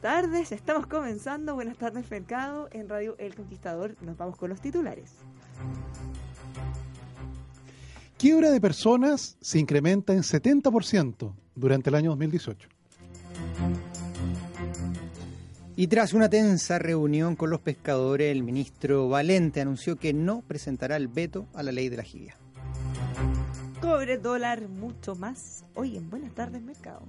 tardes, 0.00 0.52
estamos 0.52 0.86
comenzando. 0.86 1.54
Buenas 1.54 1.76
tardes, 1.76 2.10
Mercado. 2.10 2.68
En 2.72 2.88
Radio 2.88 3.16
El 3.18 3.34
Conquistador 3.34 3.96
nos 4.00 4.16
vamos 4.16 4.36
con 4.36 4.50
los 4.50 4.60
titulares. 4.60 5.12
Quiebra 8.16 8.50
de 8.50 8.60
personas 8.60 9.36
se 9.40 9.58
incrementa 9.58 10.12
en 10.12 10.22
70% 10.22 11.34
durante 11.54 11.90
el 11.90 11.94
año 11.94 12.10
2018. 12.10 12.68
Y 15.76 15.86
tras 15.86 16.12
una 16.12 16.28
tensa 16.28 16.80
reunión 16.80 17.36
con 17.36 17.50
los 17.50 17.60
pescadores, 17.60 18.32
el 18.32 18.42
ministro 18.42 19.08
Valente 19.08 19.60
anunció 19.60 19.94
que 19.94 20.12
no 20.12 20.42
presentará 20.42 20.96
el 20.96 21.06
veto 21.06 21.46
a 21.54 21.62
la 21.62 21.70
ley 21.70 21.88
de 21.88 21.96
la 21.96 22.02
jibia. 22.02 22.36
Cobre, 23.80 24.18
dólar, 24.18 24.68
mucho 24.68 25.14
más. 25.14 25.64
Hoy 25.74 25.96
en 25.96 26.10
Buenas 26.10 26.34
tardes, 26.34 26.60
Mercado. 26.62 27.02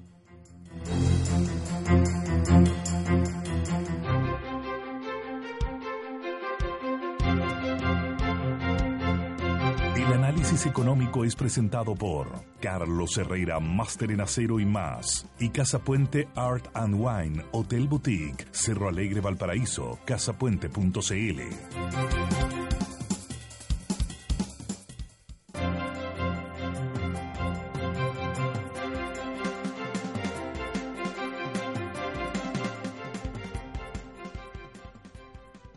El 10.09 10.15
análisis 10.15 10.65
económico 10.65 11.23
es 11.23 11.35
presentado 11.35 11.93
por 11.93 12.31
Carlos 12.59 13.15
Herrera, 13.19 13.59
Máster 13.59 14.09
en 14.09 14.21
Acero 14.21 14.59
y 14.59 14.65
más, 14.65 15.27
y 15.37 15.49
Casa 15.49 15.77
Puente 15.77 16.27
Art 16.35 16.65
and 16.73 16.95
Wine, 16.95 17.45
Hotel 17.51 17.87
Boutique, 17.87 18.47
Cerro 18.49 18.89
Alegre 18.89 19.21
Valparaíso, 19.21 19.99
casapuente.cl. 20.05 21.41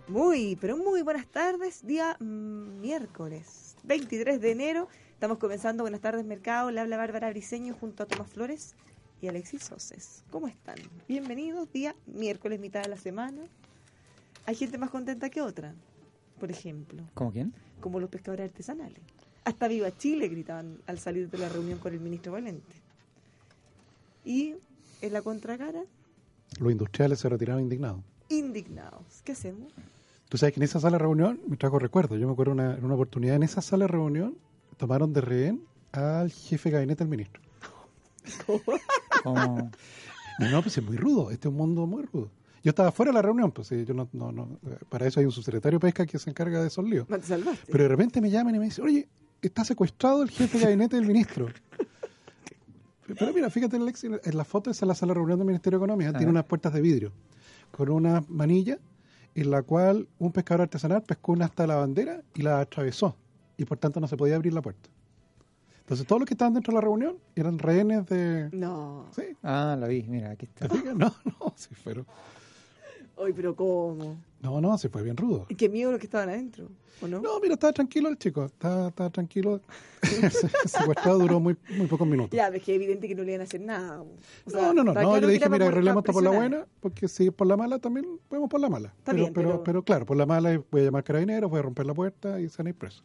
Muy, 0.09 0.57
pero 0.57 0.79
muy 0.79 1.03
buenas 1.03 1.27
tardes. 1.27 1.87
Día 1.87 2.17
miércoles 2.19 3.72
23 3.85 4.41
de 4.41 4.51
enero. 4.53 4.89
Estamos 5.15 5.39
comenzando 5.39 5.83
Buenas 5.85 6.01
tardes, 6.01 6.25
Mercado. 6.25 6.71
Le 6.71 6.81
habla 6.81 6.97
Bárbara 6.97 7.31
Briseño 7.31 7.75
junto 7.75 8.03
a 8.03 8.07
Tomás 8.07 8.29
Flores 8.31 8.75
y 9.21 9.29
Alexis 9.29 9.63
Soses. 9.65 10.25
¿Cómo 10.31 10.49
están? 10.49 10.77
Bienvenidos. 11.09 11.71
Día 11.73 11.95
miércoles, 12.07 12.61
mitad 12.61 12.83
de 12.83 12.89
la 12.89 12.97
semana. 12.97 13.43
Hay 14.47 14.55
gente 14.57 14.79
más 14.79 14.91
contenta 14.91 15.31
que 15.31 15.41
otra, 15.41 15.75
por 16.41 16.51
ejemplo. 16.51 17.03
¿Cómo 17.15 17.31
quién? 17.33 17.53
Como 17.81 18.01
los 18.01 18.11
pescadores 18.11 18.51
artesanales. 18.51 18.99
Hasta 19.45 19.69
Viva 19.69 19.97
Chile 19.97 20.29
gritaban 20.29 20.79
al 20.87 20.99
salir 20.99 21.29
de 21.31 21.39
la 21.39 21.49
reunión 21.49 21.79
con 21.79 21.93
el 21.93 22.01
ministro 22.01 22.33
Valente. 22.33 22.75
Y 24.25 24.55
en 25.01 25.13
la 25.13 25.23
contracara, 25.23 25.83
Los 26.61 26.71
industriales 26.71 27.19
se 27.19 27.29
retiraron 27.29 27.63
indignados. 27.63 28.01
indignados. 28.29 29.03
¿Qué 29.25 29.33
hacemos? 29.33 29.73
Tú 30.33 30.39
sabes 30.39 30.55
que 30.55 30.61
en 30.61 30.65
esa 30.65 30.81
sala 30.81 30.97
de 30.97 31.03
reunión, 31.03 31.43
me 31.47 31.59
trajo 31.59 31.79
recuerdo, 31.79 32.17
yo 32.17 32.27
me 32.27 32.33
acuerdo 32.33 32.53
una, 32.53 32.75
en 32.75 32.83
una 32.87 32.95
oportunidad, 32.95 33.37
en 33.37 33.43
esa 33.43 33.61
sala 33.61 33.85
de 33.85 33.89
reunión 33.89 34.39
tomaron 34.79 35.13
de 35.13 35.21
rehén 35.21 35.63
al 35.93 36.31
jefe 36.31 36.71
de 36.71 36.77
gabinete 36.77 37.05
del 37.05 37.11
ministro. 37.11 37.43
¿Cómo? 39.25 39.71
No, 40.39 40.63
pues 40.63 40.79
es 40.79 40.83
muy 40.83 40.97
rudo, 40.97 41.31
este 41.31 41.49
es 41.49 41.53
un 41.53 41.59
mundo 41.59 41.87
muy 41.87 42.05
rudo. 42.05 42.31
Yo 42.65 42.71
estaba 42.71 42.91
fuera 42.93 43.13
de 43.13 43.17
la 43.17 43.21
reunión, 43.21 43.53
pues 43.53 43.69
sí, 43.69 43.85
yo 43.85 43.93
no, 43.93 44.09
no, 44.15 44.33
no, 44.33 44.59
para 44.89 45.07
eso 45.07 45.21
hay 45.21 45.27
un 45.27 45.33
subsecretario 45.33 45.79
de 45.79 45.83
pesca 45.83 46.07
que 46.07 46.19
se 46.19 46.31
encarga 46.31 46.63
de 46.63 46.69
esos 46.69 46.89
líos. 46.89 47.07
Pero 47.71 47.85
de 47.85 47.89
repente 47.89 48.23
me 48.23 48.31
llaman 48.31 48.55
y 48.55 48.59
me 48.59 48.65
dicen, 48.65 48.87
oye, 48.87 49.11
está 49.43 49.67
secuestrado 49.67 50.23
el 50.23 50.31
jefe 50.31 50.57
de 50.57 50.65
gabinete 50.65 50.97
del 50.97 51.05
ministro. 51.05 51.49
Pero 53.07 53.35
mira, 53.35 53.51
fíjate, 53.51 53.77
Alexis, 53.77 54.11
en 54.25 54.37
la 54.39 54.47
foto 54.47 54.71
esa 54.71 54.87
es 54.87 54.89
la 54.89 54.95
sala 54.95 55.11
de 55.11 55.17
reunión 55.17 55.39
del 55.41 55.47
Ministerio 55.47 55.79
de 55.79 55.85
Economía, 55.85 56.11
tiene 56.15 56.31
unas 56.31 56.47
puertas 56.47 56.73
de 56.73 56.81
vidrio 56.81 57.13
con 57.71 57.91
una 57.91 58.25
manilla 58.29 58.79
en 59.35 59.51
la 59.51 59.63
cual 59.63 60.09
un 60.19 60.33
pescador 60.33 60.63
artesanal 60.63 61.03
pescó 61.03 61.33
una 61.33 61.47
hasta 61.47 61.67
la 61.67 61.77
bandera 61.77 62.23
y 62.35 62.43
la 62.43 62.61
atravesó 62.61 63.17
y 63.57 63.65
por 63.65 63.79
tanto 63.79 64.01
no 64.01 64.07
se 64.07 64.17
podía 64.17 64.37
abrir 64.37 64.53
la 64.53 64.63
puerta. 64.63 64.89
Entonces 65.81 66.07
todos 66.07 66.21
los 66.21 66.27
que 66.27 66.35
estaban 66.35 66.55
dentro 66.55 66.73
de 66.73 66.75
la 66.77 66.81
reunión 66.81 67.17
eran 67.35 67.59
rehenes 67.59 68.07
de... 68.07 68.49
No. 68.53 69.07
¿Sí? 69.15 69.23
Ah, 69.43 69.77
la 69.79 69.89
vi, 69.89 70.05
mira, 70.05 70.31
aquí 70.31 70.47
¿Te 70.47 70.65
está. 70.65 70.75
fijas? 70.77 70.95
No, 70.97 71.13
no, 71.25 71.53
sí 71.57 71.75
fueron... 71.75 72.07
Hoy, 73.17 73.33
pero 73.35 73.55
¿cómo? 73.55 74.17
No, 74.43 74.61
no, 74.61 74.77
se 74.77 74.89
fue 74.89 75.03
bien 75.03 75.17
rudo. 75.17 75.47
Y 75.49 75.55
qué 75.55 75.69
miedo 75.69 75.91
los 75.93 76.01
que 76.01 76.07
estaban 76.07 76.29
adentro, 76.29 76.69
¿o 77.01 77.07
no? 77.07 77.21
No, 77.21 77.39
mira, 77.41 77.55
estaba 77.55 77.73
tranquilo 77.73 78.09
el 78.09 78.19
chico, 78.19 78.45
estaba, 78.45 78.89
estaba 78.89 79.09
tranquilo. 79.11 79.61
Secuestrado 80.67 81.21
duró 81.21 81.39
muy, 81.39 81.57
muy 81.77 81.87
pocos 81.87 82.07
minutos. 82.09 82.33
Ya, 82.37 82.49
es 82.49 82.61
que 82.63 82.73
es 82.75 82.77
evidente 82.77 83.07
que 83.07 83.15
no 83.15 83.23
le 83.23 83.31
iban 83.33 83.43
a 83.43 83.45
hacer 83.45 83.61
nada. 83.61 84.03
O 84.03 84.51
sea, 84.51 84.61
no, 84.61 84.75
no, 84.75 84.85
no, 84.85 84.95
no, 84.95 85.15
yo 85.21 85.27
le 85.27 85.33
dije, 85.35 85.49
mira, 85.49 85.69
arreglemos 85.69 86.03
esto 86.03 86.13
por 86.13 86.25
la 86.25 86.31
buena, 86.31 86.67
porque 86.81 87.07
si 87.07 87.29
es 87.29 87.33
por 87.33 87.47
la 87.47 87.57
mala 87.57 87.79
también 87.79 88.19
podemos 88.29 88.51
por 88.51 88.61
la 88.61 88.69
mala. 88.69 88.93
Pero, 89.05 89.17
bien, 89.17 89.33
pero, 89.33 89.49
pero- 89.51 89.63
pero 89.65 89.83
claro, 89.85 90.07
por 90.07 90.17
la 90.17 90.27
mala 90.27 90.61
voy 90.73 90.81
a 90.81 90.85
llamar 90.87 91.05
carabineros, 91.05 91.49
voy 91.49 91.61
a 91.61 91.63
romper 91.63 91.87
la 91.87 91.95
puerta 91.95 92.41
y 92.41 92.49
se 92.49 92.57
van 92.59 92.67
a 92.67 92.71
ir 92.71 92.77
presos. 92.77 93.05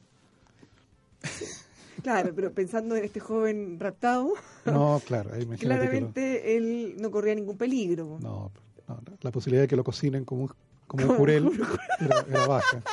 Claro, 2.02 2.32
pero 2.36 2.52
pensando 2.52 2.96
en 2.96 3.04
este 3.06 3.20
joven 3.20 3.80
raptado, 3.80 4.34
No, 4.66 5.02
claro, 5.06 5.32
ahí 5.34 5.44
imagínate 5.44 5.82
que 5.82 5.88
claramente 5.90 6.58
él 6.58 6.96
no 7.00 7.12
corría 7.12 7.36
ningún 7.36 7.58
peligro. 7.58 8.18
lo- 8.22 8.28
no, 8.28 8.52
no, 8.88 9.00
la 9.22 9.32
posibilidad 9.32 9.64
de 9.64 9.68
que 9.68 9.76
lo 9.76 9.84
cocinen 9.84 10.24
como 10.26 10.44
un, 10.44 10.52
como 10.88 11.06
un 11.08 11.16
jurel 11.18 11.52
era, 12.00 12.26
era 12.30 12.48
baja. 12.48 12.82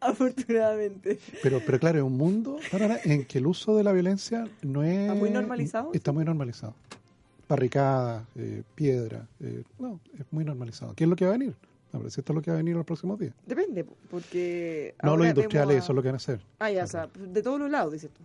Afortunadamente. 0.00 1.18
Pero, 1.42 1.60
pero 1.64 1.78
claro, 1.78 1.98
es 1.98 2.04
un 2.04 2.16
mundo 2.16 2.58
en 3.04 3.24
que 3.24 3.38
el 3.38 3.46
uso 3.46 3.76
de 3.76 3.84
la 3.84 3.92
violencia 3.92 4.48
no 4.62 4.82
es... 4.82 4.98
¿Está 5.02 5.14
muy 5.14 5.30
normalizado? 5.30 5.90
Está 5.92 6.12
muy 6.12 6.24
normalizado. 6.24 6.74
Barricadas, 7.48 8.24
eh, 8.36 8.62
piedra, 8.74 9.26
eh, 9.40 9.62
no, 9.78 10.00
es 10.18 10.24
muy 10.30 10.44
normalizado. 10.44 10.94
¿Qué 10.94 11.04
es 11.04 11.10
lo 11.10 11.16
que 11.16 11.26
va 11.26 11.34
a 11.34 11.38
venir? 11.38 11.54
No, 11.92 11.98
pero 12.00 12.10
si 12.10 12.20
esto 12.20 12.32
es 12.32 12.36
lo 12.36 12.42
que 12.42 12.50
va 12.50 12.56
a 12.56 12.58
venir 12.58 12.74
los 12.74 12.86
próximos 12.86 13.18
días. 13.20 13.34
Depende, 13.46 13.84
porque... 14.10 14.94
No, 15.02 15.16
los 15.16 15.26
industriales, 15.28 15.76
a- 15.76 15.78
eso 15.78 15.92
es 15.92 15.96
lo 15.96 16.02
que 16.02 16.08
van 16.08 16.14
a 16.14 16.16
hacer. 16.16 16.40
Ah, 16.58 16.70
ya, 16.70 16.84
o 16.84 16.86
sea, 16.86 17.08
de 17.14 17.42
todos 17.42 17.60
los 17.60 17.70
lados, 17.70 17.92
dices 17.92 18.10
tú. 18.10 18.22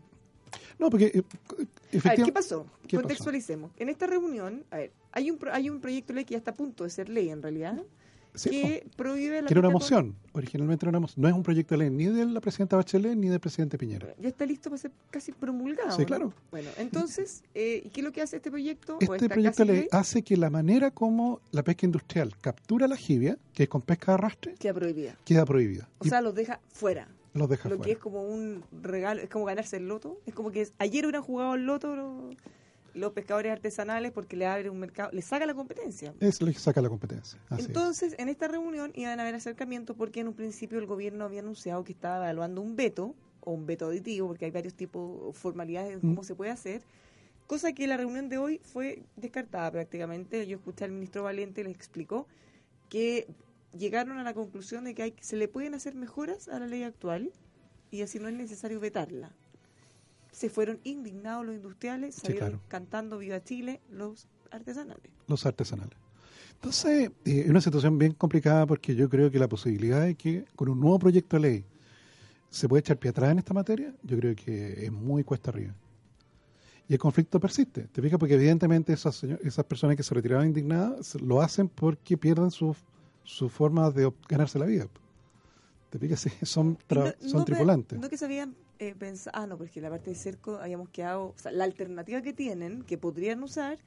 No, 0.80 0.90
porque 0.90 1.06
eh, 1.14 1.24
A 1.24 1.56
ver, 1.56 1.68
efectivamente... 1.92 2.24
¿qué 2.26 2.32
pasó? 2.32 2.66
¿Qué 2.88 2.98
pasó? 2.98 3.02
Contextualicemos. 3.02 3.72
En 3.78 3.90
esta 3.90 4.08
reunión, 4.08 4.64
a 4.72 4.78
ver, 4.78 4.92
hay 5.12 5.32
un, 5.32 5.40
hay 5.52 5.70
un 5.70 5.80
proyecto 5.80 6.14
de 6.14 6.16
ley 6.18 6.26
que 6.26 6.32
ya 6.34 6.38
está 6.38 6.52
a 6.52 6.56
punto 6.56 6.84
de 6.84 6.90
ser 6.90 7.10
ley, 7.10 7.30
en 7.30 7.42
realidad, 7.42 7.82
Sí, 8.36 8.52
que 8.52 8.88
prohíbe 8.96 9.42
la 9.42 9.48
que 9.48 9.54
era 9.56 9.62
una 9.62 9.70
pesca 9.80 9.96
con- 9.96 10.06
moción, 10.10 10.16
originalmente 10.34 10.86
era 10.86 10.90
una 10.92 11.00
moción. 11.00 11.22
No 11.24 11.28
es 11.28 11.34
un 11.34 11.42
proyecto 11.42 11.74
de 11.74 11.80
ley 11.80 11.90
ni 11.90 12.06
de 12.06 12.24
la 12.26 12.40
presidenta 12.40 12.76
Bachelet 12.76 13.16
ni 13.18 13.30
del 13.30 13.40
presidente 13.40 13.80
Piñera. 13.80 14.14
Ya 14.20 14.30
está 14.30 14.46
listo 14.46 14.70
para 14.70 14.78
ser 14.80 14.92
casi 15.10 15.32
promulgado. 15.32 15.90
Sí, 15.92 16.02
¿no? 16.04 16.06
claro. 16.06 16.34
Bueno, 16.52 16.70
entonces, 16.78 17.44
eh, 17.56 17.82
¿y 17.84 17.90
qué 17.90 18.02
es 18.02 18.06
lo 18.06 18.12
que 18.12 18.22
hace 18.22 18.36
este 18.36 18.52
proyecto? 18.52 18.98
o 18.98 19.00
Este 19.02 19.16
esta 19.16 19.30
proyecto 19.30 19.66
de 19.66 19.74
ley 19.74 19.88
hace 19.92 20.22
que 20.22 20.38
la 20.38 20.52
manera 20.52 20.92
como 20.92 21.42
la 21.52 21.64
pesca 21.64 21.88
industrial 21.88 22.38
captura 22.40 22.88
la 22.88 22.96
jibia, 22.96 23.40
que 23.56 23.64
es 23.64 23.70
con 23.70 23.82
pesca 23.82 24.12
de 24.12 24.14
arrastre, 24.16 24.54
queda 24.60 24.74
prohibida. 24.76 25.16
queda 25.26 25.44
prohibida. 25.44 25.90
O 25.98 26.06
Y 26.06 26.10
sea, 26.10 26.22
los 26.22 26.36
deja 26.36 26.60
fuera. 26.70 27.08
los 27.34 27.50
deja 27.50 27.70
lo 27.70 27.78
fuera. 27.78 27.86
que 27.88 27.94
es 27.94 27.98
como 27.98 28.22
un 28.22 28.64
regalo, 28.84 29.20
es 29.22 29.30
como 29.30 29.46
ganarse 29.46 29.78
el 29.78 29.88
loto. 29.88 30.20
Es 30.28 30.36
como 30.36 30.52
que 30.52 30.62
es- 30.62 30.74
ayer 30.78 31.06
hubieran 31.06 31.24
jugado 31.24 31.56
el 31.56 31.66
loto 31.66 32.30
los 32.98 33.14
pescadores 33.14 33.52
artesanales 33.52 34.12
porque 34.12 34.36
le 34.36 34.46
abre 34.46 34.70
un 34.70 34.80
mercado, 34.80 35.10
le 35.14 35.22
saca 35.22 35.46
la 35.46 35.54
competencia. 35.54 36.14
Es 36.20 36.42
lo 36.42 36.48
que 36.48 36.60
saca 36.60 36.82
la 36.82 36.90
competencia. 36.90 37.40
Así 37.50 37.62
es. 37.62 37.68
Entonces, 37.68 38.16
en 38.18 38.30
esta 38.30 38.48
reunión 38.48 38.92
iban 38.96 39.20
a 39.20 39.24
haber 39.24 39.36
acercamientos 39.36 39.96
porque 39.96 40.20
en 40.20 40.28
un 40.28 40.34
principio 40.34 40.80
el 40.80 40.86
gobierno 40.86 41.26
había 41.26 41.42
anunciado 41.42 41.84
que 41.84 41.94
estaba 41.94 42.24
evaluando 42.26 42.62
un 42.62 42.76
veto, 42.76 43.16
o 43.42 43.52
un 43.52 43.66
veto 43.66 43.86
auditivo, 43.86 44.28
porque 44.28 44.46
hay 44.46 44.52
varios 44.52 44.74
tipos, 44.74 45.36
formalidades 45.38 45.96
de 45.96 46.02
cómo 46.02 46.22
Mm. 46.22 46.26
se 46.26 46.36
puede 46.36 46.52
hacer, 46.52 46.82
cosa 47.46 47.72
que 47.72 47.88
la 47.88 47.96
reunión 47.96 48.28
de 48.28 48.38
hoy 48.38 48.60
fue 48.62 49.04
descartada 49.16 49.72
prácticamente. 49.72 50.46
Yo 50.48 50.58
escuché 50.58 50.84
al 50.84 50.92
ministro 50.92 51.24
Valente, 51.24 51.64
les 51.64 51.74
explicó 51.74 52.28
que 52.90 53.28
llegaron 53.78 54.18
a 54.18 54.24
la 54.24 54.34
conclusión 54.34 54.84
de 54.84 54.94
que 54.96 55.04
hay, 55.04 55.14
se 55.22 55.38
le 55.38 55.48
pueden 55.48 55.74
hacer 55.76 55.96
mejoras 55.96 56.50
a 56.50 56.60
la 56.60 56.68
ley 56.68 56.84
actual 56.84 57.32
y 57.90 58.02
así 58.02 58.20
no 58.20 58.28
es 58.28 58.34
necesario 58.34 58.80
vetarla. 58.82 59.32
Se 60.38 60.52
fueron 60.52 60.80
indignados 60.84 61.44
los 61.48 61.56
industriales, 61.56 62.14
Sí, 62.14 62.22
salieron 62.22 62.50
claro. 62.50 62.64
cantando 62.68 63.18
Viva 63.18 63.44
Chile 63.44 63.82
los 63.90 64.28
artesanales. 64.52 65.12
los 65.28 65.44
artesanales. 65.48 65.98
Entonces, 66.54 67.10
eh, 67.26 67.42
es 67.46 67.50
una 67.50 67.60
situación 67.60 67.98
bien 67.98 68.14
complicada 68.14 68.68
porque 68.68 68.94
yo 68.94 69.10
creo 69.10 69.32
que 69.32 69.40
la 69.40 69.48
posibilidad 69.50 70.02
de 70.02 70.14
que 70.14 70.46
con 70.56 70.70
un 70.70 70.80
nuevo 70.80 71.00
proyecto 71.00 71.38
de 71.38 71.42
ley 71.42 71.66
se 72.52 72.70
puede 72.70 72.82
echar 72.82 72.98
pie 72.98 73.10
atrás 73.10 73.32
en 73.32 73.40
esta 73.40 73.56
materia, 73.56 73.92
yo 74.04 74.16
creo 74.20 74.36
que 74.36 74.86
es 74.86 74.92
muy 74.92 75.24
cuesta 75.24 75.50
arriba. 75.50 75.74
Y 76.88 76.94
el 76.94 77.00
conflicto 77.00 77.40
persiste, 77.40 77.88
¿te 77.92 78.00
fijas? 78.00 78.20
Porque 78.20 78.36
evidentemente 78.36 78.94
esas, 78.94 79.24
esas 79.24 79.66
personas 79.66 79.96
que 79.98 80.04
se 80.04 80.14
retiraban 80.14 80.46
indignadas 80.48 81.16
lo 81.16 81.42
hacen 81.42 81.68
porque 81.68 82.16
pierden 82.16 82.52
su, 82.52 82.76
su 83.24 83.50
forma 83.50 83.90
de 83.90 84.14
ganarse 84.30 84.60
la 84.60 84.68
vida. 84.68 84.88
¿Te 85.90 85.98
fijas? 85.98 86.28
Son, 86.44 86.78
tra- 86.88 87.16
No- 87.24 87.30
son 87.30 87.44
tripulantes. 87.44 88.00
No 88.00 88.08
que 88.08 88.18
se 88.18 88.26
habían 88.26 88.56
eh, 88.80 88.96
pensado, 88.98 89.38
ah, 89.38 89.48
no, 89.48 89.58
porque 89.58 89.82
la 89.82 89.90
parte 89.90 90.10
de 90.12 90.16
cerco 90.16 90.58
habíamos 90.58 90.90
quedado, 90.90 91.28
o 91.28 91.36
sea, 91.38 91.52
la 91.52 91.64
alternativa 91.64 92.22
que 92.22 92.34
tienen, 92.34 92.84
que 92.84 92.98
podrían 92.98 93.42
usar, 93.44 93.78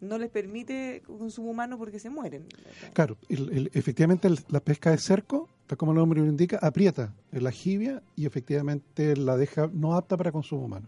no 0.00 0.16
les 0.18 0.30
permite 0.30 1.02
consumo 1.06 1.50
humano 1.50 1.76
porque 1.78 1.98
se 1.98 2.08
mueren. 2.10 2.46
Claro, 2.94 3.16
el- 3.28 3.50
el- 3.52 3.70
efectivamente 3.74 4.28
el- 4.28 4.38
la 4.48 4.60
pesca 4.60 4.90
de 4.90 4.98
cerco, 4.98 5.48
tal 5.66 5.76
como 5.78 5.92
el 5.92 5.98
nombre 5.98 6.20
lo 6.20 6.26
indica, 6.26 6.58
aprieta 6.62 7.12
la 7.32 7.50
jibia 7.50 8.02
y 8.16 8.24
efectivamente 8.26 9.16
la 9.16 9.36
deja 9.36 9.68
no 9.72 9.94
apta 9.94 10.16
para 10.16 10.32
consumo 10.32 10.64
humano. 10.64 10.86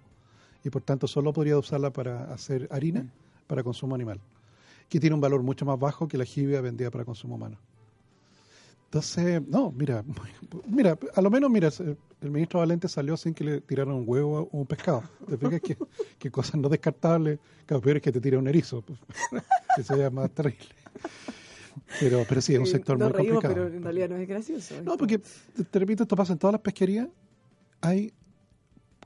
Y 0.64 0.70
por 0.70 0.82
tanto 0.82 1.06
solo 1.06 1.32
podría 1.32 1.58
usarla 1.58 1.90
para 1.90 2.32
hacer 2.32 2.68
harina 2.70 3.06
para 3.46 3.62
consumo 3.62 3.94
animal. 3.94 4.20
que 4.88 5.00
tiene 5.00 5.14
un 5.14 5.20
valor 5.22 5.42
mucho 5.42 5.64
más 5.64 5.78
bajo 5.78 6.06
que 6.06 6.18
la 6.18 6.24
jibia 6.26 6.60
vendida 6.60 6.90
para 6.90 7.06
consumo 7.06 7.36
humano. 7.36 7.56
Entonces, 8.92 9.40
no, 9.48 9.72
mira, 9.72 10.04
mira, 10.68 10.98
a 11.14 11.22
lo 11.22 11.30
menos, 11.30 11.50
mira, 11.50 11.70
el 12.20 12.30
ministro 12.30 12.60
Valente 12.60 12.88
salió 12.88 13.16
sin 13.16 13.32
que 13.32 13.42
le 13.42 13.60
tiraran 13.62 13.94
un 13.94 14.04
huevo 14.06 14.50
o 14.52 14.58
un 14.58 14.66
pescado. 14.66 15.02
¿Te 15.26 15.38
fijas 15.38 15.60
que, 15.62 15.78
que 16.18 16.30
cosas 16.30 16.56
no 16.56 16.68
descartables? 16.68 17.38
Claro, 17.64 17.80
peor 17.80 17.96
es 17.96 18.02
que 18.02 18.12
te 18.12 18.20
tire 18.20 18.36
un 18.36 18.46
erizo. 18.48 18.82
Pues, 18.82 18.98
eso 19.78 19.96
ya 19.96 20.08
es 20.08 20.12
más 20.12 20.30
terrible. 20.32 20.66
Pero, 22.00 22.26
pero 22.28 22.42
sí, 22.42 22.52
es 22.52 22.60
un 22.60 22.66
sector 22.66 22.98
muy 22.98 23.08
reímos, 23.08 23.42
complicado. 23.42 23.54
Pero 23.54 23.74
en 23.74 23.82
realidad 23.82 24.10
no 24.10 24.16
es 24.16 24.28
gracioso. 24.28 24.74
No, 24.82 24.98
porque, 24.98 25.20
te, 25.20 25.64
te 25.64 25.78
repito, 25.78 26.02
esto 26.02 26.14
pasa 26.14 26.34
en 26.34 26.38
todas 26.38 26.52
las 26.52 26.60
pesquerías. 26.60 27.08
Hay 27.80 28.12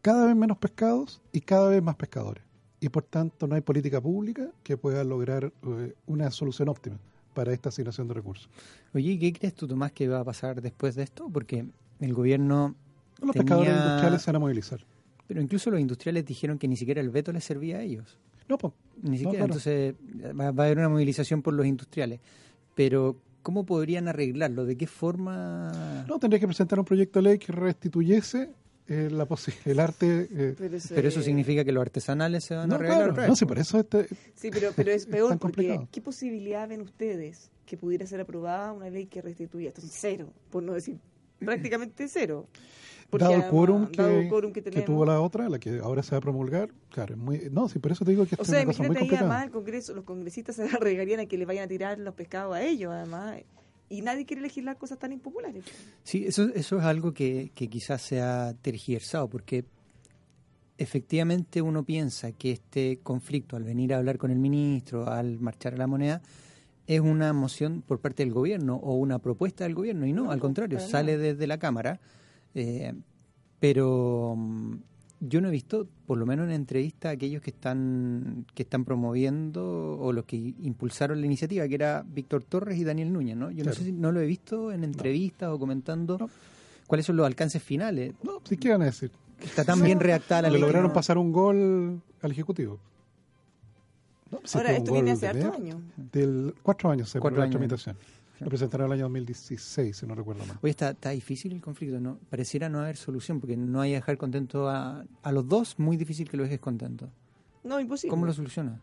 cada 0.03 0.27
vez 0.27 0.35
menos 0.35 0.59
pescados 0.59 1.23
y 1.31 1.43
cada 1.43 1.69
vez 1.69 1.81
más 1.81 1.95
pescadores. 1.95 2.43
Y 2.81 2.89
por 2.89 3.05
tanto 3.05 3.47
no 3.47 3.55
hay 3.55 3.61
política 3.61 4.01
pública 4.01 4.51
que 4.65 4.77
pueda 4.77 5.05
lograr 5.05 5.53
eh, 5.63 5.95
una 6.07 6.33
solución 6.33 6.69
óptima 6.69 6.99
para 7.37 7.53
esta 7.53 7.69
asignación 7.69 8.09
de 8.09 8.15
recursos. 8.15 8.49
Oye, 8.95 9.13
¿y 9.13 9.19
¿qué 9.19 9.33
crees 9.33 9.55
tú, 9.55 9.69
Tomás, 9.69 9.93
que 9.93 10.09
va 10.09 10.21
a 10.21 10.25
pasar 10.25 10.61
después 10.63 10.95
de 10.97 11.03
esto? 11.05 11.29
Porque 11.33 11.67
el 12.01 12.15
gobierno 12.15 12.75
Los 13.21 13.33
tenía- 13.33 13.43
pescadores 13.45 13.77
industriales 13.77 14.23
se 14.23 14.31
van 14.31 14.37
a 14.37 14.39
movilizar. 14.41 14.81
Pero 15.29 15.41
incluso 15.43 15.71
los 15.71 15.79
industriales 15.81 16.25
dijeron 16.25 16.59
que 16.59 16.67
ni 16.67 16.77
siquiera 16.77 17.01
el 17.01 17.11
veto 17.11 17.31
les 17.33 17.45
servía 17.45 17.77
a 17.79 17.83
ellos. 17.83 18.17
No, 18.49 18.57
pues, 18.59 18.73
Ni 19.03 19.19
siquiera. 19.19 19.45
claro. 19.45 19.45
Entonces 19.55 19.95
va, 20.41 20.51
va 20.53 20.63
a 20.65 20.67
haber 20.67 20.79
una 20.79 20.89
movilización 20.89 21.43
por 21.43 21.53
los 21.55 21.67
industriales. 21.67 22.21
Pero, 22.75 23.17
¿cómo 23.43 23.67
podrían 23.67 24.09
arreglarlo? 24.09 24.65
¿De 24.65 24.77
qué 24.77 24.87
forma? 24.87 26.05
no, 26.09 26.19
tendría 26.19 26.41
que 26.41 26.47
presentar 26.47 26.79
un 26.79 26.85
proyecto 26.85 27.19
de 27.21 27.23
ley 27.31 27.39
que 27.39 27.53
restituyese 27.53 28.51
eh, 28.89 29.09
la 29.11 29.27
posi- 29.29 29.55
el 29.65 29.81
arte. 29.81 30.29
eh, 30.31 30.55
Pero 30.57 30.77
eso, 30.77 30.95
Pero 30.95 31.09
eso 31.09 31.19
es- 31.21 31.25
significa 31.27 31.65
que 31.65 31.73
los 31.73 31.81
artesanales 31.83 32.45
se 32.45 32.55
van 32.55 32.65
a 32.65 32.67
no, 32.69 32.75
arreglar 32.77 32.97
claro, 32.99 33.13
otra 33.13 33.23
vez. 33.25 33.31
no, 33.31 33.37
sí, 33.37 33.45
por 33.47 33.59
eso 33.59 33.79
este, 33.81 34.07
Sí, 34.35 34.51
pero, 34.53 34.71
pero 34.77 34.91
es 34.93 35.07
peor 35.07 35.31
tan 35.31 35.39
porque 35.39 35.63
complicado. 35.63 35.89
¿qué 35.91 36.01
posibilidad 36.01 36.69
ven 36.69 36.81
ustedes 36.83 37.51
que 37.67 37.77
pudiera 37.77 38.07
ser 38.07 38.21
aprobada 38.21 38.73
una 38.73 38.89
ley 38.91 39.07
que 39.07 39.23
restituya? 39.23 39.69
Esto 39.69 39.81
es 39.81 39.91
cero, 39.93 40.33
por 40.51 40.63
no 40.63 40.73
decir 40.75 40.99
prácticamente 41.39 42.09
cero. 42.09 42.47
Porque 43.11 43.25
dado 43.25 43.37
el 43.37 43.45
quórum 43.51 43.89
dado 43.93 44.11
el 44.11 44.23
que, 44.25 44.29
quórum 44.29 44.53
que 44.53 44.63
que 44.63 44.71
tenemos. 44.71 44.87
tuvo 44.87 45.05
la 45.07 45.21
otra, 45.21 45.49
la 45.49 45.61
que 45.61 45.79
ahora 45.79 46.03
se 46.03 46.11
va 46.13 46.19
a 46.19 46.21
promulgar, 46.21 46.71
claro, 46.91 47.15
es 47.15 47.21
muy, 47.21 47.49
no, 47.53 47.69
sí, 47.69 47.79
por 47.79 47.93
eso 47.93 48.05
te 48.05 48.11
digo 48.11 48.25
que 48.27 48.35
esto 48.35 48.43
O 48.43 48.45
sea, 48.45 48.59
es 48.59 48.65
una 48.65 48.73
cosa 48.73 48.79
muy 48.83 48.87
imagínate 48.87 48.99
ahí 49.05 49.09
complicada. 49.09 49.31
además 49.31 49.47
el 49.47 49.53
Congreso, 49.53 49.95
los 49.95 50.05
congresistas 50.05 50.57
se 50.57 50.63
arriesgarían 50.77 51.21
a 51.21 51.27
que 51.27 51.39
le 51.39 51.45
vayan 51.45 51.65
a 51.67 51.69
tirar 51.69 51.99
los 52.01 52.15
pescados 52.15 52.57
a 52.57 52.63
ellos, 52.65 52.93
además. 52.93 53.43
Y 53.89 54.03
nadie 54.03 54.27
quiere 54.27 54.43
legislar 54.43 54.77
cosas 54.79 54.99
tan 54.99 55.13
impopulares. 55.13 55.65
Sí, 56.03 56.25
eso, 56.27 56.49
eso 56.55 56.79
es 56.79 56.85
algo 56.85 57.15
que, 57.15 57.53
que 57.55 57.69
quizás 57.69 58.03
se 58.03 58.21
ha 58.21 58.55
tergiversado, 58.61 59.29
porque 59.29 59.65
efectivamente 60.79 61.63
uno 61.63 61.85
piensa 61.85 62.33
que 62.33 62.53
este 62.53 62.99
conflicto, 63.03 63.57
al 63.57 63.65
venir 63.65 63.95
a 63.95 63.99
hablar 63.99 64.19
con 64.19 64.31
el 64.31 64.39
ministro, 64.39 65.09
al 65.09 65.39
marchar 65.39 65.75
a 65.75 65.77
la 65.77 65.87
moneda, 65.87 66.23
es 66.87 67.01
una 67.01 67.33
moción 67.33 67.83
por 67.83 68.01
parte 68.01 68.25
del 68.25 68.33
gobierno 68.33 68.77
o 68.77 68.95
una 68.95 69.19
propuesta 69.19 69.65
del 69.65 69.75
gobierno, 69.75 70.07
y 70.07 70.13
no, 70.13 70.31
al 70.31 70.41
contrario, 70.41 70.79
sale 70.79 71.19
desde 71.19 71.47
la 71.47 71.59
Cámara, 71.59 72.01
eh, 72.55 72.95
pero 73.59 74.35
mm, 74.37 74.75
yo 75.21 75.41
no 75.41 75.49
he 75.49 75.51
visto, 75.51 75.87
por 76.07 76.19
lo 76.19 76.27
menos 76.27 76.47
en 76.47 76.53
entrevista, 76.53 77.09
a 77.09 77.13
aquellos 77.13 77.41
que 77.43 77.51
están, 77.51 78.45
que 78.55 78.63
están 78.65 78.85
promoviendo 78.85 79.99
o 79.99 80.13
los 80.13 80.25
que 80.27 80.37
impulsaron 80.37 81.21
la 81.21 81.27
iniciativa, 81.27 81.67
que 81.67 81.75
era 81.75 82.05
Víctor 82.07 82.45
Torres 82.45 82.79
y 82.79 82.85
Daniel 82.85 83.13
Núñez, 83.13 83.37
¿no? 83.37 83.51
Yo 83.51 83.65
no 83.65 83.73
sé 83.73 83.85
si 83.85 83.93
no 83.93 84.13
lo 84.13 84.21
he 84.21 84.27
visto 84.27 84.73
en 84.73 84.85
entrevistas 84.85 85.49
o 85.51 85.59
comentando 85.59 86.19
No. 86.19 86.29
cuáles 86.87 87.07
son 87.07 87.17
los 87.17 87.27
alcances 87.27 87.63
finales. 87.63 88.15
No, 88.23 88.41
sí, 88.45 88.57
¿qué 88.59 88.71
van 88.71 88.83
a 88.83 88.87
decir? 88.87 89.11
Está 89.41 89.65
tan 89.65 89.83
bien 89.83 90.01
redactada 90.01 90.43
la 90.43 90.49
Le 90.49 90.53
ley. 90.53 90.61
que 90.61 90.67
lograron 90.67 90.89
no- 90.89 90.95
pasar 90.95 91.19
un 91.19 91.33
gol 91.33 92.01
al 92.23 92.31
Ejecutivo. 92.31 92.79
No, 94.31 94.41
Ahora, 94.55 94.73
esto 94.77 94.93
viene 94.93 95.13
hace 95.13 95.33
mierda. 95.33 95.55
años. 95.55 95.77
Del, 96.13 96.55
cuatro 96.63 96.91
años 96.91 97.09
se 97.11 97.21
Cuatro 97.21 97.39
la 97.39 97.45
años. 97.45 97.53
tramitación. 97.53 97.97
Lo 98.41 98.49
presentaron 98.49 98.87
en 98.87 98.93
el 98.93 98.99
año 98.99 99.05
2016, 99.05 99.97
si 99.97 100.07
no 100.07 100.15
recuerdo 100.15 100.45
mal. 100.45 100.59
Oye, 100.63 100.71
está, 100.71 100.91
está 100.91 101.11
difícil 101.11 101.53
el 101.53 101.61
conflicto, 101.61 102.01
¿no? 102.01 102.19
Pareciera 102.29 102.69
no 102.69 102.81
haber 102.81 102.97
solución, 102.97 103.41
porque 103.41 103.57
no 103.57 103.81
hay 103.81 103.93
que 103.93 103.97
dejar 103.97 104.19
contento 104.19 104.69
a, 104.69 105.05
a 105.23 105.33
los 105.33 105.49
dos, 105.49 105.79
muy 105.79 105.97
difícil 105.97 106.29
que 106.29 106.37
lo 106.37 106.43
dejes 106.43 106.61
contento. 106.61 107.11
No, 107.65 107.81
imposible. 107.81 108.11
¿Cómo 108.11 108.27
lo 108.27 108.33
soluciona? 108.33 108.81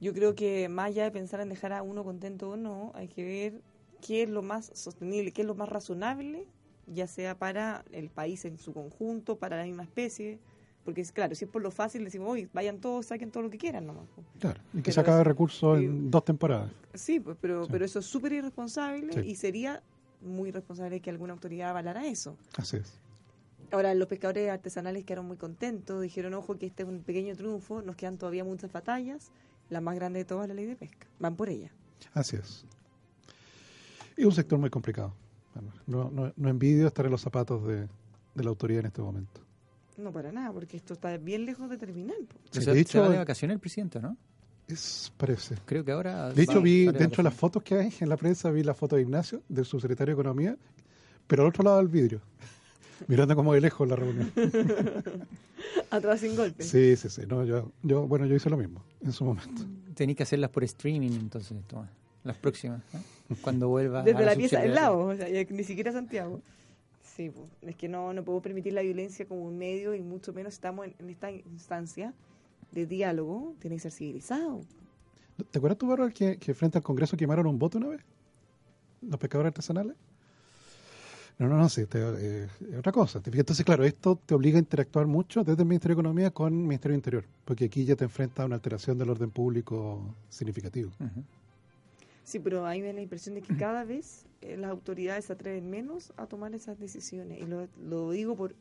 Yo 0.00 0.14
creo 0.14 0.34
que 0.34 0.68
más 0.68 0.86
allá 0.86 1.04
de 1.04 1.10
pensar 1.10 1.40
en 1.40 1.48
dejar 1.48 1.72
a 1.72 1.82
uno 1.82 2.04
contento 2.04 2.50
o 2.50 2.56
no, 2.56 2.92
hay 2.94 3.08
que 3.08 3.24
ver 3.24 3.62
qué 4.00 4.22
es 4.22 4.30
lo 4.30 4.42
más 4.42 4.70
sostenible, 4.74 5.32
qué 5.32 5.42
es 5.42 5.46
lo 5.46 5.54
más 5.54 5.68
razonable, 5.68 6.46
ya 6.86 7.06
sea 7.06 7.36
para 7.36 7.84
el 7.92 8.08
país 8.08 8.44
en 8.44 8.58
su 8.58 8.72
conjunto, 8.72 9.38
para 9.38 9.56
la 9.56 9.64
misma 9.64 9.82
especie. 9.82 10.38
Porque, 10.88 11.02
es 11.02 11.12
claro, 11.12 11.34
si 11.34 11.44
es 11.44 11.50
por 11.50 11.60
lo 11.60 11.70
fácil, 11.70 12.02
decimos, 12.02 12.30
oye, 12.30 12.48
vayan 12.54 12.78
todos, 12.80 13.04
saquen 13.04 13.30
todo 13.30 13.42
lo 13.42 13.50
que 13.50 13.58
quieran 13.58 13.86
nomás. 13.86 14.06
po". 14.16 14.22
Claro, 14.40 14.58
y 14.72 14.78
que 14.78 14.84
Pero 14.84 14.94
se 14.94 15.00
acabe 15.02 15.20
es- 15.20 15.26
recursos 15.26 15.78
en 15.78 16.10
dos 16.10 16.24
temporadas. 16.24 16.70
Sí, 16.94 17.20
pues, 17.20 17.36
pero, 17.38 17.66
Sí. 17.66 17.68
pero 17.70 17.84
eso 17.84 17.98
es 17.98 18.06
súper 18.06 18.32
irresponsable 18.32 19.12
Sí. 19.12 19.20
y 19.20 19.34
sería 19.34 19.82
muy 20.22 20.48
irresponsable 20.48 20.98
que 21.00 21.10
alguna 21.10 21.34
autoridad 21.34 21.68
avalara 21.68 22.06
eso. 22.06 22.38
Así 22.56 22.78
es. 22.78 22.94
Ahora, 23.70 23.94
los 23.94 24.08
pescadores 24.08 24.48
artesanales 24.48 25.04
quedaron 25.04 25.26
muy 25.26 25.36
contentos, 25.36 26.00
dijeron, 26.00 26.32
ojo, 26.32 26.56
que 26.56 26.64
este 26.64 26.84
es 26.84 26.88
un 26.88 27.02
pequeño 27.02 27.36
triunfo, 27.36 27.82
nos 27.82 27.94
quedan 27.94 28.16
todavía 28.16 28.42
muchas 28.42 28.72
batallas, 28.72 29.30
la 29.68 29.82
más 29.82 29.94
grande 29.94 30.20
de 30.20 30.24
todas 30.24 30.44
es 30.44 30.48
la 30.48 30.54
ley 30.54 30.64
de 30.64 30.74
pesca, 30.76 31.06
van 31.20 31.36
por 31.36 31.50
ella. 31.50 31.70
Así 32.14 32.36
es. 32.36 32.64
Y 34.16 34.24
un 34.24 34.32
sector 34.32 34.58
muy 34.58 34.70
complicado. 34.70 35.12
No, 35.86 36.10
no, 36.10 36.32
no 36.34 36.48
envidio 36.48 36.86
estar 36.86 37.04
en 37.04 37.10
los 37.12 37.20
zapatos 37.20 37.62
de, 37.66 37.88
de 38.34 38.42
la 38.42 38.48
autoridad 38.48 38.80
en 38.80 38.86
este 38.86 39.02
momento. 39.02 39.42
No 39.98 40.12
para 40.12 40.30
nada, 40.32 40.52
porque 40.52 40.76
esto 40.76 40.94
está 40.94 41.16
bien 41.18 41.44
lejos 41.44 41.68
de 41.68 41.76
terminar. 41.76 42.16
Sí, 42.50 42.60
se, 42.62 42.70
de 42.70 42.74
se 42.76 42.80
hecho, 42.80 43.00
va 43.02 43.08
de 43.10 43.18
vacaciones 43.18 43.54
el 43.56 43.60
presidente, 43.60 44.00
¿no? 44.00 44.16
Es, 44.68 45.12
parece. 45.16 45.56
Creo 45.64 45.84
que 45.84 45.92
ahora... 45.92 46.30
De 46.32 46.42
hecho, 46.42 46.56
va- 46.56 46.60
vi 46.60 46.86
de 46.86 46.92
dentro 46.92 47.22
de 47.22 47.28
las 47.28 47.34
fotos 47.34 47.62
que 47.62 47.74
hay 47.76 47.92
en 48.00 48.08
la 48.08 48.16
prensa, 48.16 48.50
vi 48.50 48.62
la 48.62 48.74
foto 48.74 48.96
de 48.96 49.02
Ignacio, 49.02 49.42
del 49.48 49.64
subsecretario 49.64 50.14
de 50.14 50.20
Economía, 50.20 50.56
pero 51.26 51.42
al 51.42 51.48
otro 51.48 51.64
lado 51.64 51.78
del 51.78 51.88
vidrio, 51.88 52.20
mirando 53.08 53.34
como 53.34 53.54
de 53.54 53.60
lejos 53.60 53.88
la 53.88 53.96
reunión. 53.96 54.30
Atrás 55.90 56.20
sin 56.20 56.36
golpe. 56.36 56.62
Sí, 56.62 56.96
sí, 56.96 57.08
sí. 57.08 57.22
No, 57.26 57.44
yo, 57.44 57.72
yo, 57.82 58.06
bueno, 58.06 58.26
yo 58.26 58.34
hice 58.34 58.50
lo 58.50 58.56
mismo 58.56 58.82
en 59.00 59.12
su 59.12 59.24
momento. 59.24 59.64
Tenéis 59.94 60.16
que 60.16 60.22
hacerlas 60.22 60.50
por 60.50 60.62
streaming, 60.64 61.10
entonces, 61.12 61.56
Tomás. 61.66 61.90
Las 62.24 62.36
próximas, 62.36 62.82
¿eh? 62.94 63.34
Cuando 63.40 63.68
vuelva 63.68 64.02
Desde 64.02 64.18
a 64.22 64.26
la 64.26 64.34
pieza 64.34 64.60
del 64.60 64.74
lado, 64.74 64.98
o 64.98 65.14
sea, 65.16 65.28
ni 65.50 65.64
siquiera 65.64 65.92
Santiago. 65.92 66.40
Sí, 67.18 67.32
es 67.62 67.74
que 67.74 67.88
no, 67.88 68.12
no 68.12 68.22
puedo 68.24 68.40
permitir 68.40 68.74
la 68.74 68.82
violencia 68.82 69.26
como 69.26 69.42
un 69.42 69.58
medio 69.58 69.92
y 69.92 70.02
mucho 70.02 70.32
menos 70.32 70.54
estamos 70.54 70.86
en, 70.86 70.94
en 71.00 71.10
esta 71.10 71.32
instancia 71.32 72.14
de 72.70 72.86
diálogo, 72.86 73.56
tiene 73.58 73.74
que 73.74 73.80
ser 73.80 73.90
civilizado. 73.90 74.60
¿Te 75.50 75.58
acuerdas 75.58 75.78
tú, 75.78 75.88
Bárbara, 75.88 76.12
que, 76.12 76.36
que 76.36 76.54
frente 76.54 76.78
al 76.78 76.84
Congreso 76.84 77.16
quemaron 77.16 77.48
un 77.48 77.58
voto 77.58 77.78
una 77.78 77.88
vez? 77.88 78.02
¿Los 79.02 79.18
pescadores 79.18 79.48
artesanales? 79.50 79.96
No, 81.40 81.48
no, 81.48 81.56
no, 81.56 81.68
sí, 81.68 81.86
te- 81.86 81.98
eh, 81.98 82.48
es 82.70 82.78
otra 82.78 82.92
cosa. 82.92 83.20
Entonces, 83.24 83.64
claro, 83.64 83.82
esto 83.82 84.14
te 84.24 84.34
obliga 84.36 84.58
a 84.58 84.60
interactuar 84.60 85.08
mucho 85.08 85.42
desde 85.42 85.62
el 85.62 85.68
Ministerio 85.68 85.96
de 85.96 86.00
Economía 86.02 86.30
con 86.30 86.52
el 86.52 86.66
Ministerio 86.68 86.92
de 86.92 86.98
Interior, 86.98 87.24
porque 87.44 87.64
aquí 87.64 87.84
ya 87.84 87.96
te 87.96 88.04
enfrentas 88.04 88.44
a 88.44 88.46
una 88.46 88.54
alteración 88.54 88.96
del 88.96 89.10
orden 89.10 89.30
público 89.32 90.14
significativo. 90.28 90.92
Ujú. 91.00 91.24
Sí, 92.28 92.38
pero 92.40 92.66
a 92.66 92.72
mí 92.72 92.82
me 92.82 92.88
da 92.88 92.92
la 92.92 93.00
impresión 93.00 93.34
de 93.36 93.40
que 93.40 93.56
cada 93.56 93.84
vez 93.84 94.26
eh, 94.42 94.58
las 94.58 94.70
autoridades 94.70 95.24
se 95.24 95.32
atreven 95.32 95.70
menos 95.70 96.12
a 96.18 96.26
tomar 96.26 96.54
esas 96.54 96.78
decisiones. 96.78 97.40
Y 97.40 97.46
lo, 97.46 97.66
lo 97.82 98.10
digo 98.10 98.36
por 98.36 98.54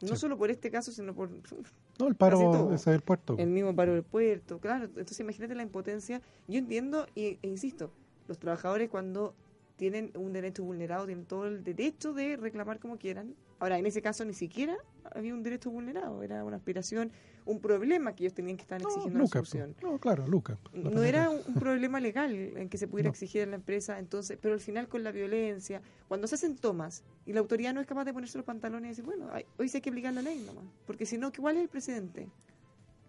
no 0.00 0.08
Sí. 0.08 0.16
solo 0.16 0.36
por 0.36 0.50
este 0.50 0.72
caso, 0.72 0.90
sino 0.90 1.14
por 1.14 1.30
No, 2.00 2.08
el 2.08 2.16
paro 2.16 2.72
ese 2.74 2.90
del 2.90 3.02
puerto. 3.02 3.36
el 3.38 3.48
mismo 3.50 3.76
paro 3.76 3.94
del 3.94 4.02
puerto. 4.02 4.58
Claro, 4.58 4.86
entonces 4.86 5.20
imagínate 5.20 5.54
la 5.54 5.62
impotencia. 5.62 6.20
Yo 6.48 6.58
entiendo 6.58 7.06
y, 7.14 7.38
e 7.42 7.48
insisto, 7.48 7.92
los 8.26 8.38
trabajadores 8.40 8.88
cuando 8.90 9.34
tienen 9.76 10.10
un 10.16 10.32
derecho 10.32 10.64
vulnerado 10.64 11.06
tienen 11.06 11.24
todo 11.24 11.46
el 11.46 11.62
derecho 11.62 12.12
de 12.14 12.36
reclamar 12.36 12.80
como 12.80 12.98
quieran. 12.98 13.34
Ahora, 13.62 13.78
en 13.78 13.86
ese 13.86 14.02
caso 14.02 14.24
ni 14.24 14.34
siquiera 14.34 14.76
había 15.14 15.32
un 15.32 15.44
derecho 15.44 15.70
vulnerado, 15.70 16.24
era 16.24 16.44
una 16.44 16.56
aspiración, 16.56 17.12
un 17.44 17.60
problema 17.60 18.12
que 18.16 18.24
ellos 18.24 18.34
tenían 18.34 18.56
que 18.56 18.62
estar 18.62 18.80
No, 18.82 18.88
exigiendo 18.88 19.20
la 19.20 19.24
Lucas, 19.24 19.48
solución. 19.48 19.76
no, 19.80 20.00
claro, 20.00 20.26
Lucas. 20.26 20.58
la 20.74 20.90
No 20.90 21.04
era 21.04 21.30
un, 21.30 21.44
problema 21.54 22.00
legal 22.00 22.34
en 22.34 22.68
que 22.68 22.76
se 22.76 22.88
pudiera 22.88 23.06
No. 23.10 23.12
exigir 23.12 23.42
en 23.42 23.50
la 23.50 23.56
empresa, 23.56 24.00
entonces, 24.00 24.36
pero 24.42 24.54
al 24.54 24.58
final 24.60 24.88
con 24.88 25.04
la 25.04 25.12
violencia, 25.12 25.80
cuando 26.08 26.26
se 26.26 26.34
hacen 26.34 26.56
tomas 26.56 27.04
y 27.24 27.34
la 27.34 27.38
autoridad 27.38 27.72
no 27.72 27.80
es 27.80 27.86
capaz 27.86 28.04
de 28.04 28.12
ponerse 28.12 28.36
los 28.36 28.44
pantalones 28.44 28.86
y 28.86 28.88
decir, 28.88 29.04
bueno, 29.04 29.28
hay- 29.32 29.46
hoy 29.60 29.68
sí 29.68 29.76
hay 29.76 29.80
que 29.80 29.90
aplicar 29.90 30.12
la 30.12 30.22
ley 30.22 30.40
nomás, 30.40 30.64
porque 30.84 31.06
si 31.06 31.16
no, 31.16 31.30
¿cuál 31.32 31.56
es 31.56 31.62
el 31.62 31.68
presidente? 31.68 32.26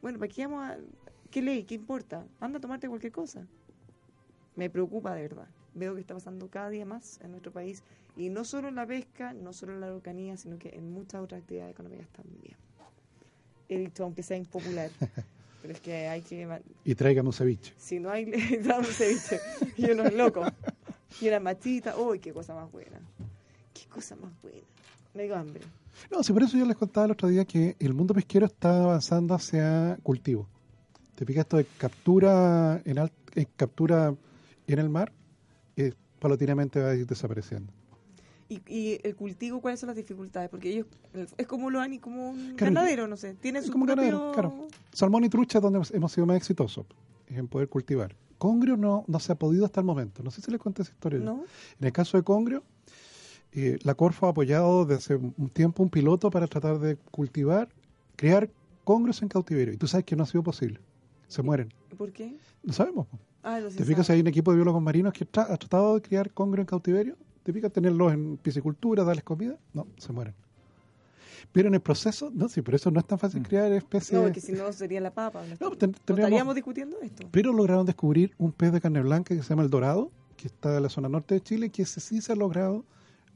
Bueno, 0.03 0.19
¿para 0.19 0.29
qué 0.31 0.45
vamos 0.45 0.69
a...? 0.69 0.77
¿Qué 1.31 1.41
ley? 1.41 1.63
¿Qué 1.63 1.73
importa? 1.73 2.27
Anda 2.39 2.59
a 2.59 2.61
tomarte 2.61 2.87
cualquier 2.87 3.11
cosa. 3.11 3.47
Me 4.55 4.69
preocupa 4.69 5.15
de 5.15 5.23
verdad. 5.23 5.47
Veo 5.75 5.95
que 5.95 6.01
está 6.01 6.13
pasando 6.13 6.47
cada 6.49 6.69
día 6.69 6.85
más 6.85 7.19
en 7.21 7.31
nuestro 7.31 7.51
país, 7.51 7.81
y 8.15 8.29
no 8.29 8.45
solo 8.45 8.67
en 8.67 8.75
la 8.75 8.85
pesca, 8.85 9.33
no 9.33 9.53
solo 9.53 9.73
en 9.73 9.79
la 9.81 9.87
araucanía, 9.87 10.37
sino 10.37 10.57
que 10.59 10.69
en 10.69 10.91
muchas 10.91 11.21
otras 11.21 11.41
actividades 11.41 11.71
económicas 11.73 12.07
también. 12.09 12.55
He 13.69 13.77
dicho, 13.79 14.03
aunque 14.03 14.21
sea 14.23 14.37
impopular, 14.37 14.89
pero 15.61 15.73
es 15.73 15.79
que 15.79 16.07
hay 16.07 16.21
que 16.21 16.47
Y 16.85 16.93
tráigame 16.95 17.29
un 17.29 17.33
ceviche. 17.33 17.73
si 17.77 17.99
no 17.99 18.09
hay, 18.11 18.25
dame 18.63 18.87
un 18.87 18.93
ceviche 18.93 19.39
y 19.77 19.89
unos 19.91 20.13
locos. 20.13 20.47
Y 21.21 21.27
una 21.27 21.39
machita. 21.39 21.97
Uy, 21.97 22.19
qué 22.19 22.33
cosa 22.33 22.53
más 22.53 22.71
buena. 22.71 22.99
Qué 23.73 23.85
cosa 23.87 24.15
más 24.15 24.31
buena. 24.41 24.59
Me 25.13 25.23
dio 25.23 25.35
hambre. 25.35 25.61
No, 26.11 26.21
sí, 26.23 26.33
por 26.33 26.43
eso 26.43 26.57
yo 26.57 26.65
les 26.65 26.75
contaba 26.75 27.05
el 27.05 27.11
otro 27.11 27.27
día 27.29 27.45
que 27.45 27.75
el 27.79 27.93
mundo 27.93 28.13
pesquero 28.13 28.45
está 28.47 28.83
avanzando 28.83 29.33
hacia 29.35 29.97
cultivo. 30.03 30.47
Te 31.15 31.25
fijas 31.25 31.41
esto 31.45 31.57
de 31.57 31.65
captura 31.77 32.81
en 32.83 32.97
al- 32.99 33.11
en 33.35 33.47
captura 33.55 34.13
en 34.67 34.79
el 34.79 34.89
mar, 34.89 35.11
paulatinamente 36.23 36.79
va 36.81 36.89
a 36.91 36.95
ir 36.95 37.05
desapareciendo. 37.05 37.71
¿Y, 38.49 38.61
y 38.67 38.99
el 39.03 39.15
cultivo, 39.15 39.59
cuáles 39.61 39.79
son 39.79 39.87
las 39.87 39.95
dificultades? 39.95 40.49
Porque 40.49 40.69
ellos, 40.69 40.85
es 41.37 41.47
como 41.47 41.69
lo 41.69 41.79
han 41.79 41.93
y 41.93 41.99
como 41.99 42.29
un 42.29 42.55
Claro, 42.55 42.73
ganadero, 42.73 43.07
no 43.07 43.17
sé, 43.17 43.33
tiene 43.35 43.59
Es 43.59 43.65
su 43.65 43.71
como 43.71 43.85
propio... 43.85 44.03
ganadero, 44.03 44.31
claro. 44.33 44.67
Salmón 44.91 45.23
y 45.23 45.29
trucha 45.29 45.57
es 45.59 45.61
donde 45.61 45.79
hemos- 45.93 46.11
sido 46.11 46.25
más 46.25 46.37
exitosos 46.37 46.85
en 47.27 47.47
poder 47.47 47.67
cultivar. 47.69 48.15
Congrio 48.37 48.75
no, 48.77 49.05
no 49.07 49.19
se 49.19 49.31
ha 49.31 49.35
podido 49.35 49.65
hasta 49.65 49.79
el 49.79 49.85
momento. 49.85 50.21
No 50.23 50.29
sé 50.31 50.41
si 50.41 50.51
les 50.51 50.59
conté 50.59 50.81
esa 50.83 50.91
historia. 50.91 51.19
¿No? 51.19 51.43
En 51.79 51.87
el 51.87 51.93
caso 51.93 52.17
de 52.17 52.23
Congrio, 52.23 52.63
eh, 53.53 53.79
la 53.83 53.95
Corfo 53.95 54.27
ha 54.27 54.29
apoyado 54.31 54.85
desde 54.85 54.97
hace 54.99 55.15
un 55.15 55.49
tiempo 55.49 55.81
un 55.83 55.89
piloto 55.89 56.29
para 56.29 56.47
tratar 56.47 56.79
de 56.79 56.95
cultivar, 57.11 57.69
crear 58.15 58.49
congrios 58.83 59.21
en 59.21 59.29
cautiverio. 59.29 59.73
Y 59.73 59.77
tú 59.77 59.87
sabes 59.87 60.05
que 60.05 60.15
no 60.15 60.23
ha 60.23 60.27
sido 60.27 60.43
posible. 60.43 60.79
Se 61.27 61.41
mueren. 61.41 61.73
¿Por 61.97 62.11
qué? 62.11 62.35
No 62.63 62.73
sabemos. 62.73 63.07
Ah, 63.43 63.59
¿Te 63.75 63.83
fijas? 63.83 64.07
sabe. 64.07 64.15
Hay 64.17 64.21
un 64.21 64.27
equipo 64.27 64.51
de 64.51 64.57
biólogos 64.57 64.81
marinos 64.81 65.13
que 65.13 65.27
tra- 65.29 65.47
ha 65.49 65.57
tratado 65.57 65.95
de 65.95 66.01
criar 66.01 66.31
congrio 66.31 66.61
en 66.61 66.65
cautiverio. 66.67 67.17
¿Te 67.43 67.51
fijas? 67.51 67.71
Tenerlos 67.73 68.13
en 68.13 68.37
piscicultura, 68.37 69.03
darles 69.03 69.23
comida. 69.23 69.57
No, 69.73 69.85
se 69.97 70.13
mueren. 70.13 70.33
Pero 71.51 71.67
en 71.67 71.73
el 71.75 71.81
proceso, 71.81 72.31
no, 72.33 72.47
sí, 72.47 72.61
por 72.61 72.73
eso 72.73 72.89
no 72.89 72.99
es 72.99 73.05
tan 73.05 73.19
fácil 73.19 73.43
criar 73.43 73.71
especies. 73.73 74.13
No, 74.13 74.23
porque 74.23 74.39
si 74.41 74.53
no 74.53 74.71
sería 74.71 75.01
la 75.01 75.11
papa. 75.13 75.43
No, 75.59 75.71
ten- 75.71 75.93
estaríamos 76.07 76.55
discutiendo 76.55 76.97
esto. 77.01 77.27
Pero 77.31 77.51
lograron 77.53 77.85
descubrir 77.85 78.33
un 78.37 78.51
pez 78.53 78.71
de 78.71 78.79
carne 78.81 79.01
blanca 79.01 79.35
que 79.35 79.43
se 79.43 79.49
llama 79.49 79.63
el 79.63 79.69
dorado, 79.69 80.09
que 80.37 80.47
está 80.47 80.77
en 80.77 80.83
la 80.83 80.89
zona 80.89 81.09
norte 81.09 81.35
de 81.35 81.41
Chile, 81.41 81.69
que 81.69 81.81
ese 81.83 81.99
sí 81.99 82.21
se 82.21 82.31
ha 82.31 82.35
logrado 82.35 82.85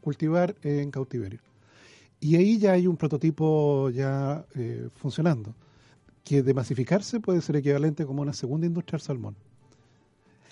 cultivar 0.02 0.56
eh, 0.64 0.80
en 0.82 0.90
cautiverio. 0.90 1.42
Y 2.20 2.38
ahí 2.38 2.58
ya 2.58 2.72
hay 2.72 2.88
un 2.88 2.98
prototipo 2.98 3.90
ya 3.92 4.46
eh, 4.56 4.88
funcionando, 4.96 5.54
que 6.24 6.42
de 6.42 6.54
masificarse 6.54 7.20
puede 7.20 7.42
ser 7.42 7.58
equivalente 7.58 8.06
como 8.06 8.22
una 8.22 8.34
segunda 8.34 8.66
industria 8.66 8.96
al 8.98 9.02
salmón. 9.02 9.36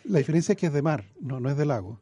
La 0.07 0.19
diferencia 0.19 0.53
es 0.53 0.57
que 0.59 0.67
es 0.67 0.73
de 0.73 0.81
mar, 0.81 1.05
no, 1.19 1.39
no 1.39 1.49
es 1.49 1.57
de 1.57 1.65
lago. 1.65 1.99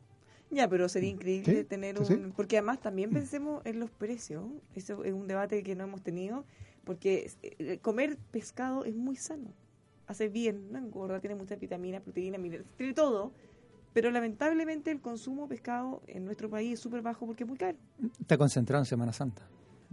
Ya, 0.51 0.67
pero 0.69 0.88
sería 0.88 1.10
increíble 1.10 1.62
Sí, 1.62 1.63
tener 1.63 1.98
sí, 2.05 2.13
un... 2.13 2.25
sí. 2.25 2.33
Porque 2.36 2.57
además 2.57 2.79
también 2.79 3.10
pensemos 3.12 3.65
en 3.65 3.79
los 3.79 3.89
precios. 3.89 4.45
Eso 4.75 5.03
es 5.03 5.13
un 5.13 5.27
debate 5.27 5.63
que 5.63 5.75
no 5.75 5.83
hemos 5.86 6.01
tenido. 6.03 6.45
Porque 6.83 7.31
eh, 7.41 7.79
comer 7.81 8.17
pescado 8.31 8.86
es 8.86 8.93
muy 8.95 9.15
sano. 9.15 9.53
Hace 10.05 10.27
bien, 10.29 10.72
no 10.72 10.77
engorda, 10.77 11.19
tiene 11.22 11.36
muchas 11.36 11.60
vitaminas, 11.60 12.01
proteínas, 12.01 12.39
minerales, 12.39 12.69
tiene 12.77 12.93
todo. 12.93 13.31
Pero 13.93 14.12
lamentablemente 14.12 14.91
el 14.91 15.00
consumo 15.01 15.43
de 15.43 15.50
pescado 15.50 16.01
en 16.07 16.25
nuestro 16.25 16.50
país 16.50 16.74
es 16.74 16.79
súper 16.79 17.01
bajo 17.01 17.25
porque 17.25 17.43
es 17.43 17.48
muy 17.50 17.57
caro. 17.57 17.77
Está 18.19 18.38
concentrado 18.38 18.81
en 18.81 18.86
Semana 18.86 19.13
Santa. 19.13 19.48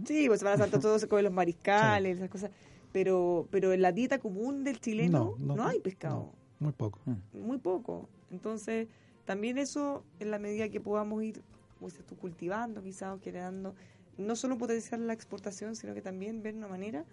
Sí, 0.05 0.27
pues 0.27 0.39
Semana 0.39 0.57
Santa 0.57 0.79
todo 0.79 0.99
se 0.99 1.07
come 1.07 1.21
los 1.23 1.31
mariscales, 1.33 2.17
esas 2.17 2.29
cosas. 2.29 2.51
Pero, 2.91 3.47
pero 3.51 3.71
en 3.73 3.81
la 3.81 3.91
dieta 3.93 4.19
común 4.19 4.63
del 4.63 4.79
chileno 4.79 5.35
no, 5.39 5.65
hay 5.65 5.79
pescado. 5.79 6.15
no, 6.15 6.33
muy 6.61 6.71
poco. 6.71 6.99
Mm. 7.05 7.39
muy 7.45 7.57
poco. 7.57 8.07
Entonces, 8.31 8.87
también 9.25 9.57
eso, 9.57 10.03
en 10.19 10.31
la 10.31 10.39
medida 10.39 10.69
que 10.69 10.79
podamos 10.79 11.21
ir, 11.23 11.41
como 11.77 11.89
dices 11.89 12.05
tú, 12.05 12.15
cultivando 12.15 12.81
quizás 12.81 13.13
o 13.15 13.19
generando, 13.19 13.75
no 14.17 14.35
solo 14.35 14.57
potenciar 14.57 14.99
la 15.01 15.13
exportación, 15.13 15.75
sino 15.75 15.93
que 15.93 16.01
también 16.01 16.41
ver 16.43 16.55
una 16.55 16.67
manera 16.67 17.03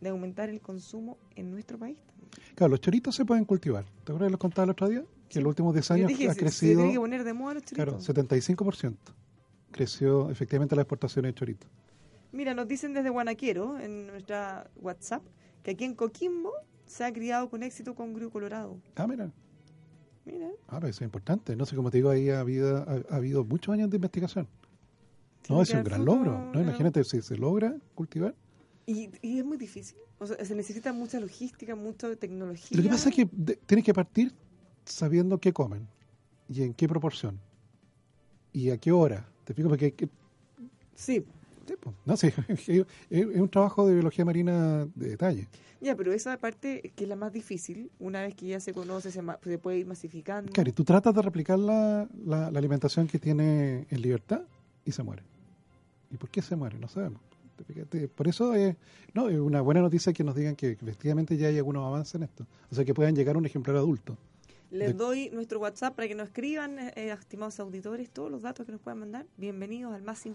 de 0.00 0.08
aumentar 0.08 0.48
el 0.48 0.60
consumo 0.60 1.16
en 1.36 1.50
nuestro 1.50 1.78
país. 1.78 1.96
también. 2.06 2.30
Claro, 2.56 2.70
los 2.72 2.80
choritos 2.80 3.14
se 3.14 3.24
pueden 3.24 3.44
cultivar. 3.44 3.84
¿Te 3.84 4.12
acuerdas 4.12 4.26
que 4.28 4.32
los 4.32 4.40
contaba 4.40 4.64
el 4.64 4.70
otro 4.70 4.88
día? 4.88 5.04
Que 5.28 5.38
en 5.38 5.44
los 5.44 5.50
últimos 5.50 5.72
10 5.74 5.88
Yo 5.88 5.94
años 5.94 6.08
dije, 6.08 6.24
ha 6.28 6.28
se- 6.30 6.34
se, 6.34 6.40
crecido, 6.40 6.76
tiene 6.80 6.92
que 6.92 6.98
poner 7.00 7.24
de 7.24 7.32
moda 7.32 7.54
los 7.54 7.62
claro, 7.64 7.92
choritos. 8.00 8.16
75%. 8.16 8.96
Creció 9.70 10.30
efectivamente 10.30 10.76
la 10.76 10.82
exportación 10.82 11.24
de 11.24 11.34
choritos. 11.34 11.68
Mira, 12.32 12.54
nos 12.54 12.66
dicen 12.68 12.92
desde 12.94 13.10
Guanaquero, 13.10 13.78
en 13.78 14.06
nuestra 14.08 14.68
WhatsApp, 14.80 15.22
que 15.62 15.72
aquí 15.72 15.84
en 15.84 15.94
Coquimbo 15.94 16.52
se 16.86 17.04
ha 17.04 17.12
criado 17.12 17.48
con 17.50 17.62
éxito 17.62 17.94
con 17.94 18.14
Gru 18.14 18.30
Colorado. 18.30 18.76
Ah, 18.96 19.06
mira. 19.06 19.30
Mira, 20.26 20.48
Ah, 20.68 20.76
pero 20.80 20.88
eso 20.88 21.04
es 21.04 21.08
importante. 21.08 21.54
No 21.54 21.66
sé, 21.66 21.76
como 21.76 21.90
te 21.90 21.98
digo, 21.98 22.08
ahí 22.10 22.30
ha 22.30 22.40
habido, 22.40 22.78
ha, 22.78 23.02
ha 23.10 23.16
habido 23.16 23.44
muchos 23.44 23.72
años 23.74 23.90
de 23.90 23.96
investigación. 23.96 24.48
No, 25.50 25.60
es 25.60 25.70
un 25.70 25.84
gran 25.84 26.02
fruto, 26.02 26.16
logro. 26.16 26.50
¿no? 26.54 26.60
Imagínate 26.62 27.04
si 27.04 27.20
se 27.20 27.36
logra 27.36 27.76
cultivar. 27.94 28.34
Y, 28.86 29.10
y 29.20 29.38
es 29.38 29.44
muy 29.44 29.58
difícil. 29.58 29.98
O 30.18 30.26
sea, 30.26 30.42
se 30.42 30.54
necesita 30.54 30.92
mucha 30.94 31.20
logística, 31.20 31.74
mucha 31.74 32.14
tecnología. 32.16 32.76
Lo 32.76 32.82
que 32.82 32.88
pasa 32.88 33.10
es 33.10 33.14
que 33.16 33.28
de- 33.30 33.56
tienes 33.56 33.84
que 33.84 33.92
partir 33.92 34.32
sabiendo 34.86 35.38
qué 35.38 35.52
comen 35.52 35.86
y 36.48 36.62
en 36.62 36.72
qué 36.72 36.88
proporción 36.88 37.38
y 38.52 38.70
a 38.70 38.78
qué 38.78 38.92
hora. 38.92 39.28
¿Te 39.44 39.52
explico? 39.52 39.68
Porque 39.68 39.84
hay 39.86 39.92
que- 39.92 40.08
Sí, 40.94 41.24
sí, 41.66 41.74
pues, 41.80 41.96
no, 42.04 42.16
sí, 42.16 42.32
es, 43.10 43.26
un 43.26 43.48
trabajo 43.48 43.86
de 43.86 43.94
biología 43.94 44.24
marina 44.24 44.86
de 44.94 45.08
detalle. 45.10 45.48
Ya, 45.80 45.94
pero 45.96 46.12
esa 46.12 46.38
parte 46.38 46.92
que 46.96 47.04
es 47.04 47.08
la 47.08 47.16
más 47.16 47.32
difícil, 47.32 47.90
una 47.98 48.22
vez 48.22 48.34
que 48.34 48.46
ya 48.46 48.60
se 48.60 48.72
conoce, 48.72 49.10
se, 49.10 49.22
se 49.42 49.58
puede 49.58 49.78
ir 49.78 49.86
masificando. 49.86 50.50
Claro, 50.52 50.70
y 50.70 50.72
tú 50.72 50.84
tratas 50.84 51.14
de 51.14 51.22
replicar 51.22 51.58
la, 51.58 52.08
la, 52.24 52.50
la 52.50 52.58
alimentación 52.58 53.06
que 53.06 53.18
tiene 53.18 53.86
en 53.90 54.00
libertad 54.00 54.42
y 54.84 54.92
se 54.92 55.02
muere. 55.02 55.22
¿Y 56.10 56.16
por 56.16 56.30
qué 56.30 56.42
se 56.42 56.56
muere? 56.56 56.78
No 56.78 56.88
sabemos. 56.88 57.20
Por 58.14 58.28
eso 58.28 58.54
es, 58.54 58.76
no, 59.12 59.28
es 59.28 59.38
una 59.38 59.60
buena 59.60 59.80
noticia 59.80 60.12
que 60.12 60.24
nos 60.24 60.34
digan 60.34 60.56
que, 60.56 60.72
efectivamente 60.72 61.36
ya 61.36 61.48
hay 61.48 61.58
algunos 61.58 61.84
avances 61.84 62.16
en 62.16 62.24
esto. 62.24 62.46
O 62.70 62.74
sea, 62.74 62.84
que 62.84 62.94
puedan 62.94 63.14
llegar 63.14 63.36
a 63.36 63.38
un 63.38 63.46
ejemplar 63.46 63.76
adulto. 63.76 64.16
Les 64.70 64.96
doy 64.96 65.30
nuestro 65.30 65.60
WhatsApp 65.60 65.94
para 65.94 66.08
que 66.08 66.16
nos 66.16 66.28
escriban, 66.28 66.78
eh, 66.78 67.12
estimados 67.12 67.60
auditores, 67.60 68.10
todos 68.10 68.30
los 68.30 68.42
datos 68.42 68.66
que 68.66 68.72
nos 68.72 68.80
puedan 68.80 68.98
mandar. 68.98 69.26
Bienvenidos 69.36 69.94
al 69.94 70.02
más 70.02 70.26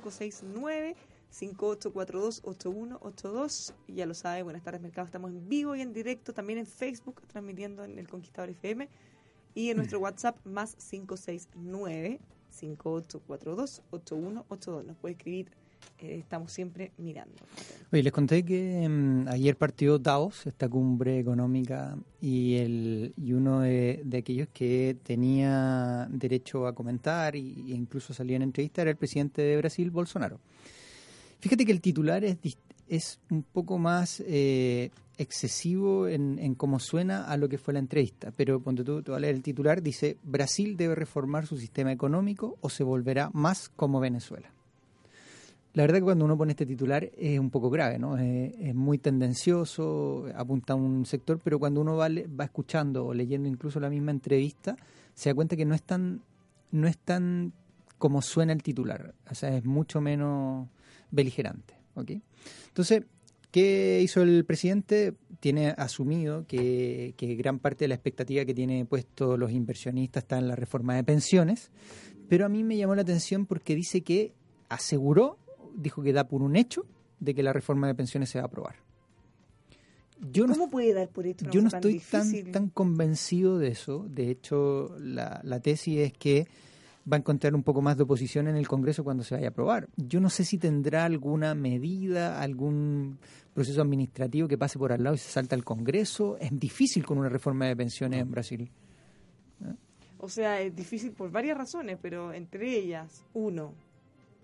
569-5842-8182. 1.32 3.74
Y 3.88 3.96
ya 3.96 4.06
lo 4.06 4.14
sabe, 4.14 4.44
buenas 4.44 4.64
tardes, 4.64 4.82
Mercado. 4.82 5.06
Estamos 5.06 5.32
en 5.32 5.48
vivo 5.48 5.74
y 5.76 5.82
en 5.82 5.94
directo, 5.94 6.34
también 6.34 6.60
en 6.60 6.66
Facebook, 6.66 7.22
transmitiendo 7.28 7.84
en 7.84 8.00
el 8.00 8.08
Conquistador 8.08 8.50
FM. 8.50 8.88
Y 9.56 9.70
en 9.70 9.78
nuestro 9.78 10.00
WhatsApp, 10.02 10.38
más 10.46 10.76
569-5842-8182. 12.52 14.86
Nos 14.86 14.98
puede 14.98 15.14
escribir, 15.14 15.52
eh, 16.00 16.18
estamos 16.20 16.52
siempre 16.52 16.92
mirando. 16.98 17.36
Oye, 17.92 18.04
les 18.04 18.14
conté 18.14 18.44
que 18.44 18.88
mm, 18.88 19.28
ayer 19.30 19.56
partió 19.56 19.98
Davos, 20.00 20.48
esta 20.48 20.68
cumbre 20.68 21.20
económica, 21.20 21.96
y, 22.22 22.56
el, 22.56 23.14
y 23.18 23.34
uno 23.34 23.62
de, 23.62 24.02
de 24.04 24.18
aquellos 24.18 24.48
que 24.50 24.98
tenía 25.04 26.08
derecho 26.10 26.66
a 26.68 26.74
comentar 26.74 27.36
y, 27.36 27.72
e 27.72 27.76
incluso 27.76 28.14
salía 28.14 28.36
en 28.36 28.42
entrevista 28.44 28.82
era 28.82 28.92
el 28.92 28.98
presidente 28.98 29.42
de 29.42 29.58
Brasil, 29.58 29.90
Bolsonaro. 29.92 30.40
Fíjate 31.40 31.66
que 31.66 31.72
el 31.72 31.82
titular 31.82 32.24
es, 32.24 32.38
es 32.88 33.20
un 33.30 33.44
poco 33.44 33.78
más 33.78 34.22
eh, 34.26 34.92
excesivo 35.18 36.08
en, 36.08 36.38
en 36.40 36.56
cómo 36.56 36.80
suena 36.80 37.26
a 37.26 37.38
lo 37.38 37.48
que 37.48 37.58
fue 37.58 37.74
la 37.74 37.80
entrevista, 37.80 38.32
pero 38.36 38.60
ponte 38.62 38.84
tú, 38.84 39.02
te 39.02 39.12
voy 39.12 39.18
a 39.18 39.22
leer 39.22 39.36
el 39.36 39.42
titular, 39.42 39.82
dice, 39.82 40.18
Brasil 40.24 40.76
debe 40.76 40.96
reformar 40.96 41.46
su 41.46 41.58
sistema 41.58 41.92
económico 41.92 42.58
o 42.62 42.70
se 42.70 42.84
volverá 42.84 43.30
más 43.34 43.70
como 43.70 44.00
Venezuela. 44.00 44.52
La 45.74 45.84
verdad 45.84 46.00
que 46.00 46.04
cuando 46.04 46.26
uno 46.26 46.38
pone 46.38 46.54
este 46.54 46.66
titular 46.66 47.10
es 47.16 47.40
un 47.40 47.52
poco 47.52 47.70
grave, 47.70 48.00
¿no? 48.00 48.18
Es, 48.18 48.54
es 48.60 48.74
muy 48.74 48.98
tendencioso, 48.98 50.26
apunta 50.36 50.74
a 50.74 50.76
un 50.76 51.06
sector, 51.06 51.40
pero 51.44 51.60
cuando 51.60 51.80
uno 51.80 51.96
va, 51.96 52.08
va 52.08 52.46
escuchando 52.46 53.06
o 53.06 53.14
leyendo 53.14 53.48
incluso 53.48 53.80
la 53.80 53.90
misma 53.90 54.12
entrevista, 54.12 54.76
se 55.14 55.30
da 55.30 55.36
cuenta 55.36 55.56
que 55.56 55.66
no 55.66 55.76
es 55.76 55.84
tan, 55.84 56.22
no 56.72 56.88
es 56.88 56.98
tan 56.98 57.54
como 57.98 58.22
suena 58.22 58.54
el 58.54 58.64
titular, 58.64 59.14
o 59.30 59.36
sea, 59.36 59.56
es 59.56 59.66
mucho 59.66 60.02
menos 60.02 60.70
beligerante, 61.12 61.76
¿ok? 61.96 62.12
Entonces, 62.68 63.04
¿qué 63.52 64.02
hizo 64.04 64.22
el 64.22 64.46
presidente? 64.46 65.16
Tiene 65.40 65.70
asumido 65.70 66.46
que, 66.48 67.14
que 67.18 67.36
gran 67.36 67.60
parte 67.60 67.86
de 67.86 67.90
la 67.90 67.96
expectativa 67.96 68.46
que 68.46 68.54
tiene 68.54 68.86
puesto 68.86 69.38
los 69.38 69.52
inversionistas 69.52 70.24
está 70.24 70.38
en 70.38 70.48
la 70.48 70.56
reforma 70.56 70.96
de 70.96 71.04
pensiones, 71.04 71.72
pero 72.28 72.46
a 72.46 72.50
mí 72.50 72.64
me 72.64 72.78
llamó 72.78 72.96
la 72.96 73.02
atención 73.02 73.46
porque 73.46 73.76
dice 73.76 74.02
que 74.02 74.34
aseguró, 74.70 75.38
dijo 75.76 76.04
que 76.04 76.14
da 76.14 76.28
por 76.28 76.42
un 76.42 76.56
hecho 76.56 76.86
de 77.20 77.34
que 77.34 77.44
la 77.44 77.54
reforma 77.54 77.88
de 77.88 77.96
pensiones 77.96 78.30
se 78.30 78.40
va 78.40 78.44
a 78.44 78.48
aprobar. 78.48 78.76
Yo 80.32 80.46
no, 80.46 80.54
¿Cómo 80.54 80.70
puede 80.70 80.94
dar 80.94 81.08
por 81.10 81.26
una 81.26 81.52
yo 81.52 81.62
no 81.62 81.70
tan 81.70 81.78
estoy 81.80 82.00
tan, 82.00 82.52
tan 82.52 82.70
convencido 82.70 83.58
de 83.58 83.70
eso. 83.70 84.06
De 84.10 84.30
hecho, 84.30 84.96
la, 85.00 85.40
la 85.44 85.62
tesis 85.62 86.00
es 86.00 86.14
que 86.14 86.48
va 87.12 87.16
a 87.18 87.20
encontrar 87.20 87.56
un 87.56 87.64
poco 87.64 87.82
más 87.82 87.98
de 87.98 88.04
oposición 88.04 88.48
en 88.48 88.56
el 88.56 88.68
Congreso 88.68 89.04
cuando 89.04 89.24
se 89.24 89.36
vaya 89.36 89.48
a 89.48 89.50
aprobar. 89.52 89.88
Yo 89.98 90.20
no 90.20 90.30
sé 90.30 90.44
si 90.46 90.58
tendrá 90.58 91.06
alguna 91.06 91.56
medida, 91.56 92.42
algún 92.42 93.18
proceso 93.54 93.82
administrativo 93.82 94.48
que 94.48 94.58
pase 94.58 94.78
por 94.78 94.92
al 94.92 95.04
lado 95.04 95.16
y 95.16 95.20
se 95.20 95.30
salta 95.32 95.56
al 95.56 95.64
Congreso. 95.64 96.38
Es 96.40 96.58
difícil 96.58 97.06
con 97.06 97.18
una 97.18 97.30
reforma 97.30 97.66
de 97.66 97.76
pensiones 97.76 98.22
en 98.22 98.32
Brasil. 98.32 98.70
O 100.22 100.28
sea, 100.28 100.60
es 100.62 100.76
difícil 100.76 101.12
por 101.12 101.32
varias 101.32 101.58
razones, 101.58 101.98
pero 102.02 102.34
entre 102.34 102.78
ellas, 102.78 103.24
uno, 103.34 103.74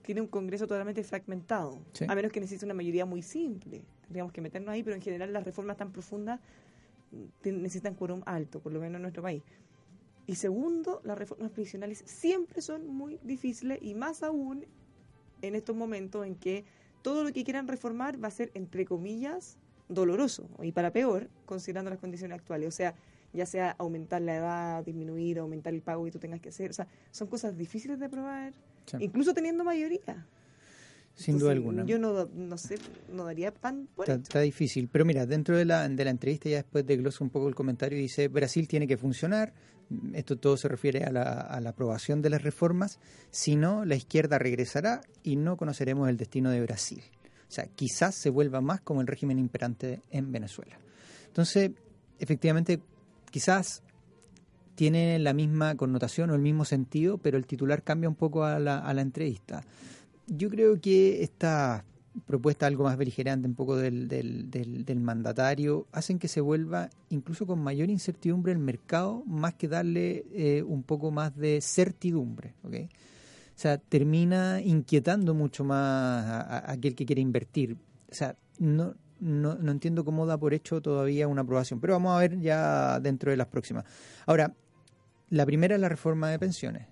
tiene 0.04 0.22
un 0.22 0.28
Congreso 0.28 0.68
totalmente 0.68 1.04
fragmentado, 1.04 1.78
Sí. 1.92 2.06
a 2.08 2.16
menos 2.16 2.32
que 2.32 2.40
necesite 2.40 2.64
una 2.66 2.74
mayoría 2.74 3.06
muy 3.06 3.22
simple. 3.22 3.82
Tendríamos 4.04 4.32
que 4.32 4.40
meternos 4.40 4.70
ahí, 4.70 4.84
pero 4.84 4.96
en 4.96 5.02
general 5.02 5.34
las 5.34 5.44
reformas 5.44 5.76
tan 5.78 5.92
profundas 5.92 6.40
mm, 7.12 7.50
necesitan 7.62 7.96
quórum 7.96 8.22
alto, 8.26 8.60
por 8.62 8.72
lo 8.72 8.80
menos 8.80 8.96
en 8.98 9.02
nuestro 9.02 9.22
país. 9.24 9.44
Y 10.28 10.36
segundo, 10.36 11.02
las 11.04 11.18
reformas 11.18 11.52
previsionales 11.52 12.04
siempre 12.06 12.62
son 12.62 12.88
muy 12.88 13.20
difíciles 13.24 13.80
y 13.82 13.94
más 13.94 14.24
aún 14.24 14.66
en 15.42 15.56
estos 15.56 15.76
momentos 15.76 16.26
en 16.26 16.36
que 16.36 16.66
todo 17.04 17.24
lo 17.24 17.32
que 17.32 17.44
quieran 17.44 17.68
reformar 17.68 18.22
va 18.24 18.30
a 18.30 18.32
ser, 18.32 18.50
entre 18.56 18.86
comillas, 18.86 19.58
doloroso 19.88 20.50
y 20.64 20.72
para 20.72 20.92
peor, 20.92 21.30
considerando 21.46 21.92
las 21.92 22.00
condiciones 22.00 22.40
actuales. 22.40 22.68
O 22.70 22.72
sea, 22.72 22.96
ya 23.34 23.46
sea 23.46 23.76
aumentar 23.78 24.22
la 24.22 24.36
edad, 24.38 24.84
disminuir, 24.86 25.38
aumentar 25.38 25.74
el 25.74 25.82
pago 25.82 26.06
que 26.06 26.12
tú 26.12 26.20
tengas 26.20 26.40
que 26.42 26.50
hacer. 26.50 26.72
O 26.72 26.74
sea, 26.74 26.88
son 27.12 27.28
cosas 27.28 27.56
difíciles 27.58 28.00
de 28.00 28.06
aprobar, 28.06 28.54
Sí. 28.86 28.98
incluso 29.02 29.34
teniendo 29.34 29.64
mayoría. 29.64 30.26
Sin 31.16 31.38
duda 31.38 31.52
alguna. 31.54 31.86
Yo 31.86 31.98
no, 31.98 32.26
no 32.34 32.58
sé, 32.58 32.78
no 33.10 33.24
daría 33.24 33.54
pan 33.54 33.88
por 33.96 34.10
Está, 34.10 34.42
difícil. 34.42 34.90
Pero 34.92 35.06
mira, 35.06 35.26
dentro 35.26 35.56
de 35.58 35.64
la, 35.64 35.88
de 35.88 36.04
la 36.04 36.10
entrevista 36.12 36.50
ya 36.50 36.58
después 36.58 36.86
desglosa 36.86 37.24
un 37.24 37.30
poco 37.30 37.48
el 37.48 37.56
comentario 37.56 37.98
dice, 37.98 38.28
Brasil 38.28 38.68
tiene 38.68 38.86
que 38.86 38.98
funcionar, 38.98 39.54
esto 40.14 40.38
todo 40.38 40.58
se 40.58 40.68
refiere 40.68 41.04
a 41.04 41.12
la, 41.12 41.24
a 41.24 41.60
la 41.62 41.70
aprobación 41.72 42.22
de 42.22 42.30
las 42.30 42.44
reformas, 42.44 43.00
si 43.32 43.56
no, 43.56 43.86
la 43.86 43.96
izquierda 43.96 44.40
regresará 44.40 45.02
y 45.24 45.36
no 45.36 45.58
conoceremos 45.58 46.10
el 46.10 46.18
destino 46.18 46.50
de 46.50 46.62
Brasil. 46.62 47.04
O 47.48 47.52
sea, 47.52 47.68
quizás 47.68 48.16
se 48.16 48.30
vuelva 48.30 48.62
más 48.62 48.82
como 48.82 49.02
el 49.02 49.08
régimen 49.08 49.40
imperante 49.40 50.02
en 50.10 50.32
Venezuela. 50.32 50.78
Entonces, 51.28 51.72
efectivamente, 52.20 52.82
quizás 53.32 53.84
tiene 54.76 55.20
la 55.20 55.34
misma 55.34 55.76
connotación 55.76 56.30
o 56.30 56.36
el 56.36 56.42
mismo 56.42 56.66
sentido, 56.66 57.18
pero 57.18 57.38
el 57.38 57.46
titular 57.46 57.84
cambia 57.84 58.10
un 58.10 58.16
poco 58.16 58.44
a 58.44 58.60
la, 58.60 58.80
a 58.80 58.94
la 58.94 59.02
entrevista. 59.02 59.64
Yo 60.28 60.50
creo 60.50 60.82
que 60.82 61.24
esta 61.24 61.86
propuesta 62.26 62.68
algo 62.68 62.84
más 62.84 62.98
beligerante, 62.98 63.48
un 63.48 63.56
poco 63.56 63.76
del, 63.76 64.08
del, 64.08 64.50
del, 64.50 65.00
mandatario, 65.00 65.88
hacen 65.92 66.20
que 66.20 66.28
se 66.28 66.42
vuelva 66.42 66.90
incluso 67.10 67.46
con 67.46 67.60
mayor 67.60 67.90
incertidumbre 67.90 68.52
el 68.52 68.60
mercado, 68.60 69.24
más 69.26 69.54
que 69.56 69.68
darle 69.68 70.26
eh, 70.34 70.64
un 70.64 70.84
poco 70.84 71.12
más 71.12 71.36
de 71.36 71.60
certidumbre. 71.62 72.54
¿ok? 72.64 72.76
O 72.76 73.58
sea, 73.58 73.78
termina 73.78 74.62
inquietando 74.62 75.34
mucho 75.34 75.64
más 75.64 76.26
a, 76.26 76.42
a 76.42 76.72
aquel 76.72 76.96
que 76.96 77.06
quiere 77.06 77.22
invertir. 77.22 77.78
O 78.10 78.14
sea, 78.14 78.36
no, 78.60 78.96
no, 79.20 79.56
no 79.56 79.72
entiendo 79.72 80.06
cómo 80.06 80.26
da 80.26 80.38
por 80.38 80.54
hecho 80.54 80.82
todavía 80.82 81.28
una 81.28 81.42
aprobación, 81.42 81.80
pero 81.80 81.94
vamos 81.94 82.16
a 82.16 82.20
ver 82.20 82.40
ya 82.40 83.00
dentro 83.00 83.32
de 83.32 83.38
las 83.38 83.48
próximas. 83.48 83.86
Ahora, 84.26 84.54
la 85.30 85.46
primera 85.46 85.76
es 85.76 85.82
la 85.82 85.90
reforma 85.90 86.30
de 86.30 86.40
pensiones. 86.40 86.88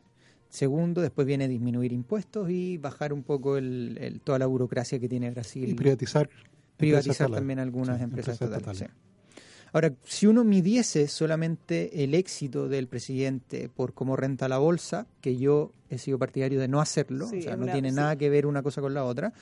Segundo, 0.54 1.02
después 1.02 1.26
viene 1.26 1.48
disminuir 1.48 1.92
impuestos 1.92 2.48
y 2.52 2.78
bajar 2.78 3.12
un 3.12 3.24
poco 3.24 3.58
el, 3.58 3.98
el- 4.00 4.20
toda 4.22 4.38
la 4.38 4.46
burocracia 4.46 5.00
que 5.00 5.10
tiene 5.10 5.32
Brasil. 5.32 5.68
Y 5.68 5.74
privatizar. 5.74 6.30
privatizar 6.78 7.32
también 7.32 7.58
algunas 7.58 7.98
Sí, 7.98 8.04
empresas, 8.04 8.40
empresas 8.40 8.60
estatales. 8.60 8.82
estatales. 8.82 9.04
sí. 9.36 9.70
Ahora, 9.74 9.92
si 10.04 10.28
uno 10.28 10.44
midiese 10.44 11.08
solamente 11.08 12.04
el 12.04 12.14
éxito 12.14 12.70
del 12.70 12.86
presidente 12.88 13.68
por 13.76 13.94
cómo 13.96 14.16
renta 14.16 14.48
la 14.48 14.60
bolsa, 14.60 15.08
que 15.22 15.38
yo 15.38 15.72
he 15.90 15.98
sido 15.98 16.20
partidario 16.20 16.60
de 16.60 16.68
no 16.68 16.80
hacerlo, 16.82 17.26
Sí, 17.28 17.40
o 17.40 17.42
sea, 17.42 17.56
no 17.58 17.64
una- 17.64 17.74
tiene 17.74 17.90
sí. 17.90 17.96
nada 17.96 18.16
que 18.16 18.30
ver 18.30 18.46
una 18.46 18.62
cosa 18.62 18.80
con 18.82 18.94
la 18.94 19.06
otra, 19.06 19.34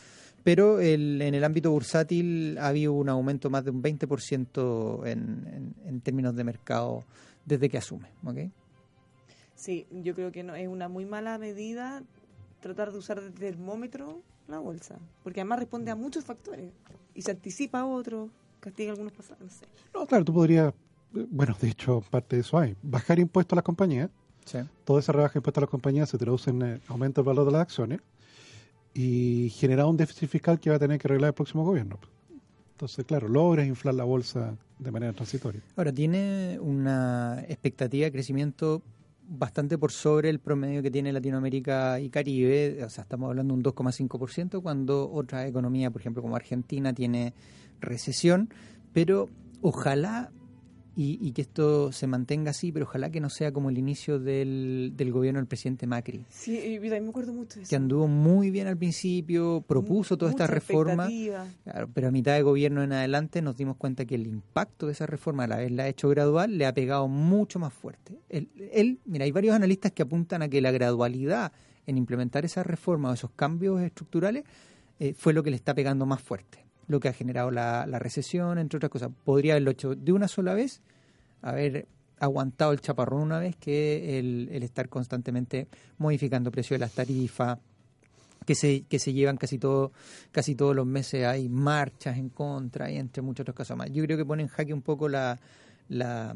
pero 0.46 0.80
el- 0.80 1.22
en 1.22 1.36
el 1.36 1.44
ámbito 1.44 1.72
bursátil 1.72 2.58
ha 2.58 2.70
habido 2.70 2.94
un 2.94 3.10
aumento 3.10 3.50
más 3.50 3.66
de 3.66 3.72
un 3.72 3.82
20% 3.82 5.06
en, 5.06 5.46
en, 5.54 5.76
en 5.86 6.00
términos 6.00 6.34
de 6.38 6.46
mercado 6.46 7.04
desde 7.46 7.68
que 7.68 7.78
asume. 7.78 8.08
¿ok? 8.24 8.38
Sí, 9.62 9.86
yo 9.92 10.16
creo 10.16 10.32
que 10.32 10.42
no 10.42 10.56
es 10.56 10.68
una 10.68 10.90
muy 10.90 11.06
mala 11.06 11.38
medida 11.38 12.02
tratar 12.62 12.92
de 12.92 12.98
usar 12.98 13.22
de 13.22 13.30
termómetro 13.30 14.24
la 14.48 14.58
bolsa, 14.58 14.98
porque 15.24 15.42
además 15.42 15.60
responde 15.60 15.92
a 15.92 15.96
muchos 15.96 16.26
factores 16.26 16.72
y 17.14 17.22
se 17.22 17.30
anticipa 17.30 17.82
a 17.82 17.86
otros, 17.86 18.32
castiga 18.60 18.90
algunos 18.90 19.14
pasados, 19.14 19.44
no 19.44 19.50
sé. 19.52 19.66
No, 19.94 20.08
claro, 20.08 20.26
tú 20.26 20.34
podrías, 20.34 20.74
bueno, 21.12 21.56
de 21.62 21.68
hecho, 21.68 22.02
parte 22.10 22.38
de 22.38 22.42
eso 22.42 22.58
hay. 22.58 22.76
Bajar 22.82 23.20
impuestos 23.20 23.54
a 23.54 23.58
las 23.58 23.64
compañías, 23.64 24.10
toda 24.84 25.00
esa 25.00 25.12
rebaja 25.12 25.34
de 25.34 25.38
impuestos 25.38 25.62
a 25.62 25.66
las 25.66 25.70
compañías 25.70 26.10
se 26.10 26.18
traduce 26.18 26.50
en 26.50 26.62
eh, 26.64 26.82
aumento 26.88 27.22
del 27.22 27.28
valor 27.28 27.46
de 27.46 27.52
las 27.52 27.62
acciones 27.62 28.00
y 28.96 29.52
generar 29.52 29.86
un 29.86 29.96
déficit 29.96 30.28
fiscal 30.28 30.60
que 30.60 30.72
va 30.72 30.78
a 30.78 30.80
tener 30.80 30.98
que 30.98 31.08
arreglar 31.08 31.28
el 31.28 31.36
próximo 31.36 31.64
gobierno. 31.64 32.00
Entonces, 32.72 33.06
claro, 33.06 33.28
logras 33.28 33.68
inflar 33.68 33.94
la 33.94 34.06
bolsa 34.06 34.58
de 34.80 34.90
manera 34.90 35.14
transitoria. 35.14 35.62
Ahora, 35.76 35.94
tiene 35.94 36.58
una 36.60 37.46
expectativa 37.48 38.06
de 38.06 38.12
crecimiento 38.12 38.82
bastante 39.32 39.78
por 39.78 39.92
sobre 39.92 40.30
el 40.30 40.40
promedio 40.40 40.84
que 40.84 40.92
tiene 40.92 41.14
Latinoamérica 41.14 42.00
y 42.02 42.10
Caribe, 42.10 42.84
o 42.84 42.90
sea, 42.90 43.04
estamos 43.04 43.30
hablando 43.30 43.54
de 43.54 43.60
un 43.60 43.64
2,5%, 43.64 44.62
cuando 44.62 45.10
otra 45.10 45.48
economía, 45.48 45.90
por 45.90 46.02
ejemplo, 46.02 46.22
como 46.22 46.36
Argentina, 46.36 46.94
tiene 46.94 47.34
recesión, 47.80 48.50
pero 48.92 49.30
ojalá 49.62 50.32
y, 50.96 51.18
y 51.26 51.32
que 51.32 51.42
esto 51.42 51.92
se 51.94 52.06
mantenga 52.06 52.52
así, 52.52 52.72
pero 52.72 52.86
ojalá 52.86 53.10
que 53.10 53.22
no 53.22 53.30
sea 53.30 53.52
como 53.54 53.70
el 53.70 53.78
inicio 53.78 54.20
del, 54.20 54.92
del 54.96 55.12
gobierno 55.12 55.40
del 55.40 55.48
presidente 55.48 55.88
Macri, 55.88 56.26
Sí, 56.30 56.60
y 56.60 56.80
me 56.80 56.98
acuerdo 56.98 57.32
mucho 57.34 57.56
de 57.60 57.64
eso. 57.64 57.70
que 57.70 57.76
anduvo 57.78 58.08
muy 58.08 58.52
bien 58.52 58.68
al 58.68 58.78
principio, 58.78 59.64
propuso 59.66 60.18
Mucha 60.20 60.48
reformas, 60.48 61.10
expectativa. 61.10 61.48
Claro, 61.64 61.90
pero 61.94 62.08
a 62.10 62.12
mitad 62.12 62.34
de 62.36 62.42
gobierno 62.42 62.84
en 62.84 62.92
adelante 62.92 63.42
nos 63.42 63.56
dimos 63.56 63.78
cuenta 63.78 64.04
que 64.06 64.16
el 64.16 64.28
impacto 64.28 64.88
de 64.88 64.92
esa 64.92 65.06
reforma, 65.06 65.46
a 65.46 65.48
la 65.48 65.58
vez 65.58 65.72
la 65.72 65.84
ha 65.84 65.88
hecho 65.88 66.10
gradual, 66.10 66.58
le 66.58 66.66
ha 66.66 66.74
pegado 66.74 67.08
mucho 67.08 67.58
más 67.60 67.74
fuerte. 67.74 68.20
Él, 68.30 68.50
él- 68.74 69.00
mira, 69.06 69.24
hay 69.26 69.32
varios 69.32 69.56
analistas 69.56 69.92
que 69.94 70.02
apuntan 70.04 70.42
a 70.42 70.50
que 70.50 70.60
la 70.62 70.72
gradualidad 70.72 71.52
en 71.88 71.98
implementar 71.98 72.44
esa 72.46 72.64
reforma 72.64 73.10
o 73.10 73.14
esos 73.14 73.32
cambios 73.32 73.82
estructurales 73.82 74.44
eh, 75.00 75.14
fue 75.18 75.34
lo 75.34 75.42
que 75.42 75.50
le 75.50 75.56
está 75.56 75.74
pegando 75.74 76.06
más 76.06 76.22
fuerte, 76.22 76.66
lo 76.92 77.00
que 77.00 77.08
ha 77.08 77.14
generado 77.14 77.50
la, 77.52 77.86
recesión, 78.00 78.58
entre 78.58 78.78
otras 78.78 78.92
cosas. 78.92 79.10
Podría 79.24 79.54
haberlo 79.54 79.72
hecho 79.72 79.96
de 79.96 80.12
una 80.12 80.28
sola 80.28 80.54
vez, 80.54 80.82
haber 81.42 81.88
aguantado 82.20 82.74
el 82.74 82.82
chaparrón 82.82 83.22
una 83.24 83.40
vez 83.40 83.56
que 83.56 84.20
el, 84.20 84.50
estar 84.62 84.90
constantemente 84.90 85.68
modificando 85.98 86.52
precios 86.52 86.76
de 86.76 86.86
las 86.86 86.92
tarifas, 86.92 87.58
que 88.46 88.56
se, 88.56 88.84
que 88.84 89.00
se 89.00 89.14
llevan 89.14 89.38
casi 89.38 89.58
todo, 89.58 89.94
casi 90.32 90.56
todos 90.56 90.76
los 90.76 90.86
meses 90.86 91.26
hay 91.26 91.48
marchas 91.48 92.18
en 92.18 92.30
contra 92.30 92.92
y 92.92 92.98
entre 92.98 93.22
muchas 93.22 93.46
otras 93.46 93.56
cosas 93.56 93.78
más. 93.78 93.90
Yo 93.92 94.04
creo 94.04 94.18
que 94.18 94.26
pone 94.26 94.44
en 94.44 94.50
jaque 94.50 94.74
un 94.74 94.82
poco 94.82 95.08
la, 95.08 95.40
la 95.88 96.36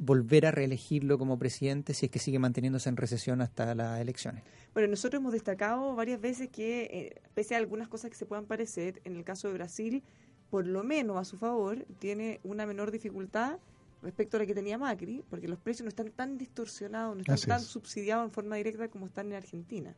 volver 0.00 0.46
a 0.46 0.50
reelegirlo 0.50 1.18
como 1.18 1.38
presidente 1.38 1.92
si 1.92 2.06
es 2.06 2.12
que 2.12 2.18
sigue 2.18 2.38
manteniéndose 2.38 2.88
en 2.88 2.96
recesión 2.96 3.42
hasta 3.42 3.74
las 3.74 4.00
elecciones. 4.00 4.42
Bueno, 4.72 4.88
nosotros 4.88 5.20
hemos 5.20 5.32
destacado 5.32 5.94
varias 5.94 6.20
veces 6.20 6.48
que, 6.48 6.82
eh, 6.84 7.20
pese 7.34 7.54
a 7.54 7.58
algunas 7.58 7.86
cosas 7.86 8.10
que 8.10 8.16
se 8.16 8.24
puedan 8.24 8.46
parecer, 8.46 9.02
en 9.04 9.14
el 9.16 9.24
caso 9.24 9.48
de 9.48 9.54
Brasil, 9.54 10.02
por 10.48 10.66
lo 10.66 10.82
menos 10.82 11.18
a 11.18 11.24
su 11.24 11.36
favor, 11.36 11.84
tiene 11.98 12.40
una 12.44 12.64
menor 12.64 12.90
dificultad 12.90 13.58
respecto 14.02 14.38
a 14.38 14.40
la 14.40 14.46
que 14.46 14.54
tenía 14.54 14.78
Macri, 14.78 15.22
porque 15.28 15.48
los 15.48 15.58
precios 15.58 15.84
no 15.84 15.90
están 15.90 16.10
tan 16.10 16.38
distorsionados, 16.38 17.14
no 17.14 17.20
están 17.20 17.34
Así 17.34 17.46
tan 17.46 17.60
es. 17.60 17.66
subsidiados 17.66 18.24
en 18.24 18.32
forma 18.32 18.56
directa 18.56 18.88
como 18.88 19.06
están 19.06 19.26
en 19.26 19.34
Argentina. 19.34 19.94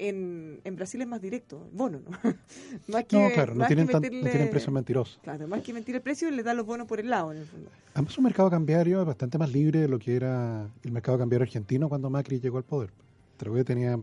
En, 0.00 0.60
en 0.62 0.76
Brasil 0.76 1.02
es 1.02 1.08
más 1.08 1.20
directo, 1.20 1.66
el 1.70 1.76
bono, 1.76 2.00
¿no? 2.00 2.10
más 2.88 3.04
que, 3.04 3.16
No, 3.16 3.30
claro, 3.34 3.54
no 3.56 3.66
tienen, 3.66 3.86
tan- 3.88 4.00
no 4.02 4.08
meterle- 4.08 4.30
tienen 4.30 4.50
precios 4.50 4.72
mentirosos. 4.72 5.18
Claro, 5.22 5.48
más 5.48 5.60
que 5.62 5.72
mentir 5.72 5.96
el 5.96 6.02
precio, 6.02 6.30
le 6.30 6.42
da 6.44 6.54
los 6.54 6.64
bonos 6.64 6.86
por 6.86 7.00
el 7.00 7.10
lado, 7.10 7.32
en 7.32 7.38
el 7.38 7.44
fondo. 7.46 7.68
Además, 7.94 8.16
un 8.16 8.24
mercado 8.24 8.48
cambiario 8.48 9.00
es 9.00 9.06
bastante 9.06 9.38
más 9.38 9.50
libre 9.52 9.80
de 9.80 9.88
lo 9.88 9.98
que 9.98 10.14
era 10.14 10.68
el 10.84 10.92
mercado 10.92 11.18
cambiario 11.18 11.42
argentino 11.42 11.88
cuando 11.88 12.10
Macri 12.10 12.38
llegó 12.38 12.58
al 12.58 12.64
poder. 12.64 12.90
Creo 13.38 13.54
que 13.54 13.64
tenía 13.64 13.98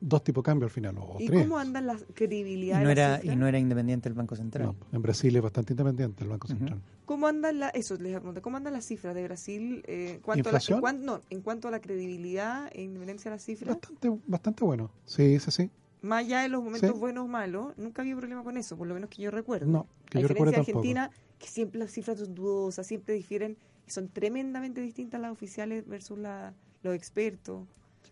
dos 0.00 0.22
tipos 0.24 0.42
de 0.42 0.46
cambio 0.46 0.66
al 0.66 0.70
final, 0.70 0.96
o 0.98 1.16
¿Y 1.18 1.26
tres. 1.26 1.42
cómo 1.42 1.58
andan 1.58 1.86
las 1.86 2.02
Y 2.08 2.12
credibilidad 2.12 2.78
de 2.78 2.84
no, 2.84 2.88
las 2.90 2.98
era, 2.98 3.32
y 3.32 3.36
no 3.36 3.46
era 3.46 3.58
independiente 3.58 4.08
el 4.08 4.14
Banco 4.14 4.36
Central. 4.36 4.66
No, 4.66 4.76
en 4.92 5.02
Brasil 5.02 5.34
es 5.34 5.42
bastante 5.42 5.72
independiente 5.72 6.22
el 6.24 6.30
Banco. 6.30 6.48
Central. 6.48 6.80
¿Cómo 7.04 7.26
andan 7.28 7.60
la, 7.60 7.68
eso 7.70 7.94
les 7.96 8.12
preguntar, 8.16 8.42
¿cómo 8.42 8.56
andan 8.56 8.72
las 8.72 8.84
cifras 8.84 9.14
de 9.14 9.22
Brasil 9.24 9.82
eh, 9.86 10.14
en 10.16 10.20
cuanto 10.20 10.48
¿Inflación? 10.48 10.78
A 10.78 10.82
la, 10.82 10.90
en, 10.90 10.96
cuan- 10.98 11.04
no, 11.06 11.20
en 11.30 11.40
cuanto 11.40 11.68
a 11.68 11.70
la 11.70 11.80
credibilidad 11.80 12.68
e 12.72 12.82
independencia 12.82 13.30
de 13.30 13.36
las 13.36 13.44
cifras? 13.44 13.68
Bastante, 13.76 14.12
bastante 14.26 14.64
bueno. 14.64 14.90
Sí, 15.04 15.38
sí, 15.38 15.50
sí. 15.50 15.70
Más 16.02 16.24
allá 16.24 16.40
de 16.42 16.48
los 16.48 16.62
momentos 16.62 16.90
Sí. 16.92 16.98
buenos 16.98 17.24
o 17.24 17.28
malos, 17.28 17.72
nunca 17.78 18.02
había 18.02 18.16
problema 18.16 18.42
con 18.44 18.56
eso, 18.56 18.76
por 18.76 18.86
lo 18.86 18.94
menos 18.94 19.08
que 19.10 19.22
yo 19.22 19.30
recuerdo. 19.30 19.66
No, 19.66 19.86
que 20.10 20.18
a 20.18 20.20
yo 20.20 20.28
recuerdo 20.28 20.52
tampoco. 20.52 20.78
Argentina, 20.78 21.10
que 21.38 21.46
siempre 21.46 21.78
las 21.80 21.90
cifras 21.90 22.18
son 22.18 22.34
dudosas, 22.34 22.86
siempre 22.86 23.14
difieren 23.14 23.56
y 23.86 23.90
son 23.90 24.08
tremendamente 24.08 24.80
distintas 24.80 25.20
las 25.20 25.32
oficiales 25.32 25.86
versus 25.86 26.18
la- 26.18 26.54
los 26.82 26.94
expertos. 26.94 27.66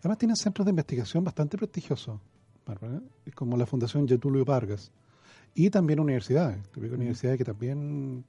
Además 0.05 0.19
tienen 0.19 0.35
centros 0.35 0.63
de 0.65 0.69
investigación 0.69 1.23
bastante 1.23 1.57
prestigiosos, 1.57 2.19
como 3.33 3.57
la 3.57 3.65
Fundación 3.65 4.07
Getulio 4.07 4.45
Vargas. 4.45 4.91
Y 5.55 5.71
también 5.71 5.99
universidades, 5.99 6.59
universidades 6.75 7.39
que 7.39 7.43
también 7.43 8.23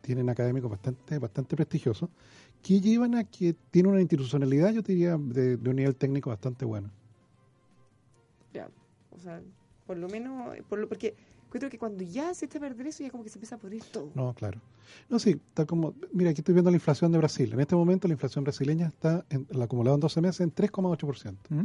tienen 0.00 0.28
académicos 0.28 0.68
bastante, 0.68 1.20
bastante 1.20 1.54
prestigiosos, 1.54 2.10
que 2.60 2.80
llevan 2.80 3.14
a 3.14 3.22
que 3.22 3.54
tiene 3.70 3.90
una 3.90 4.00
institucionalidad, 4.00 4.72
yo 4.72 4.82
diría, 4.82 5.16
de, 5.16 5.56
de 5.56 5.70
un 5.70 5.76
nivel 5.76 5.94
técnico 5.94 6.30
bastante 6.30 6.64
bueno. 6.64 6.90
Ya, 8.52 8.68
o 9.12 9.18
sea, 9.20 9.40
por 9.86 9.98
lo 9.98 10.08
menos, 10.08 10.56
por 10.68 10.80
lo, 10.80 10.88
porque 10.88 11.14
creo 11.50 11.68
que 11.68 11.78
cuando 11.78 12.02
ya 12.02 12.32
se 12.34 12.46
echa 12.46 12.58
a 12.58 12.60
perder 12.62 12.86
eso, 12.86 13.02
ya 13.02 13.10
como 13.10 13.22
que 13.24 13.30
se 13.30 13.38
empieza 13.38 13.56
a 13.56 13.58
pudrir 13.58 13.82
todo. 13.92 14.10
No, 14.14 14.32
claro. 14.34 14.60
No, 15.08 15.18
sí, 15.18 15.40
tal 15.54 15.66
como, 15.66 15.94
mira, 16.12 16.30
aquí 16.30 16.40
estoy 16.40 16.54
viendo 16.54 16.70
la 16.70 16.76
inflación 16.76 17.12
de 17.12 17.18
Brasil. 17.18 17.52
En 17.52 17.60
este 17.60 17.76
momento 17.76 18.08
la 18.08 18.14
inflación 18.14 18.44
brasileña 18.44 18.86
está, 18.88 19.24
en, 19.30 19.46
la 19.50 19.64
acumulada 19.66 19.94
en 19.96 20.00
12 20.00 20.20
meses, 20.20 20.40
en 20.40 20.54
3,8%, 20.54 21.36
¿Mm? 21.50 21.60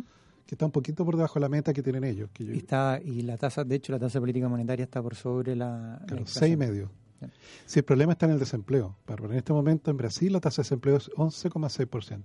que 0.45 0.55
está 0.55 0.65
un 0.65 0.71
poquito 0.71 1.05
por 1.05 1.15
debajo 1.15 1.35
de 1.35 1.41
la 1.41 1.49
meta 1.49 1.73
que 1.73 1.81
tienen 1.81 2.03
ellos. 2.03 2.29
Que 2.33 2.45
yo- 2.45 2.53
Y, 2.53 2.57
está, 2.57 2.99
y 3.03 3.21
la 3.21 3.37
tasa, 3.37 3.63
de 3.63 3.75
hecho, 3.75 3.91
la 3.93 3.99
tasa 3.99 4.19
política 4.19 4.47
monetaria 4.49 4.83
está 4.83 5.01
por 5.01 5.15
sobre 5.15 5.55
la. 5.55 5.67
la 5.67 5.97
Claro, 6.05 6.17
inflación. 6.21 6.39
seis 6.39 6.53
y 6.53 6.57
medio. 6.57 6.91
Sí. 7.21 7.27
Si 7.65 7.79
el 7.79 7.85
problema 7.85 8.11
está 8.11 8.25
en 8.25 8.33
el 8.33 8.39
desempleo, 8.39 8.95
Bárbara, 9.07 9.33
en 9.33 9.37
este 9.39 9.53
momento 9.53 9.89
en 9.89 9.97
Brasil 9.97 10.31
la 10.33 10.39
tasa 10.41 10.61
de 10.61 10.65
desempleo 10.65 10.97
es 10.97 11.09
11,6%. 11.15 12.21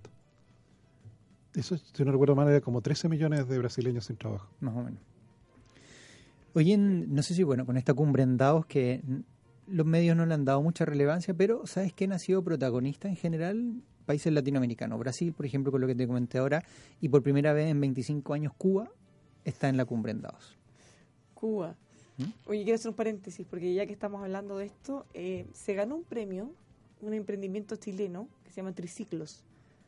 Eso, 1.54 1.76
si 1.78 2.04
no 2.04 2.12
recuerdo 2.12 2.36
mal, 2.36 2.48
era 2.48 2.60
como 2.60 2.80
13 2.80 3.08
millones 3.08 3.48
de 3.48 3.58
brasileños 3.58 4.04
sin 4.04 4.16
trabajo. 4.16 4.48
más 4.60 4.74
o 4.76 4.82
menos. 4.82 5.00
Oye, 6.54 6.74
en- 6.74 7.14
no 7.14 7.22
sé 7.22 7.34
si, 7.34 7.42
bueno, 7.42 7.64
con 7.66 7.76
esta 7.76 7.94
cumbre 7.94 8.22
en 8.22 8.36
Davos 8.36 8.66
que 8.66 9.02
los 9.66 9.86
medios 9.86 10.16
no 10.16 10.26
le 10.26 10.34
han 10.34 10.44
dado 10.44 10.62
mucha 10.62 10.84
relevancia, 10.84 11.32
pero 11.34 11.66
¿sabes 11.66 11.92
quién 11.92 12.12
ha 12.12 12.18
sido 12.18 12.42
protagonista 12.42 13.08
en 13.08 13.16
general? 13.16 13.82
Países 14.06 14.32
latinoamericanos. 14.32 14.98
Brasil, 14.98 15.32
por 15.32 15.46
ejemplo, 15.46 15.70
con 15.70 15.80
lo 15.80 15.86
que 15.86 15.94
te 15.94 16.06
comenté 16.06 16.38
ahora, 16.38 16.64
y 17.00 17.08
por 17.08 17.22
primera 17.22 17.52
vez 17.52 17.70
en 17.70 17.80
25 17.80 18.34
años 18.34 18.52
Cuba 18.58 18.90
está 19.44 19.68
en 19.68 19.76
la 19.76 19.84
cumbre 19.84 20.10
en 20.12 20.22
Davos. 20.22 20.56
Cuba. 21.34 21.76
¿Mm? 22.18 22.24
Oye, 22.50 22.64
quiero 22.64 22.74
hacer 22.74 22.90
un 22.90 22.96
paréntesis, 22.96 23.46
porque 23.48 23.72
ya 23.72 23.86
que 23.86 23.92
estamos 23.92 24.20
hablando 24.22 24.58
de 24.58 24.66
esto, 24.66 25.06
eh, 25.14 25.46
se 25.52 25.74
ganó 25.74 25.96
un 25.96 26.04
premio, 26.04 26.50
un 27.00 27.14
emprendimiento 27.14 27.76
chileno, 27.76 28.28
que 28.44 28.50
se 28.50 28.56
llama 28.56 28.72
Triciclos, 28.74 29.44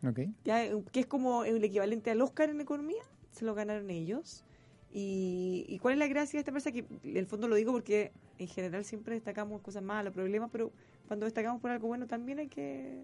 ¿Ok? 0.07 0.20
ya, 0.44 0.64
eh, 0.64 0.83
que 0.92 1.01
es 1.01 1.07
como 1.07 1.44
el 1.44 1.62
equivalente 1.64 2.11
al 2.12 2.20
Oscar 2.22 2.48
en 2.51 2.61
economía, 2.61 3.03
se 3.33 3.44
lo 3.44 3.55
ganaron 3.55 3.90
ellos. 3.90 4.44
Y, 4.92 5.64
y 5.68 5.78
cuál 5.78 5.94
es 5.94 5.98
la 5.98 6.07
gracia 6.07 6.37
de 6.37 6.40
esta 6.40 6.50
empresa? 6.50 6.70
Que 6.70 6.85
en 7.09 7.16
el 7.16 7.26
fondo 7.26 7.48
lo 7.48 7.57
digo 7.57 7.72
porque 7.72 8.12
en 8.38 8.48
general 8.48 8.85
siempre 8.85 9.14
destacamos 9.14 9.61
cosas 9.62 9.83
malas, 9.83 10.12
problemas, 10.12 10.50
pero 10.52 10.70
cuando 11.09 11.24
destacamos 11.24 11.61
por 11.61 11.70
algo 11.70 11.88
bueno 11.88 12.07
también 12.07 12.38
hay 12.38 12.48
que 12.48 13.00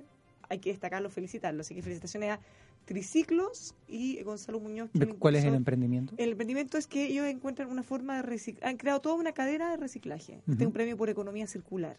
hay 0.49 0.59
que 0.59 0.71
destacarlo, 0.71 1.11
felicitarlo. 1.11 1.61
Así 1.61 1.75
que 1.75 1.83
felicitaciones 1.83 2.31
a 2.31 2.41
Triciclos 2.85 3.75
y 3.87 4.23
Gonzalo 4.23 4.61
Muñoz. 4.61 4.91
¿Cuál 5.19 5.37
es 5.37 5.45
el 5.45 5.55
emprendimiento? 5.55 6.15
el 6.17 6.31
emprendimiento 6.31 6.79
es 6.79 6.87
que 6.87 7.07
ellos 7.07 7.27
encuentran 7.27 7.71
una 7.71 7.83
forma 7.83 8.17
de 8.17 8.23
reciclar, 8.23 8.71
han 8.71 8.79
creado 8.79 9.01
toda 9.01 9.15
una 9.17 9.33
cadena 9.33 9.71
de 9.71 9.77
reciclaje. 9.77 10.41
Este 10.49 10.63
es 10.63 10.67
un 10.67 10.73
premio 10.73 10.97
por 10.97 11.11
economía 11.11 11.47
circular. 11.47 11.97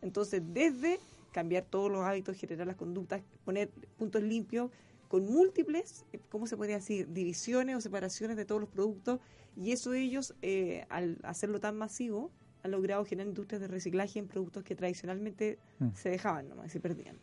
Entonces, 0.00 0.42
desde 0.54 0.98
cambiar 1.32 1.64
todos 1.64 1.90
los 1.90 2.04
hábitos, 2.04 2.36
generar 2.38 2.66
las 2.66 2.76
conductas, 2.76 3.20
poner 3.44 3.68
puntos 3.98 4.22
limpios 4.22 4.70
con 5.10 5.24
múltiples, 5.26 6.04
eh, 6.12 6.20
¿cómo 6.28 6.46
se 6.46 6.56
podría 6.56 6.76
decir? 6.76 7.08
Divisiones 7.12 7.74
o 7.76 7.80
separaciones 7.80 8.36
de 8.36 8.44
todos 8.44 8.60
los 8.60 8.70
productos. 8.70 9.18
Y 9.56 9.72
eso 9.72 9.92
ellos, 9.92 10.34
eh, 10.40 10.86
al 10.88 11.18
hacerlo 11.24 11.58
tan 11.58 11.76
masivo, 11.76 12.30
han 12.62 12.70
logrado 12.70 13.04
generar 13.04 13.26
industrias 13.26 13.60
de 13.60 13.66
reciclaje 13.66 14.20
en 14.20 14.28
productos 14.28 14.62
que 14.62 14.76
tradicionalmente 14.76 15.58
Mm. 15.80 15.88
se 15.94 16.10
dejaban 16.10 16.48
nomás, 16.48 16.66
y 16.66 16.70
se 16.70 16.78
perdían. 16.80 17.16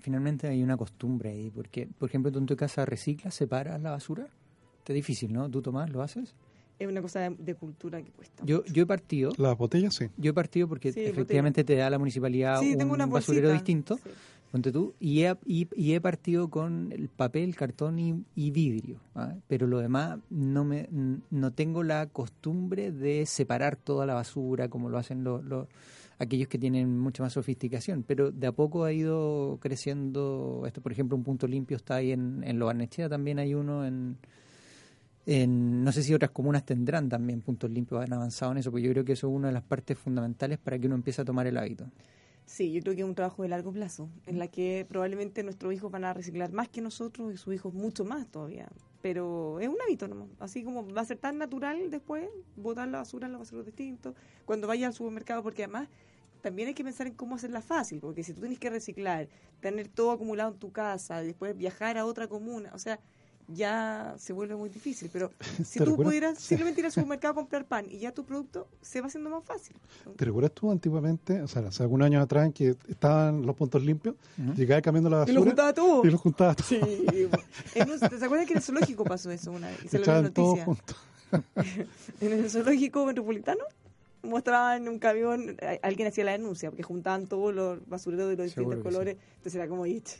Finalmente 0.00 0.48
hay 0.48 0.62
una 0.62 0.76
costumbre 0.76 1.30
ahí, 1.30 1.50
porque, 1.50 1.88
por 1.98 2.08
ejemplo, 2.10 2.30
tú 2.30 2.38
en 2.40 2.46
tu 2.46 2.56
casa 2.56 2.84
reciclas, 2.84 3.34
separas 3.34 3.80
la 3.80 3.90
basura. 3.92 4.26
Está 4.78 4.92
difícil, 4.92 5.32
¿no? 5.32 5.48
¿Tú, 5.50 5.62
Tomás, 5.62 5.88
lo 5.90 6.02
haces? 6.02 6.34
Es 6.78 6.88
una 6.88 7.00
cosa 7.00 7.20
de, 7.20 7.30
de 7.38 7.54
cultura 7.54 8.02
que 8.02 8.10
cuesta. 8.10 8.44
Yo, 8.44 8.64
yo 8.66 8.82
he 8.82 8.86
partido, 8.86 9.32
Las 9.38 9.56
botellas 9.56 9.94
sí. 9.94 10.06
yo 10.16 10.30
he 10.30 10.34
partido 10.34 10.68
porque 10.68 10.92
Sí, 10.92 11.00
efectivamente 11.04 11.64
te 11.64 11.76
da 11.76 11.88
la 11.88 11.98
municipalidad 11.98 12.60
sí, 12.60 12.72
un 12.72 12.78
tengo 12.78 12.94
una 12.94 13.06
basurero 13.06 13.50
distinto. 13.52 13.96
Sí. 13.96 14.10
Ponte 14.52 14.70
tú, 14.70 14.94
y 15.00 15.22
he, 15.22 15.34
y, 15.46 15.66
he 15.94 16.00
partido 16.02 16.50
con 16.50 16.92
el 16.92 17.08
papel, 17.08 17.56
cartón 17.56 17.98
y, 17.98 18.50
vidrio, 18.50 18.98
¿ah? 19.14 19.34
pero 19.48 19.66
lo 19.66 19.78
demás 19.78 20.18
no 20.28 20.62
me 20.62 20.90
no 21.30 21.52
tengo 21.54 21.82
la 21.82 22.06
costumbre 22.08 22.92
de 22.92 23.24
separar 23.24 23.76
toda 23.76 24.04
la 24.04 24.12
basura 24.12 24.68
como 24.68 24.90
lo 24.90 24.98
hacen 24.98 25.24
los, 25.24 25.42
los- 25.42 25.68
aquellos 26.18 26.48
que 26.48 26.58
tienen 26.58 26.98
mucha 26.98 27.22
más 27.22 27.32
sofisticación, 27.32 28.04
pero 28.06 28.30
de 28.30 28.46
a 28.46 28.52
poco 28.52 28.84
ha 28.84 28.92
ido 28.92 29.58
creciendo 29.60 30.64
esto, 30.66 30.82
por 30.82 30.92
ejemplo, 30.92 31.16
un 31.16 31.24
punto 31.24 31.46
limpio 31.46 31.78
está 31.78 31.94
ahí 31.96 32.12
en, 32.12 32.44
en 32.44 32.58
Lo 32.58 32.66
Barnechea, 32.66 33.08
también 33.08 33.38
hay 33.38 33.54
uno 33.54 33.86
en, 33.86 34.18
en, 35.24 35.82
no 35.82 35.92
sé 35.92 36.02
si 36.02 36.12
otras 36.12 36.30
comunas 36.30 36.64
tendrán 36.64 37.08
también 37.08 37.40
puntos 37.40 37.70
limpios, 37.70 38.02
han 38.04 38.12
avanzado 38.12 38.52
en 38.52 38.58
eso, 38.58 38.70
porque 38.70 38.84
yo 38.86 38.92
creo 38.92 39.04
que 39.04 39.12
eso 39.12 39.28
es 39.28 39.34
una 39.34 39.48
de 39.48 39.54
las 39.54 39.62
partes 39.62 39.98
fundamentales 39.98 40.58
para 40.58 40.78
que 40.78 40.86
uno 40.86 40.96
empiece 40.96 41.22
a 41.22 41.24
tomar 41.24 41.46
el 41.46 41.56
hábito. 41.56 41.86
Sí, 42.52 42.70
yo 42.70 42.82
creo 42.82 42.94
que 42.94 43.00
es 43.00 43.08
un 43.08 43.14
trabajo 43.14 43.42
de 43.42 43.48
largo 43.48 43.72
plazo, 43.72 44.10
en 44.26 44.38
la 44.38 44.46
que 44.46 44.84
probablemente 44.86 45.42
nuestros 45.42 45.72
hijos 45.72 45.90
van 45.90 46.04
a 46.04 46.12
reciclar 46.12 46.52
más 46.52 46.68
que 46.68 46.82
nosotros 46.82 47.32
y 47.32 47.38
sus 47.38 47.54
hijos 47.54 47.72
mucho 47.72 48.04
más 48.04 48.30
todavía. 48.30 48.68
Pero 49.00 49.58
es 49.58 49.68
un 49.68 49.76
hábito 49.80 50.06
nomás. 50.06 50.28
Así 50.38 50.62
como 50.62 50.86
va 50.92 51.00
a 51.00 51.04
ser 51.06 51.16
tan 51.16 51.38
natural 51.38 51.90
después 51.90 52.28
botar 52.56 52.86
la 52.88 52.98
basura 52.98 53.24
en 53.24 53.32
los 53.32 53.38
basureros 53.40 53.64
distintos, 53.64 54.14
cuando 54.44 54.66
vayas 54.66 54.88
al 54.88 54.92
supermercado, 54.92 55.42
porque 55.42 55.64
además 55.64 55.88
también 56.42 56.68
hay 56.68 56.74
que 56.74 56.84
pensar 56.84 57.06
en 57.06 57.14
cómo 57.14 57.36
hacerla 57.36 57.62
fácil, 57.62 58.00
porque 58.00 58.22
si 58.22 58.34
tú 58.34 58.40
tienes 58.40 58.58
que 58.58 58.68
reciclar, 58.68 59.30
tener 59.60 59.88
todo 59.88 60.10
acumulado 60.10 60.52
en 60.52 60.58
tu 60.58 60.72
casa, 60.72 61.22
después 61.22 61.56
viajar 61.56 61.96
a 61.96 62.04
otra 62.04 62.28
comuna, 62.28 62.70
o 62.74 62.78
sea, 62.78 63.00
ya 63.48 64.14
se 64.18 64.32
vuelve 64.32 64.54
muy 64.56 64.68
difícil. 64.70 65.10
Pero 65.12 65.30
si 65.64 65.78
¿Te 65.78 65.84
tú 65.84 65.90
recuerdas? 65.90 66.04
pudieras 66.08 66.38
simplemente 66.38 66.80
ir 66.80 66.86
al 66.86 66.92
supermercado 66.92 67.32
a 67.32 67.34
comprar 67.34 67.64
pan 67.66 67.86
y 67.90 67.98
ya 67.98 68.12
tu 68.12 68.24
producto 68.24 68.68
se 68.80 69.00
va 69.00 69.06
haciendo 69.08 69.30
más 69.30 69.44
fácil. 69.44 69.76
¿Te 70.16 70.24
recuerdas 70.24 70.52
tú 70.52 70.70
antiguamente, 70.70 71.40
o 71.42 71.48
sea, 71.48 71.62
hace 71.66 71.82
algunos 71.82 72.06
años 72.06 72.22
atrás, 72.22 72.46
en 72.46 72.52
que 72.52 72.76
estaban 72.88 73.44
los 73.46 73.54
puntos 73.56 73.82
limpios? 73.82 74.14
Ujú. 74.38 74.54
Llegaba 74.54 74.80
cambiando 74.82 75.10
la 75.10 75.16
Y 75.16 75.20
basura 75.20 75.34
lo 75.40 75.44
juntaba 75.44 75.72
todo. 75.74 76.04
y 76.06 76.10
los 76.10 76.20
juntaba 76.20 76.54
todos. 76.54 76.68
Sí. 76.68 76.80
En 77.74 77.90
un- 77.90 77.98
¿Te 78.00 78.24
acuerdas 78.24 78.46
que 78.46 78.52
en 78.52 78.58
el 78.58 78.62
zoológico 78.62 79.04
pasó 79.04 79.30
eso 79.30 79.52
una 79.52 79.68
vez? 79.68 79.84
Y 79.84 79.88
Se 79.88 79.98
lo 79.98 80.30
todos 80.32 80.60
juntos. 80.60 80.96
En 82.20 82.32
el 82.32 82.50
zoológico 82.50 83.06
metropolitano 83.06 83.64
mostraban 84.22 84.86
un 84.88 84.98
camión, 84.98 85.56
a- 85.62 85.78
alguien 85.86 86.08
hacía 86.08 86.24
la 86.24 86.32
denuncia, 86.32 86.70
porque 86.70 86.82
juntaban 86.82 87.26
todos 87.26 87.54
los 87.54 87.86
basureros 87.88 88.28
de 88.28 88.36
los 88.36 88.44
distintos 88.46 88.76
sí. 88.76 88.82
colores. 88.82 89.16
Entonces 89.36 89.54
era 89.54 89.66
como, 89.66 89.86
"Ich, 89.86 90.18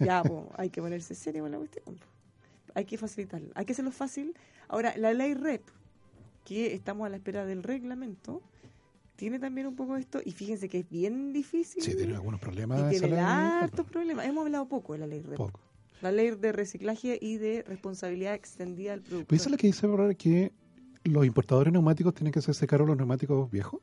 ya, 0.00 0.22
po, 0.22 0.48
hay 0.56 0.68
que 0.68 0.82
ponerse 0.82 1.14
serio 1.14 1.42
con 1.44 1.52
la 1.52 1.58
cuestión. 1.58 1.96
Hay 2.74 2.84
que 2.84 2.98
facilitarlo, 2.98 3.50
hay 3.54 3.64
que 3.64 3.72
hacerlo 3.72 3.92
fácil. 3.92 4.34
Ahora, 4.68 4.94
la 4.96 5.12
ley 5.12 5.34
REP, 5.34 5.62
que 6.44 6.74
estamos 6.74 7.06
a 7.06 7.10
la 7.10 7.16
espera 7.16 7.44
del 7.44 7.62
reglamento, 7.62 8.42
tiene 9.16 9.38
también 9.38 9.66
un 9.66 9.76
poco 9.76 9.96
esto, 9.96 10.20
y 10.24 10.32
fíjense 10.32 10.68
que 10.68 10.78
es 10.78 10.88
bien 10.88 11.32
difícil. 11.32 11.82
Sí, 11.82 11.94
tiene 11.94 12.14
algunos 12.14 12.40
problemas. 12.40 12.92
y 12.94 12.98
tiene 12.98 13.18
hartos 13.20 13.86
problemas. 13.86 14.26
Hemos 14.26 14.46
hablado 14.46 14.66
poco 14.66 14.94
de 14.94 15.00
la 15.00 15.06
ley 15.06 15.20
REP. 15.20 15.36
Poco. 15.36 15.60
La 16.00 16.10
ley 16.10 16.30
de 16.30 16.52
reciclaje 16.52 17.18
y 17.20 17.36
de 17.36 17.62
responsabilidad 17.62 18.34
extendida 18.34 18.92
del 18.92 19.02
productor. 19.02 19.26
Pero 19.26 19.36
eso 19.36 19.48
es 19.48 19.50
lo 19.50 19.58
que 19.58 19.66
dice 19.66 19.86
ahora 19.86 20.14
que 20.14 20.52
los 21.04 21.26
importadores 21.26 21.72
neumáticos 21.72 22.14
tienen 22.14 22.32
que 22.32 22.38
hacerse 22.38 22.66
cargo 22.66 22.86
de 22.86 22.88
los 22.92 22.96
neumáticos 22.96 23.50
viejos. 23.50 23.80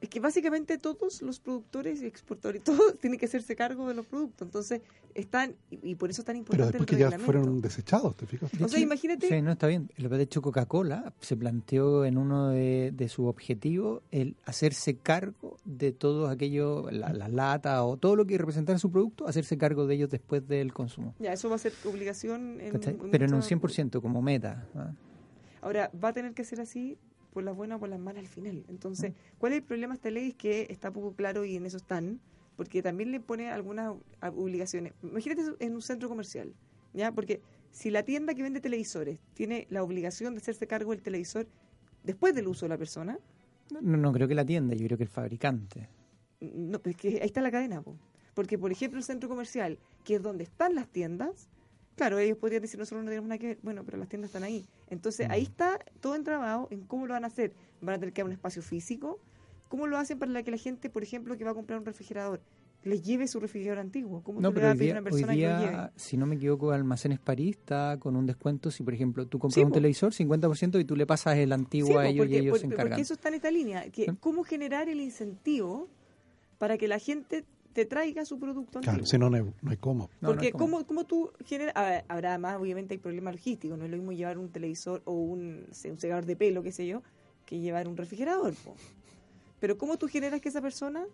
Es 0.00 0.08
que 0.08 0.20
básicamente 0.20 0.78
todos 0.78 1.22
los 1.22 1.40
productores 1.40 2.00
y 2.02 2.06
exportadores, 2.06 2.62
todos 2.64 2.96
tienen 3.00 3.18
que 3.18 3.26
hacerse 3.26 3.56
cargo 3.56 3.88
de 3.88 3.94
los 3.94 4.06
productos. 4.06 4.46
Entonces, 4.46 4.80
están, 5.14 5.56
y, 5.72 5.90
y 5.90 5.94
por 5.96 6.08
eso 6.10 6.22
es 6.22 6.26
tan 6.26 6.34
Pero 6.34 6.38
importante 6.38 6.78
después 6.78 7.00
el 7.00 7.08
que 7.10 7.10
ya 7.18 7.18
fueron 7.24 7.60
desechados, 7.60 8.16
¿te 8.16 8.24
fijas? 8.26 8.52
De 8.52 8.64
O 8.64 8.68
sea, 8.68 8.78
imagínate- 8.78 9.26
Sí, 9.28 9.42
no, 9.42 9.50
está 9.50 9.66
bien. 9.66 9.90
Lo- 9.96 10.08
De 10.08 10.22
hecho, 10.22 10.40
Coca-Cola 10.40 11.12
se 11.20 11.36
planteó 11.36 12.04
en 12.04 12.16
uno 12.16 12.50
de, 12.50 12.92
de 12.94 13.08
sus 13.08 13.26
objetivos 13.26 14.02
el 14.12 14.36
hacerse 14.44 14.98
cargo 14.98 15.56
de 15.64 15.90
todo 15.90 16.28
aquello, 16.28 16.88
la, 16.92 17.12
la 17.12 17.26
lata 17.28 17.82
o 17.84 17.96
todo 17.96 18.14
lo 18.14 18.24
que 18.24 18.38
representara 18.38 18.78
su 18.78 18.92
producto, 18.92 19.26
hacerse 19.26 19.58
cargo 19.58 19.86
de 19.88 19.96
ellos 19.96 20.10
después 20.10 20.46
del 20.46 20.72
consumo. 20.72 21.14
Ya, 21.18 21.32
eso 21.32 21.48
va 21.48 21.56
a 21.56 21.58
ser 21.58 21.72
obligación. 21.84 22.60
En, 22.60 22.76
en 22.76 22.98
Pero 23.10 23.24
en 23.24 23.34
un 23.34 23.40
muchos- 23.40 23.50
100% 23.50 24.00
como 24.00 24.22
meta. 24.22 24.64
¿ah? 24.76 24.92
Ahora, 25.60 25.90
va 26.02 26.10
a 26.10 26.12
tener 26.12 26.34
que 26.34 26.44
ser 26.44 26.60
así 26.60 26.96
por 27.32 27.42
las 27.44 27.54
buenas 27.56 27.76
o 27.76 27.80
por 27.80 27.88
las 27.88 28.00
malas 28.00 28.20
al 28.20 28.28
final. 28.28 28.64
Entonces, 28.68 29.12
¿cuál 29.38 29.52
es 29.52 29.58
el 29.58 29.64
problema 29.64 29.94
de 29.94 29.96
esta 29.96 30.10
ley? 30.10 30.28
Es 30.30 30.34
que 30.34 30.66
está 30.70 30.90
poco 30.92 31.12
claro 31.14 31.44
y 31.44 31.56
en 31.56 31.66
eso 31.66 31.76
están, 31.76 32.20
porque 32.56 32.82
también 32.82 33.10
le 33.12 33.20
pone 33.20 33.50
algunas 33.50 33.92
ob- 33.92 34.02
obligaciones. 34.36 34.92
Imagínate 35.02 35.42
en 35.60 35.74
un 35.74 35.82
centro 35.82 36.08
comercial, 36.08 36.52
¿ya? 36.94 37.12
Porque 37.12 37.40
si 37.70 37.90
la 37.90 38.02
tienda 38.02 38.34
que 38.34 38.42
vende 38.42 38.60
televisores 38.60 39.18
tiene 39.34 39.66
la 39.70 39.82
obligación 39.82 40.34
de 40.34 40.38
hacerse 40.40 40.66
cargo 40.66 40.90
del 40.92 41.02
televisor 41.02 41.46
después 42.02 42.34
del 42.34 42.48
uso 42.48 42.64
de 42.66 42.70
la 42.70 42.78
persona, 42.78 43.18
No, 43.70 43.80
no 43.82 44.12
creo 44.12 44.26
que 44.26 44.34
la 44.34 44.44
tienda, 44.46 44.74
yo 44.74 44.86
creo 44.86 44.96
que 44.98 45.04
el 45.04 45.10
fabricante. 45.10 45.88
no, 46.40 46.78
pues 46.80 46.96
que 46.96 47.08
ahí 47.20 47.26
está 47.26 47.40
la 47.42 47.50
cadena, 47.50 47.82
po. 47.82 47.94
porque 48.34 48.56
por 48.58 48.72
ejemplo 48.72 48.98
el 48.98 49.04
centro 49.04 49.28
comercial, 49.28 49.78
que 50.04 50.14
es 50.16 50.22
donde 50.22 50.44
están 50.44 50.74
las 50.74 50.88
tiendas, 50.88 51.48
claro, 51.98 52.18
ellos 52.18 52.38
podrían 52.38 52.62
decir 52.62 52.78
nosotros 52.80 53.04
no 53.04 53.10
tenemos 53.10 53.28
nada 53.28 53.38
que 53.38 53.46
ver, 53.48 53.58
bueno, 53.62 53.84
pero 53.84 53.98
las 53.98 54.08
tiendas 54.08 54.30
están 54.30 54.44
ahí. 54.44 54.64
Entonces 54.88 55.28
ahí 55.28 55.42
está 55.42 55.78
todo 56.00 56.14
entrabado 56.14 56.68
en 56.70 56.80
cómo 56.86 57.06
lo 57.06 57.12
van 57.12 57.24
a 57.24 57.26
hacer. 57.26 57.52
Van 57.82 57.96
a 57.96 57.98
tener 57.98 58.14
que 58.14 58.22
dar 58.22 58.26
un 58.26 58.32
espacio 58.32 58.62
físico. 58.62 59.18
¿Cómo 59.68 59.86
lo 59.86 59.98
hacen 59.98 60.18
para 60.18 60.42
que 60.42 60.50
la 60.50 60.56
gente, 60.56 60.88
por 60.88 61.02
ejemplo, 61.02 61.36
que 61.36 61.44
va 61.44 61.50
a 61.50 61.54
comprar 61.54 61.78
un 61.78 61.84
refrigerador, 61.84 62.40
les 62.84 63.02
lleve 63.02 63.28
su 63.28 63.38
refrigerador 63.38 63.80
antiguo? 63.80 64.22
¿Cómo 64.22 64.40
No, 64.40 64.48
tú 64.50 64.54
le 64.60 64.62
vas 64.62 64.70
a 64.74 64.78
pedir 64.78 64.92
a 64.92 64.94
día, 64.94 65.00
una 65.00 65.00
hoy 65.00 65.04
persona 65.04 65.32
que 65.34 65.42
lo 65.42 65.48
lleve? 65.58 65.70
día, 65.72 65.92
si 65.96 66.16
no 66.16 66.24
me 66.26 66.36
equivoco, 66.36 66.70
Almacenes 66.70 67.18
París 67.18 67.56
está 67.58 67.98
con 67.98 68.16
un 68.16 68.24
descuento. 68.24 68.70
Si, 68.70 68.82
por 68.82 68.94
ejemplo, 68.94 69.26
tú 69.26 69.38
compras 69.38 69.56
Sí, 69.56 69.60
un 69.62 69.68
po. 69.68 69.74
televisor, 69.74 70.14
50% 70.14 70.80
y 70.80 70.84
tú 70.86 70.96
le 70.96 71.04
pasas 71.04 71.36
el 71.36 71.52
antiguo 71.52 71.90
Sí, 71.90 71.96
a 71.98 72.06
ellos 72.08 72.24
porque, 72.24 72.34
y 72.34 72.38
ellos 72.38 72.50
por- 72.52 72.60
se 72.60 72.66
porque 72.68 72.82
encargan. 72.82 73.00
eso 73.00 73.12
está 73.14 73.28
en 73.28 73.34
esta 73.34 73.50
línea, 73.50 73.90
que 73.90 74.04
Sí. 74.06 74.10
cómo 74.20 74.42
generar 74.44 74.88
el 74.88 75.00
incentivo 75.00 75.88
para 76.56 76.78
que 76.78 76.88
la 76.88 76.98
gente 76.98 77.44
te 77.78 77.86
traiga 77.86 78.24
su 78.24 78.40
producto 78.40 78.80
Claro, 78.80 78.98
antiguo. 78.98 79.06
si 79.06 79.18
no, 79.18 79.30
no 79.30 79.36
hay, 79.36 79.42
no 79.62 79.70
hay 79.70 79.76
cómo. 79.76 80.10
No, 80.20 80.28
no 80.30 80.34
Porque 80.34 80.50
como- 80.50 80.64
¿cómo, 80.78 80.86
cómo 80.86 81.04
tú 81.06 81.30
generas... 81.44 81.76
a 81.76 81.82
ver, 81.84 82.04
Habrá 82.08 82.36
más, 82.36 82.56
obviamente 82.60 82.94
hay 82.94 82.98
problemas 82.98 83.34
logísticos. 83.36 83.78
No 83.78 83.84
es 83.84 83.90
lo 83.92 83.96
mismo 83.98 84.10
llevar 84.10 84.36
un 84.36 84.48
televisor 84.50 85.00
o 85.04 85.12
un, 85.12 85.68
no 85.68 85.74
sé, 85.74 85.92
un 85.92 85.98
segador 86.00 86.26
de 86.26 86.34
pelo, 86.34 86.64
qué 86.64 86.72
sé 86.72 86.88
yo, 86.88 87.02
que 87.46 87.60
llevar 87.60 87.86
un 87.86 87.96
refrigerador. 87.96 88.52
po. 88.64 88.74
Pero 89.60 89.78
¿cómo 89.78 89.96
tú 89.96 90.08
generas 90.08 90.40
que 90.40 90.48
esa 90.48 90.60
persona 90.60 91.06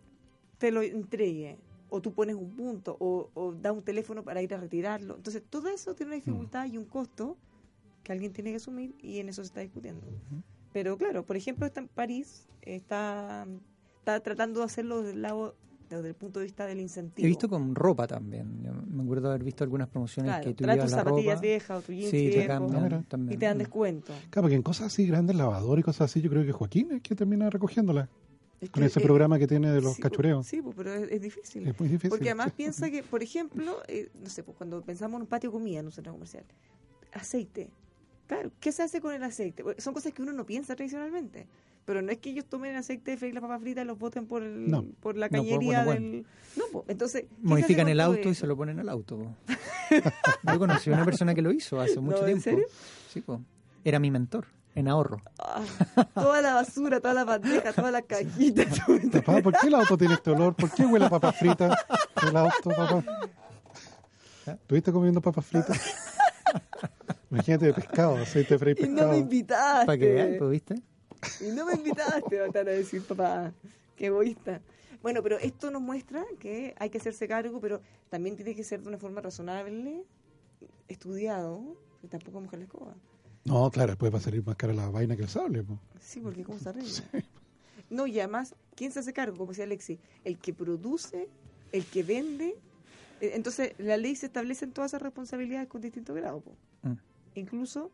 te 0.57 0.71
lo 0.71 0.81
entregue? 0.81 1.59
O 1.91 2.01
tú 2.01 2.15
pones 2.15 2.35
un 2.35 2.51
punto, 2.57 2.97
o, 2.99 3.29
o 3.35 3.53
da 3.53 3.71
un 3.71 3.83
teléfono 3.83 4.23
para 4.25 4.41
ir 4.41 4.55
a 4.55 4.57
retirarlo. 4.57 5.17
Entonces, 5.17 5.43
todo 5.51 5.69
eso 5.69 5.95
tiene 5.95 6.13
una 6.13 6.17
dificultad 6.17 6.65
y 6.65 6.79
un 6.79 6.87
costo 6.87 7.37
que 8.03 8.11
alguien 8.13 8.33
tiene 8.33 8.51
que 8.53 8.57
asumir 8.57 8.95
y 9.03 9.19
en 9.19 9.29
eso 9.29 9.43
se 9.43 9.49
está 9.49 9.61
discutiendo. 9.61 10.01
Pero 10.73 10.97
claro, 10.97 11.27
por 11.27 11.37
ejemplo, 11.37 11.67
está 11.67 11.81
en 11.81 11.89
París, 11.89 12.49
está, 12.63 13.47
está 13.99 14.21
tratando 14.21 14.61
de 14.61 14.67
hacerlo 14.67 15.03
desde 15.03 15.13
el, 15.13 15.21
lado, 15.23 15.57
desde 15.89 16.09
el 16.09 16.15
punto 16.15 16.41
de 16.41 16.45
vista 16.47 16.67
del 16.67 16.81
incentivo. 16.81 17.25
He 17.25 17.29
visto 17.29 17.49
con 17.49 17.75
ropa 17.75 18.07
también. 18.07 18.63
Yo 18.63 18.73
me 18.73 19.03
acuerdo 19.03 19.29
haber 19.29 19.45
visto 19.45 19.65
algunas 19.65 19.89
promociones 19.89 20.31
Claro, 20.33 20.45
que 20.45 20.55
tú 20.55 20.65
llevas 20.65 20.79
tus 20.79 20.91
la 20.93 20.99
zapatillas 20.99 21.35
ropa. 21.37 21.41
viejas 21.43 21.79
o 21.79 21.83
tu 21.83 21.93
jeans 21.93 22.11
Sí, 22.11 22.31
te 22.31 22.37
viejo, 22.39 22.49
cambian 22.49 23.05
también. 23.05 23.37
y 23.37 23.39
te 23.39 23.47
dan 23.47 23.59
descuento. 23.59 24.13
Claro, 24.31 24.43
porque 24.45 24.55
en 24.57 24.63
cosas 24.63 24.87
así 24.89 25.07
grandes, 25.07 25.37
lavador 25.37 25.79
y 25.79 25.83
cosas 25.83 26.11
así, 26.11 26.21
yo 26.21 26.31
creo 26.31 26.45
que 26.45 26.53
Joaquín 26.53 26.93
es 26.93 27.03
que 27.03 27.15
termina 27.15 27.51
recogiéndola. 27.51 28.09
Es 28.61 28.71
Con 28.71 28.81
que, 28.83 28.87
ese 28.87 29.01
eh, 29.01 29.03
programa 29.03 29.39
que 29.39 29.47
tiene 29.47 29.71
de 29.73 29.81
los 29.83 29.95
sí, 29.97 30.03
po, 30.03 30.09
cachureos. 30.09 30.47
Sí, 30.47 30.63
po, 30.63 30.73
pero 30.75 30.95
es, 30.95 31.11
es 31.11 31.21
difícil. 31.21 31.67
Es 31.67 31.79
muy 31.79 31.89
difícil. 31.89 32.11
Porque 32.11 32.31
además 32.31 32.47
sí. 32.47 32.55
piensa 32.57 32.91
que, 32.91 33.03
por 33.03 33.23
ejemplo, 33.23 33.77
eh, 33.89 34.09
no 34.23 34.31
sé, 34.31 34.43
pues 34.43 34.57
cuando 34.57 34.81
pensamos 34.83 35.17
en 35.19 35.23
un 35.23 35.27
patio 35.29 35.51
de 35.51 35.53
comida 35.55 35.81
en 35.81 35.87
un 35.87 35.93
centro 35.93 36.13
comercial, 36.13 36.45
aceite. 37.13 37.71
Claro, 38.27 38.51
¿qué 38.61 38.73
se 38.73 38.83
hace 38.83 39.01
con 39.03 39.13
el 39.15 39.23
aceite? 39.23 39.63
Porque 39.63 39.83
Son 39.83 39.93
cosas 39.93 40.13
que 40.15 40.23
uno 40.23 40.33
no 40.33 40.47
piensa 40.47 40.75
tradicionalmente. 40.77 41.47
Pero 41.85 42.01
no 42.03 42.11
es 42.11 42.19
que 42.19 42.31
ellos 42.31 42.47
tomen 42.47 42.71
el 42.73 42.77
aceite 42.79 43.11
de 43.13 43.17
freír 43.19 43.35
las 43.35 43.43
papas 43.43 43.61
fritas 43.61 43.85
y 43.85 43.87
los 43.87 43.99
boten 43.99 44.27
por, 44.27 44.43
el- 44.43 44.71
No. 44.71 44.85
por 45.01 45.17
la 45.17 45.27
No, 45.27 45.31
pues, 45.33 45.43
cañería 45.43 45.85
bueno, 45.85 46.01
del... 46.01 46.27
No, 46.57 46.65
pues, 46.73 46.85
entonces... 46.89 47.23
¿qué 47.23 47.29
se 47.29 47.35
hace 47.35 47.47
Modifican 47.47 47.89
el 47.89 48.01
auto 48.01 48.29
y 48.31 48.35
se 48.35 48.47
lo 48.47 48.57
ponen 48.57 48.81
al 48.81 48.89
auto. 48.89 49.35
Yo 50.53 50.59
conocí 50.59 50.91
a 50.91 50.95
una 50.95 51.05
persona 51.05 51.35
que 51.35 51.43
lo 51.43 51.53
hizo 51.53 51.81
hace 51.81 52.01
mucho 52.01 52.21
¿en 52.21 52.41
tiempo. 52.41 52.43
serio? 52.43 52.67
Sí, 53.13 53.21
po. 53.21 53.41
Era 53.85 53.99
mi 53.99 54.11
mentor 54.11 54.47
en 54.75 54.89
ahorro. 54.89 55.23
Ah, 55.39 55.63
toda 56.15 56.41
la 56.43 56.55
basura, 56.55 57.01
toda 57.01 57.15
la 57.15 57.25
bandeja, 57.25 57.73
todas 57.73 57.93
las 57.93 58.03
cajitas. 58.05 58.67
Papá, 59.13 59.41
¿por 59.43 59.53
qué 59.59 59.67
el 59.69 59.75
auto 59.75 59.97
tiene 59.99 60.15
este 60.15 60.31
olor? 60.31 60.55
¿Por 60.57 60.71
qué 60.71 60.85
huele 60.87 61.05
a 61.05 61.11
papas 61.11 61.37
fritas 61.37 61.77
el 62.27 62.37
auto, 62.37 62.71
papá? 62.71 63.05
¿Estuviste 64.47 64.91
comiendo 64.91 65.21
papas 65.21 65.45
fritas? 65.47 65.81
Imagínate 67.31 67.67
de 67.67 67.75
pescado, 67.75 68.17
aceite 68.17 68.55
de 68.55 68.59
freír 68.59 68.77
y 68.81 68.83
no 68.83 68.89
me 68.89 68.95
pescado. 68.97 69.17
invitaste. 69.19 69.87
Para 69.87 69.99
que 69.99 70.13
vean, 70.13 70.35
pues, 70.39 70.51
¿viste? 70.51 70.75
Y 71.41 71.51
no 71.53 71.67
me 71.67 71.75
invitaste, 71.75 72.39
va 72.39 72.45
a 72.45 72.47
estar 72.47 72.69
a 72.69 72.73
decir, 72.73 73.03
papá, 73.03 73.53
qué 73.97 74.07
egoísta. 74.07 74.61
Bueno, 75.03 75.23
pero 75.23 75.39
esto 75.39 75.71
nos 75.71 75.83
muestra 75.83 76.25
que 76.41 76.75
hay 76.79 76.91
que 76.91 76.99
hacerse 76.99 77.29
cargo, 77.29 77.61
pero 77.61 77.81
también 78.09 78.37
tiene 78.37 78.55
que 78.55 78.65
ser 78.65 78.83
de 78.83 78.89
una 78.89 78.99
forma 78.99 79.21
razonable, 79.21 80.03
estudiado, 80.89 81.77
y 82.03 82.09
tampoco 82.09 82.41
mojar 82.41 82.59
la 82.59 82.65
escoba. 82.65 82.95
No, 83.45 83.71
claro, 83.71 83.93
después 83.93 84.13
va 84.13 84.19
a 84.19 84.23
salir 84.23 84.45
más 84.45 84.57
cara 84.57 84.73
la 84.73 84.89
vaina 84.89 85.17
que 85.17 85.23
el 85.23 85.29
sable. 85.29 85.63
po. 85.63 85.79
Sí, 86.01 86.21
porque 86.21 86.43
¿cómo 86.45 86.59
se 86.59 86.69
arregla? 86.71 86.91
No, 87.91 88.07
y 88.07 88.19
además, 88.19 88.55
¿quién 88.75 88.93
se 88.93 89.01
hace 89.01 89.13
cargo? 89.13 89.37
Como 89.37 89.51
decía 89.51 89.65
Alexi, 89.65 90.01
el 90.25 90.39
que 90.39 90.55
produce, 90.55 91.29
el 91.71 91.85
que 91.85 92.03
vende. 92.03 92.57
Eh, 93.21 93.33
Entonces, 93.35 93.75
la 93.77 93.99
ley 93.99 94.17
se 94.17 94.27
establece 94.27 94.65
en 94.65 94.73
todas 94.73 94.91
esas 94.93 95.03
responsabilidades 95.03 95.69
con 95.69 95.83
distinto 95.83 96.15
grado. 96.15 96.41
po. 96.41 96.57
Mm. 96.83 96.95
Incluso 97.35 97.91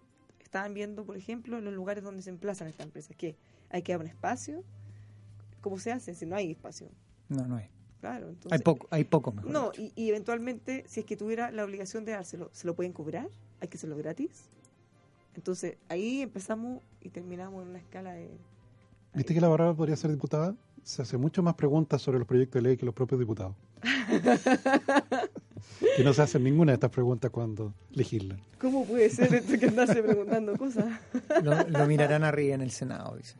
estaban 0.50 0.74
viendo, 0.74 1.04
por 1.04 1.16
ejemplo, 1.16 1.58
en 1.58 1.64
los 1.64 1.72
lugares 1.72 2.02
donde 2.02 2.22
se 2.22 2.30
emplazan 2.30 2.66
estas 2.66 2.84
empresas, 2.84 3.16
que 3.16 3.36
hay 3.68 3.82
que 3.82 3.92
dar 3.92 4.00
un 4.00 4.08
espacio. 4.08 4.64
¿Cómo 5.60 5.78
se 5.78 5.92
hace 5.92 6.12
si 6.12 6.26
no 6.26 6.34
hay 6.34 6.50
espacio? 6.50 6.88
No, 7.28 7.46
no 7.46 7.54
hay. 7.54 7.68
Claro, 8.00 8.30
entonces... 8.30 8.50
Hay 8.50 8.58
poco, 8.58 8.88
hay 8.90 9.04
poco 9.04 9.30
mejor. 9.30 9.52
No, 9.52 9.70
y, 9.78 9.92
y 9.94 10.08
eventualmente, 10.08 10.82
si 10.88 11.00
es 11.00 11.06
que 11.06 11.16
tuviera 11.16 11.52
la 11.52 11.64
obligación 11.64 12.04
de 12.04 12.12
dárselo, 12.12 12.50
¿se 12.52 12.66
lo 12.66 12.74
pueden 12.74 12.92
cobrar? 12.92 13.28
¿Hay 13.60 13.68
que 13.68 13.76
hacerlo 13.76 13.96
gratis? 13.96 14.48
Entonces, 15.36 15.76
ahí 15.88 16.22
empezamos 16.22 16.82
y 17.00 17.10
terminamos 17.10 17.62
en 17.62 17.68
una 17.68 17.78
escala 17.78 18.14
de... 18.14 18.36
¿Viste 19.14 19.32
que 19.32 19.40
la 19.40 19.48
Bárbara 19.48 19.72
podría 19.74 19.94
ser 19.94 20.10
diputada? 20.10 20.56
Se 20.82 21.02
hace 21.02 21.16
mucho 21.16 21.44
más 21.44 21.54
preguntas 21.54 22.02
sobre 22.02 22.18
los 22.18 22.26
proyectos 22.26 22.60
de 22.60 22.68
ley 22.68 22.76
que 22.76 22.86
los 22.86 22.94
propios 22.94 23.20
diputados. 23.20 23.54
que 25.96 26.04
no 26.04 26.12
se 26.12 26.22
hacen 26.22 26.44
ninguna 26.44 26.72
de 26.72 26.74
estas 26.74 26.90
preguntas 26.90 27.30
cuando 27.30 27.72
legislan. 27.92 28.40
¿Cómo 28.58 28.84
puede 28.84 29.08
ser 29.10 29.34
esto 29.34 29.58
que 29.58 29.66
andarse 29.66 30.02
preguntando 30.02 30.56
cosas? 30.56 30.86
Lo, 31.42 31.68
lo 31.68 31.86
mirarán 31.86 32.24
arriba 32.24 32.54
en 32.54 32.62
el 32.62 32.70
Senado, 32.70 33.16
dice. 33.16 33.36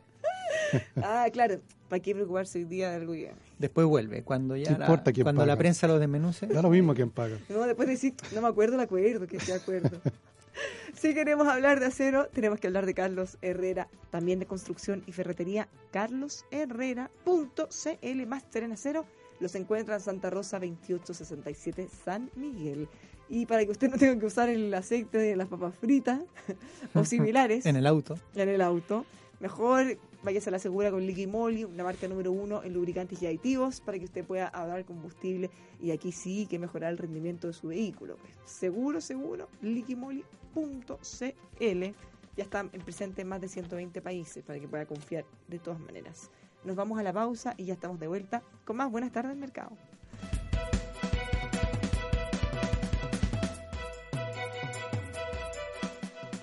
Ah, 0.97 1.27
claro, 1.31 1.59
¿para 1.89 2.01
qué 2.01 2.13
preocuparse 2.13 2.59
hoy 2.59 2.65
día 2.65 2.89
de 2.89 2.95
algo 2.95 3.13
ya? 3.13 3.33
Después 3.59 3.85
vuelve, 3.87 4.23
cuando 4.23 4.55
ya 4.55 4.73
¿Qué 4.73 4.79
la, 4.79 4.85
importa 4.85 5.11
quién 5.11 5.25
cuando 5.25 5.41
paga? 5.41 5.53
la 5.53 5.57
prensa 5.57 5.87
lo 5.87 5.99
desmenuce. 5.99 6.47
Da 6.47 6.61
lo 6.61 6.69
mismo 6.69 6.93
quien 6.93 7.09
paga. 7.09 7.37
No, 7.49 7.61
después 7.65 7.87
decir, 7.87 8.13
no 8.33 8.41
me 8.41 8.47
acuerdo, 8.47 8.75
el 8.75 8.81
acuerdo, 8.81 9.27
que 9.27 9.39
se 9.39 9.53
acuerdo. 9.53 10.01
si 10.93 11.13
queremos 11.13 11.47
hablar 11.47 11.79
de 11.79 11.87
acero, 11.87 12.27
tenemos 12.33 12.59
que 12.59 12.67
hablar 12.67 12.85
de 12.85 12.93
Carlos 12.93 13.37
Herrera, 13.41 13.87
también 14.09 14.39
de 14.39 14.45
construcción 14.45 15.03
y 15.07 15.11
ferretería, 15.11 15.67
carlosherrera.cl, 15.91 18.25
máster 18.27 18.63
en 18.63 18.71
acero, 18.71 19.05
los 19.41 19.55
encuentra 19.55 19.95
en 19.95 20.01
Santa 20.01 20.29
Rosa 20.29 20.59
2867 20.59 21.89
San 22.05 22.29
Miguel. 22.35 22.87
Y 23.27 23.45
para 23.45 23.65
que 23.65 23.71
usted 23.71 23.89
no 23.89 23.97
tenga 23.97 24.19
que 24.19 24.25
usar 24.25 24.49
el 24.49 24.73
aceite 24.73 25.17
de 25.17 25.35
las 25.35 25.47
papas 25.47 25.73
fritas 25.75 26.21
o 26.93 27.03
similares 27.05 27.65
En 27.65 27.75
el 27.75 27.87
auto. 27.87 28.15
en 28.35 28.49
el 28.49 28.61
auto, 28.61 29.05
mejor 29.39 29.97
váyase 30.23 30.49
a 30.49 30.51
la 30.51 30.59
segura 30.59 30.91
con 30.91 31.05
Liqui 31.05 31.27
Moly, 31.27 31.63
una 31.63 31.83
marca 31.83 32.07
número 32.07 32.31
uno 32.31 32.63
en 32.63 32.73
lubricantes 32.73 33.21
y 33.21 33.27
aditivos, 33.27 33.81
para 33.81 33.97
que 33.97 34.05
usted 34.05 34.23
pueda 34.23 34.47
ahorrar 34.47 34.85
combustible 34.85 35.49
y 35.81 35.91
aquí 35.91 36.11
sí 36.11 36.45
que 36.47 36.59
mejorar 36.59 36.91
el 36.91 36.97
rendimiento 36.97 37.47
de 37.47 37.53
su 37.53 37.69
vehículo. 37.69 38.17
Seguro, 38.45 39.01
seguro, 39.01 39.47
liquimoly.cl. 39.61 40.25
Ya 42.37 42.43
está 42.43 42.61
en 42.61 42.81
presente 42.81 43.21
en 43.23 43.27
más 43.27 43.41
de 43.41 43.49
120 43.49 44.01
países 44.01 44.43
para 44.43 44.59
que 44.59 44.67
pueda 44.67 44.85
confiar 44.85 45.25
de 45.47 45.59
todas 45.59 45.79
maneras. 45.79 46.29
Nos 46.63 46.75
vamos 46.75 46.99
a 46.99 47.03
la 47.03 47.11
pausa 47.11 47.53
y 47.57 47.65
ya 47.65 47.73
estamos 47.73 47.99
de 47.99 48.07
vuelta 48.07 48.43
con 48.65 48.77
más 48.77 48.91
Buenas 48.91 49.11
tardes, 49.11 49.35
mercado. 49.35 49.71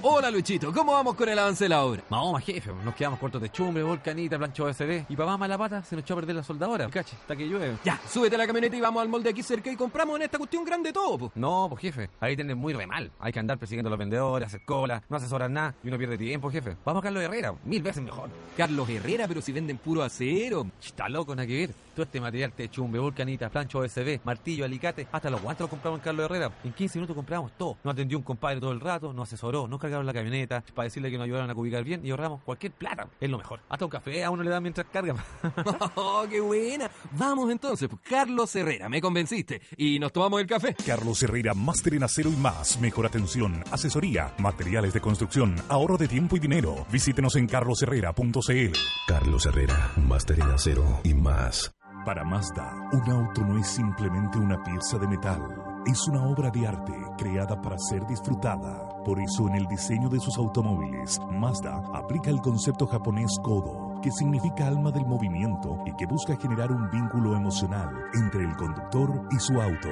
Hola 0.01 0.31
Luchito, 0.31 0.73
¿cómo 0.73 0.93
vamos 0.93 1.17
con 1.17 1.29
el 1.29 1.37
avance 1.37 1.65
de 1.65 1.71
la 1.71 1.85
obra? 1.85 2.05
Vamos, 2.09 2.41
jefe, 2.45 2.71
nos 2.85 2.95
quedamos 2.95 3.19
cortos 3.19 3.43
de 3.43 3.51
chumbre, 3.51 3.83
volcanita, 3.83 4.39
plancha 4.39 4.63
OSB. 4.63 5.07
Y 5.09 5.17
más 5.17 5.37
mala 5.37 5.59
pata, 5.59 5.83
se 5.83 5.97
nos 5.97 6.05
echó 6.05 6.15
a 6.15 6.19
perder 6.19 6.37
la 6.37 6.45
soldadora. 6.45 6.89
Cache, 6.89 7.17
hasta 7.21 7.35
que 7.35 7.49
llueve. 7.49 7.79
Ya, 7.85 8.01
súbete 8.09 8.37
a 8.37 8.39
la 8.39 8.47
camioneta 8.47 8.77
y 8.77 8.81
vamos 8.81 9.03
al 9.03 9.09
molde 9.09 9.31
aquí 9.31 9.43
cerca 9.43 9.73
y 9.73 9.75
compramos 9.75 10.15
en 10.15 10.23
esta 10.23 10.39
cuestión 10.39 10.65
grande 10.65 10.93
todo, 10.93 11.19
po. 11.19 11.33
No, 11.35 11.67
pues 11.69 11.83
jefe, 11.83 12.11
ahí 12.21 12.37
tienen 12.37 12.57
muy 12.57 12.75
re 12.75 12.87
mal. 12.87 13.11
Hay 13.19 13.33
que 13.33 13.41
andar 13.41 13.59
persiguiendo 13.59 13.89
a 13.89 13.91
los 13.91 13.99
vendedores, 13.99 14.47
hacer 14.47 14.65
cola, 14.65 15.03
no 15.09 15.17
asesoran 15.17 15.53
nada 15.53 15.75
y 15.83 15.89
uno 15.89 15.99
pierde 15.99 16.17
tiempo, 16.17 16.49
jefe. 16.49 16.77
Vamos 16.85 17.01
a 17.01 17.03
Carlos 17.03 17.25
Herrera, 17.25 17.55
mil 17.65 17.83
veces 17.83 18.01
mejor. 18.01 18.31
Carlos 18.57 18.89
Herrera, 18.89 19.27
pero 19.27 19.43
si 19.43 19.51
venden 19.51 19.79
puro 19.79 20.05
acero. 20.05 20.65
Está 20.81 21.09
loco, 21.09 21.35
nada 21.35 21.49
que 21.49 21.67
ver. 21.67 21.88
Todo 21.99 22.05
este 22.05 22.21
material 22.21 22.53
de 22.57 22.71
chumbe, 22.71 23.01
volcanita, 23.01 23.51
plancha 23.51 23.77
OSB, 23.79 24.21
martillo, 24.23 24.65
alicate, 24.65 25.09
hasta 25.11 25.31
los 25.31 25.43
guantes 25.43 25.63
los 25.63 25.71
compramos 25.71 25.99
en 25.99 26.05
Carlos 26.05 26.27
Herrera. 26.27 26.53
En 26.63 26.73
15 26.73 26.97
minutos 27.01 27.17
compramos 27.17 27.51
todo. 27.59 27.77
Nos 27.83 27.93
atendió 27.93 28.17
un 28.17 28.23
compadre 28.23 28.61
todo 28.61 28.71
el 28.71 28.79
rato, 28.79 29.13
nos 29.13 29.27
asesoró, 29.27 29.67
nos 29.67 29.81
cargaron 29.81 30.07
la 30.07 30.13
camioneta 30.13 30.63
para 30.77 30.85
decirle 30.85 31.11
que 31.11 31.19
nos 31.19 31.25
ayudaron 31.25 31.51
a 31.51 31.55
ubicar 31.55 31.83
bien 31.83 32.07
y 32.07 32.11
ahorramos 32.11 32.41
cualquier 32.45 32.71
plata. 32.71 33.09
Es 33.21 33.29
lo 33.29 33.39
mejor. 33.39 33.63
Hasta 33.69 33.85
un 33.85 33.91
café 33.91 34.23
a 34.23 34.31
uno 34.31 34.45
le 34.45 34.51
dan 34.51 34.63
mientras 34.63 34.87
carga. 34.93 35.17
¡Oh, 35.97 36.25
qué 36.31 36.39
buena! 36.39 36.89
Vamos 37.11 37.51
entonces, 37.51 37.89
pues, 37.89 38.01
Carlos 38.09 38.55
Herrera, 38.55 38.89
me 38.89 39.01
convenciste. 39.01 39.61
Y 39.77 39.99
nos 39.99 40.13
tomamos 40.13 40.41
el 40.41 40.47
café. 40.47 40.77
Carlos 40.87 41.21
Herrera, 41.25 41.53
máster 41.55 41.95
en 41.95 42.05
acero 42.05 42.31
y 42.31 42.37
más. 42.37 42.81
Mejor 42.81 43.07
atención, 43.07 43.65
asesoría, 43.73 44.33
materiales 44.39 44.95
de 44.95 45.01
construcción, 45.01 45.57
ahorro 45.69 45.97
de 45.97 46.07
tiempo 46.07 46.37
y 46.37 46.39
dinero. 46.39 46.87
Visítenos 46.93 47.35
en 47.35 47.49
carlosherrera.cl. 47.49 48.79
Carlos 49.09 49.47
Herrera, 49.47 49.95
máster 49.97 50.39
en 50.39 50.49
acero 50.49 51.01
y 51.03 51.13
más. 51.13 51.73
Para 52.05 52.25
Mazda, 52.25 52.73
un 52.93 53.11
auto 53.11 53.43
no 53.43 53.59
es 53.59 53.67
simplemente 53.67 54.39
una 54.39 54.63
pieza 54.63 54.99
de 54.99 55.09
metal. 55.09 55.43
Es 55.87 56.07
una 56.09 56.25
obra 56.25 56.51
de 56.51 56.67
arte 56.67 56.93
creada 57.17 57.61
para 57.61 57.79
ser 57.79 58.07
disfrutada. 58.07 58.89
Por 59.05 59.21
eso 59.21 59.49
en 59.49 59.57
el 59.57 59.67
diseño 59.67 60.09
de 60.09 60.21
sus 60.21 60.37
automóviles, 60.39 61.21
Mazda 61.31 61.83
aplica 61.95 62.31
el 62.31 62.41
concepto 62.41 62.87
japonés 62.87 63.39
Kodo, 63.43 64.01
que 64.01 64.11
significa 64.11 64.67
alma 64.67 64.91
del 64.91 65.07
movimiento 65.07 65.79
y 65.87 65.95
que 65.97 66.07
busca 66.07 66.37
generar 66.37 66.73
un 66.73 66.89
vínculo 66.91 67.37
emocional 67.37 67.91
entre 68.15 68.45
el 68.45 68.57
conductor 68.57 69.29
y 69.31 69.39
su 69.39 69.61
auto. 69.61 69.89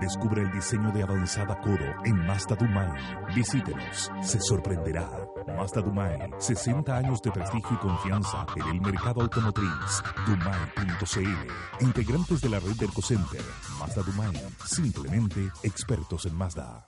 Descubre 0.00 0.42
el 0.42 0.52
diseño 0.52 0.92
de 0.92 1.02
avanzada 1.02 1.60
Kodo 1.60 2.04
en 2.04 2.26
Mazda 2.26 2.54
Dumai. 2.54 2.90
Visítenos, 3.34 4.10
se 4.22 4.40
sorprenderá. 4.40 5.10
Mazda 5.56 5.80
Dumai, 5.80 6.30
60 6.38 6.96
años 6.96 7.20
de 7.22 7.32
prestigio 7.32 7.72
y 7.72 7.78
confianza 7.78 8.46
en 8.56 8.76
el 8.76 8.80
mercado 8.80 9.22
automotriz. 9.22 10.02
Dumai.cl. 10.26 11.84
Integrantes 11.84 12.40
de 12.40 12.48
la 12.48 12.60
red 12.60 12.76
del 12.76 12.90
Center. 13.02 13.42
Mazda 13.80 14.02
Dumai, 14.02 14.34
simplemente 14.64 15.50
expertos 15.62 16.26
en 16.26 16.36
Mazda. 16.36 16.87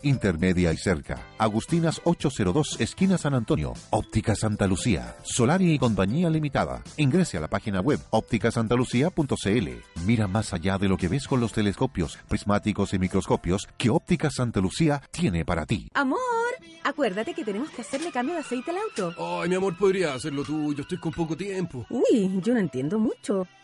intermedia 0.03 0.73
y 0.73 0.77
cerca. 0.77 1.27
Agustinas 1.37 2.01
802, 2.03 2.79
esquina 2.79 3.17
San 3.17 3.33
Antonio. 3.33 3.73
Óptica 3.89 4.35
Santa 4.35 4.67
Lucía. 4.67 5.15
Solari 5.23 5.73
y 5.73 5.79
Compañía 5.79 6.29
Limitada. 6.29 6.83
Ingrese 6.97 7.37
a 7.37 7.41
la 7.41 7.47
página 7.47 7.81
web 7.81 7.99
ópticasantalucía.cl. 8.09 9.69
Mira 10.05 10.27
más 10.27 10.53
allá 10.53 10.77
de 10.77 10.87
lo 10.87 10.97
que 10.97 11.07
ves 11.07 11.27
con 11.27 11.39
los 11.39 11.51
telescopios, 11.53 12.17
prismáticos 12.27 12.93
y 12.93 12.99
microscopios 12.99 13.67
que 13.77 13.89
Óptica 13.89 14.29
Santa 14.29 14.59
Lucía 14.59 15.01
tiene 15.11 15.45
para 15.45 15.65
ti. 15.65 15.89
Amor, 15.93 16.19
acuérdate 16.83 17.33
que 17.33 17.43
tenemos 17.43 17.69
que 17.69 17.81
hacerle 17.81 18.11
cambio 18.11 18.35
de 18.35 18.41
aceite 18.41 18.71
al 18.71 18.77
auto. 18.77 19.41
Ay, 19.41 19.49
mi 19.49 19.55
amor, 19.55 19.77
podría 19.77 20.13
hacerlo 20.13 20.43
tú. 20.43 20.73
Yo 20.73 20.81
estoy 20.81 20.99
con 20.99 21.11
poco 21.11 21.35
tiempo. 21.35 21.85
Uy, 21.89 22.39
yo 22.41 22.53
no 22.53 22.59
entiendo 22.59 22.99
mucho. 22.99 23.47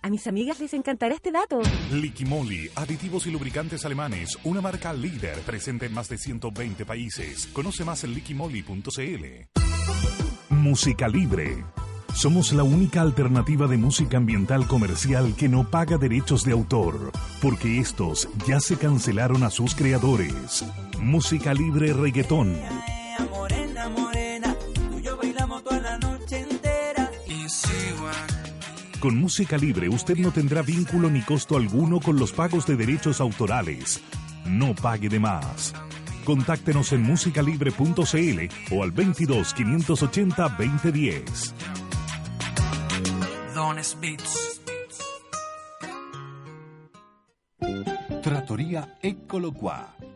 A 0.00 0.10
mis 0.10 0.26
amigas 0.26 0.60
les 0.60 0.74
encantará 0.74 1.14
este 1.14 1.32
dato. 1.32 1.60
Liquimoli, 1.92 2.70
aditivos 2.76 3.26
y 3.26 3.30
lubricantes 3.30 3.84
alemanes, 3.84 4.38
una 4.44 4.60
marca 4.60 4.92
líder 4.92 5.38
presente 5.40 5.86
en 5.86 5.94
más 5.94 6.08
de 6.08 6.18
120 6.18 6.84
países. 6.86 7.46
Conoce 7.48 7.84
más 7.84 8.04
en 8.04 8.14
liquimoli.cl. 8.14 9.24
Música 10.50 11.08
libre. 11.08 11.64
Somos 12.14 12.52
la 12.52 12.64
única 12.64 13.00
alternativa 13.00 13.66
de 13.66 13.76
música 13.76 14.16
ambiental 14.16 14.66
comercial 14.66 15.34
que 15.36 15.48
no 15.48 15.70
paga 15.70 15.98
derechos 15.98 16.44
de 16.44 16.52
autor, 16.52 17.12
porque 17.40 17.78
estos 17.78 18.28
ya 18.46 18.60
se 18.60 18.76
cancelaron 18.76 19.42
a 19.44 19.50
sus 19.50 19.74
creadores. 19.74 20.64
Música 21.00 21.54
libre 21.54 21.92
reggaetón. 21.92 22.56
Con 29.00 29.16
música 29.16 29.56
libre 29.56 29.88
usted 29.88 30.16
no 30.16 30.32
tendrá 30.32 30.60
vínculo 30.60 31.08
ni 31.08 31.22
costo 31.22 31.56
alguno 31.56 32.00
con 32.00 32.18
los 32.18 32.32
pagos 32.32 32.66
de 32.66 32.74
derechos 32.74 33.20
autorales. 33.20 34.00
No 34.44 34.74
pague 34.74 35.08
de 35.08 35.20
más. 35.20 35.72
Contáctenos 36.24 36.92
en 36.92 37.02
musicalibre.cl 37.02 38.74
o 38.74 38.82
al 38.82 38.90
22 38.90 39.54
580 39.54 40.48
2010. 40.48 41.54
Dones 43.54 43.96
Beats. 44.00 44.60
Trattoria 48.22 48.96
Eccolo 49.00 49.52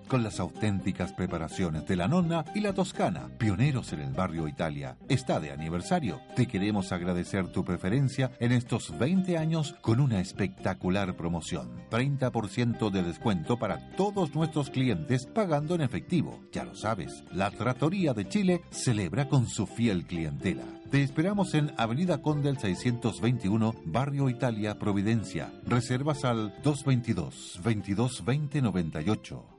con 0.08 0.22
las 0.22 0.40
auténticas 0.40 1.12
preparaciones 1.12 1.86
de 1.86 1.96
la 1.96 2.08
nonna 2.08 2.44
y 2.54 2.60
la 2.60 2.74
toscana, 2.74 3.30
pioneros 3.38 3.92
en 3.92 4.00
el 4.00 4.12
barrio 4.12 4.48
Italia. 4.48 4.96
Está 5.08 5.40
de 5.40 5.52
aniversario. 5.52 6.20
Te 6.36 6.46
queremos 6.46 6.92
agradecer 6.92 7.48
tu 7.48 7.64
preferencia 7.64 8.32
en 8.40 8.52
estos 8.52 8.98
20 8.98 9.38
años 9.38 9.74
con 9.80 10.00
una 10.00 10.20
espectacular 10.20 11.16
promoción. 11.16 11.70
30% 11.90 12.90
de 12.90 13.02
descuento 13.02 13.58
para 13.58 13.94
todos 13.96 14.34
nuestros 14.34 14.68
clientes 14.68 15.26
pagando 15.26 15.74
en 15.74 15.80
efectivo. 15.80 16.40
Ya 16.52 16.64
lo 16.64 16.74
sabes, 16.74 17.24
la 17.32 17.50
Trattoria 17.50 18.12
de 18.12 18.28
Chile 18.28 18.62
celebra 18.70 19.28
con 19.28 19.46
su 19.46 19.66
fiel 19.66 20.04
clientela. 20.04 20.64
Te 20.92 21.02
esperamos 21.02 21.54
en 21.54 21.72
Avenida 21.78 22.20
Condel 22.20 22.58
621, 22.58 23.74
Barrio 23.86 24.28
Italia, 24.28 24.78
Providencia. 24.78 25.50
Reservas 25.64 26.22
al 26.22 26.52
222 26.62 27.60
2220 27.64 28.60
98. 28.60 29.51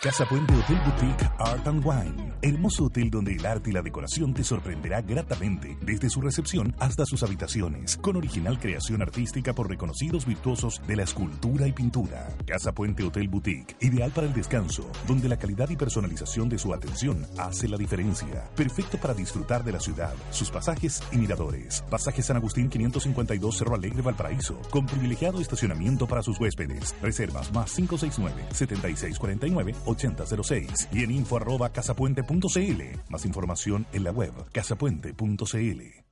Casa 0.00 0.24
Puente 0.26 0.54
Hotel 0.54 0.78
Boutique 0.84 1.28
Art 1.40 1.66
and 1.66 1.84
Wine. 1.84 2.32
Hermoso 2.40 2.84
hotel 2.84 3.10
donde 3.10 3.34
el 3.34 3.44
arte 3.44 3.70
y 3.70 3.72
la 3.72 3.82
decoración 3.82 4.32
te 4.32 4.44
sorprenderá 4.44 5.02
gratamente, 5.02 5.76
desde 5.82 6.08
su 6.08 6.20
recepción 6.20 6.72
hasta 6.78 7.04
sus 7.04 7.24
habitaciones, 7.24 7.96
con 7.96 8.14
original 8.14 8.60
creación 8.60 9.02
artística 9.02 9.52
por 9.54 9.68
reconocidos 9.68 10.24
virtuosos 10.24 10.80
de 10.86 10.94
la 10.94 11.02
escultura 11.02 11.66
y 11.66 11.72
pintura. 11.72 12.28
Casa 12.46 12.70
Puente 12.70 13.02
Hotel 13.02 13.26
Boutique, 13.26 13.74
ideal 13.80 14.12
para 14.12 14.28
el 14.28 14.34
descanso, 14.34 14.88
donde 15.08 15.28
la 15.28 15.36
calidad 15.36 15.68
y 15.68 15.74
personalización 15.74 16.48
de 16.48 16.58
su 16.58 16.72
atención 16.72 17.26
hace 17.36 17.66
la 17.66 17.76
diferencia. 17.76 18.48
Perfecto 18.54 18.98
para 18.98 19.14
disfrutar 19.14 19.64
de 19.64 19.72
la 19.72 19.80
ciudad, 19.80 20.14
sus 20.30 20.48
pasajes 20.48 21.02
y 21.10 21.16
miradores. 21.16 21.82
Pasaje 21.90 22.22
San 22.22 22.36
Agustín 22.36 22.68
552 22.68 23.58
Cerro 23.58 23.74
Alegre 23.74 24.02
Valparaíso, 24.02 24.60
con 24.70 24.86
privilegiado 24.86 25.40
estacionamiento 25.40 26.06
para 26.06 26.22
sus 26.22 26.38
huéspedes. 26.38 26.94
Reservas 27.02 27.52
más 27.52 27.72
569 27.72 28.46
7649 28.52 29.87
8006 29.88 30.88
y 30.92 31.04
en 31.04 31.10
info 31.10 31.36
arroba 31.36 31.70
casapuente.cl. 31.70 32.82
Más 33.08 33.24
información 33.24 33.86
en 33.92 34.04
la 34.04 34.12
web 34.12 34.32
casapuente.cl. 34.52 36.08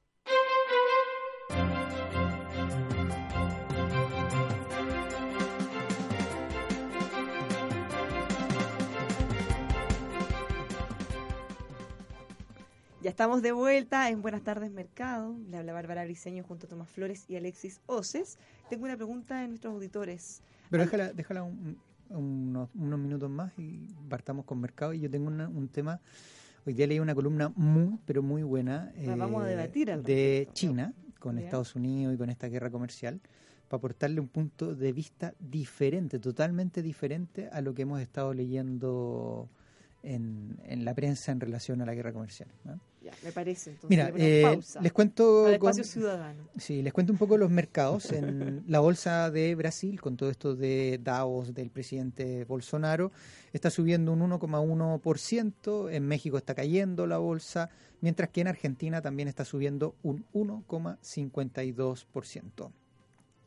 Ya 13.07 13.11
estamos 13.11 13.41
de 13.41 13.53
vuelta 13.53 14.11
en 14.11 14.21
Buenas 14.21 14.43
tardes 14.43 14.73
Mercado. 14.73 15.37
Le 15.49 15.59
habla 15.59 15.73
Bárbara 15.73 16.05
Briseño 16.05 16.43
junto 16.43 16.67
a 16.67 16.69
Tomás 16.69 16.91
Flores 16.91 17.25
y 17.29 17.37
Alexis 17.37 17.81
Oces. 17.87 18.37
Tengo 18.69 18.85
una 18.85 18.97
pregunta 18.97 19.43
de 19.43 19.47
nuestros 19.47 19.75
auditores. 19.75 20.43
Pero 20.71 20.83
déjala, 20.83 21.13
déjala 21.13 21.45
un, 21.45 21.79
unos, 22.11 22.71
unos, 22.75 22.99
minutos 22.99 23.31
más 23.31 23.53
y 23.59 23.87
partamos 24.09 24.45
con 24.45 24.61
mercado. 24.61 24.93
Y 24.93 25.01
yo 25.01 25.11
tengo 25.11 25.29
una, 25.29 25.49
un 25.49 25.69
tema, 25.69 26.01
hoy 26.67 26.75
día 26.75 26.87
leí 26.87 26.99
una 26.99 27.15
columna 27.15 27.53
muy, 27.57 27.99
pero 28.07 28.23
muy 28.23 28.43
buena 28.43 28.93
eh, 28.97 29.15
vamos 29.17 29.43
a 29.43 29.47
debatir 29.47 29.91
al 29.91 30.03
de. 30.03 30.49
China 30.53 30.93
con 31.19 31.37
Bien. 31.37 31.47
Estados 31.47 31.75
Unidos 31.75 32.15
y 32.15 32.19
con 32.19 32.31
esta 32.31 32.49
guerra 32.49 32.71
comercial 32.71 33.21
para 33.69 33.79
aportarle 33.79 34.21
un 34.21 34.29
punto 34.29 34.75
de 34.75 34.93
vista 34.93 35.35
diferente, 35.41 36.19
totalmente 36.19 36.83
diferente 36.83 37.49
a 37.51 37.61
lo 37.61 37.75
que 37.75 37.83
hemos 37.83 38.01
estado 38.01 38.33
leyendo 38.33 39.49
en, 40.03 40.57
en 40.65 40.85
la 40.85 40.95
prensa 40.95 41.33
en 41.33 41.41
relación 41.41 41.83
a 41.83 41.87
la 41.87 41.95
guerra 41.95 42.13
comercial. 42.13 42.49
¿no? 42.65 42.79
Ya, 43.07 43.13
me 43.23 43.31
parece. 43.31 43.71
Entonces, 43.71 43.89
Mira, 43.89 44.11
le 44.11 44.41
eh, 44.41 44.43
pausa 44.43 44.81
les 44.81 44.93
cuento 44.93 45.45
con- 45.45 45.53
espacio 45.53 45.85
ciudadano. 45.85 46.43
Sí, 46.59 46.83
les 46.83 46.93
cuento 46.93 47.13
un 47.13 47.19
poco 47.21 47.39
los 47.39 47.53
mercados. 47.53 48.11
En 48.11 48.65
la 48.67 48.81
bolsa 48.81 49.31
de 49.31 49.55
Brasil, 49.55 50.01
con 50.01 50.17
todo 50.17 50.29
esto 50.29 50.57
de 50.57 50.99
Davos 51.01 51.55
del 51.55 51.71
presidente 51.71 52.45
Bolsonaro, 52.47 53.13
está 53.53 53.71
subiendo 53.71 54.13
un 54.13 54.29
1,1%. 54.29 55.89
En 55.93 56.09
México 56.09 56.37
está 56.37 56.57
cayendo 56.57 57.07
la 57.07 57.19
bolsa, 57.19 57.71
mientras 58.01 58.31
que 58.31 58.41
en 58.41 58.49
Argentina 58.49 59.01
también 59.01 59.29
está 59.29 59.45
subiendo 59.45 59.95
un 60.03 60.25
1,52%. 60.35 62.73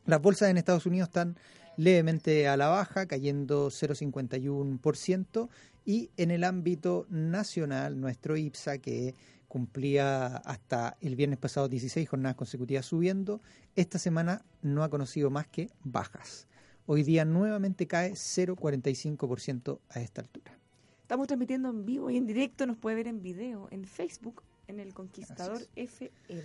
Las 0.06 0.22
bolsas 0.22 0.48
en 0.48 0.56
Estados 0.56 0.86
Unidos 0.86 1.08
están 1.10 1.36
levemente 1.76 2.48
a 2.48 2.56
la 2.56 2.68
baja, 2.68 3.04
cayendo 3.04 3.68
0,51%. 3.68 5.50
Y 5.84 6.10
en 6.16 6.30
el 6.30 6.44
ámbito 6.44 7.06
nacional, 7.08 8.00
nuestro 8.00 8.36
IPSA, 8.36 8.78
que 8.78 9.14
cumplía 9.50 10.36
hasta 10.36 10.96
el 11.00 11.16
viernes 11.16 11.40
pasado 11.40 11.68
16 11.68 12.08
jornadas 12.08 12.36
consecutivas 12.36 12.86
subiendo, 12.86 13.42
esta 13.74 13.98
semana 13.98 14.44
no 14.62 14.84
ha 14.84 14.88
conocido 14.88 15.28
más 15.28 15.48
que 15.48 15.70
bajas. 15.82 16.46
Hoy 16.86 17.02
día 17.02 17.24
nuevamente 17.24 17.88
cae 17.88 18.12
0,45% 18.12 19.80
a 19.88 20.00
esta 20.00 20.20
altura. 20.20 20.56
Estamos 21.02 21.26
transmitiendo 21.26 21.68
en 21.68 21.84
vivo 21.84 22.10
y 22.10 22.16
en 22.16 22.28
directo. 22.28 22.64
Nos 22.64 22.76
puede 22.76 22.94
ver 22.94 23.08
en 23.08 23.22
video 23.22 23.66
en 23.72 23.84
Facebook 23.84 24.44
en 24.68 24.78
el 24.78 24.94
Conquistador 24.94 25.66
FM. 25.74 26.42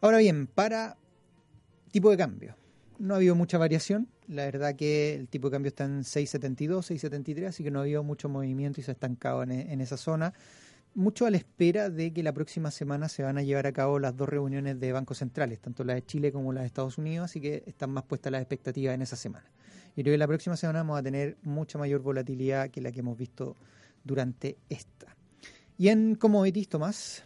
Ahora 0.00 0.18
bien, 0.18 0.46
para 0.46 0.96
tipo 1.90 2.08
de 2.08 2.16
cambio. 2.16 2.54
No 3.00 3.14
ha 3.14 3.16
habido 3.16 3.34
mucha 3.34 3.58
variación. 3.58 4.06
La 4.28 4.44
verdad 4.44 4.76
que 4.76 5.16
el 5.16 5.26
tipo 5.26 5.48
de 5.48 5.54
cambio 5.56 5.70
está 5.70 5.86
en 5.86 6.02
6.72, 6.02 6.94
6.73, 7.00 7.48
así 7.48 7.64
que 7.64 7.72
no 7.72 7.80
ha 7.80 7.82
habido 7.82 8.04
mucho 8.04 8.28
movimiento 8.28 8.80
y 8.80 8.84
se 8.84 8.92
ha 8.92 8.94
estancado 8.94 9.42
en, 9.42 9.50
en 9.50 9.80
esa 9.80 9.96
zona. 9.96 10.34
Mucho 10.94 11.26
a 11.26 11.30
la 11.30 11.36
espera 11.36 11.90
de 11.90 12.12
que 12.12 12.22
la 12.22 12.32
próxima 12.32 12.70
semana 12.70 13.08
se 13.08 13.22
van 13.24 13.36
a 13.36 13.42
llevar 13.42 13.66
a 13.66 13.72
cabo 13.72 13.98
las 13.98 14.16
dos 14.16 14.28
reuniones 14.28 14.78
de 14.78 14.92
bancos 14.92 15.18
centrales, 15.18 15.60
tanto 15.60 15.82
la 15.82 15.94
de 15.94 16.06
Chile 16.06 16.30
como 16.30 16.52
la 16.52 16.60
de 16.60 16.68
Estados 16.68 16.98
Unidos, 16.98 17.24
así 17.24 17.40
que 17.40 17.64
están 17.66 17.90
más 17.90 18.04
puestas 18.04 18.30
las 18.30 18.42
expectativas 18.42 18.94
en 18.94 19.02
esa 19.02 19.16
semana. 19.16 19.46
Y 19.96 20.02
creo 20.02 20.14
que 20.14 20.18
la 20.18 20.28
próxima 20.28 20.56
semana 20.56 20.80
vamos 20.80 20.98
a 20.98 21.02
tener 21.02 21.36
mucha 21.42 21.78
mayor 21.78 22.00
volatilidad 22.00 22.70
que 22.70 22.80
la 22.80 22.92
que 22.92 23.00
hemos 23.00 23.18
visto 23.18 23.56
durante 24.04 24.56
esta. 24.68 25.16
Y 25.76 25.88
en 25.88 26.14
commodities, 26.14 26.68
Tomás, 26.68 27.24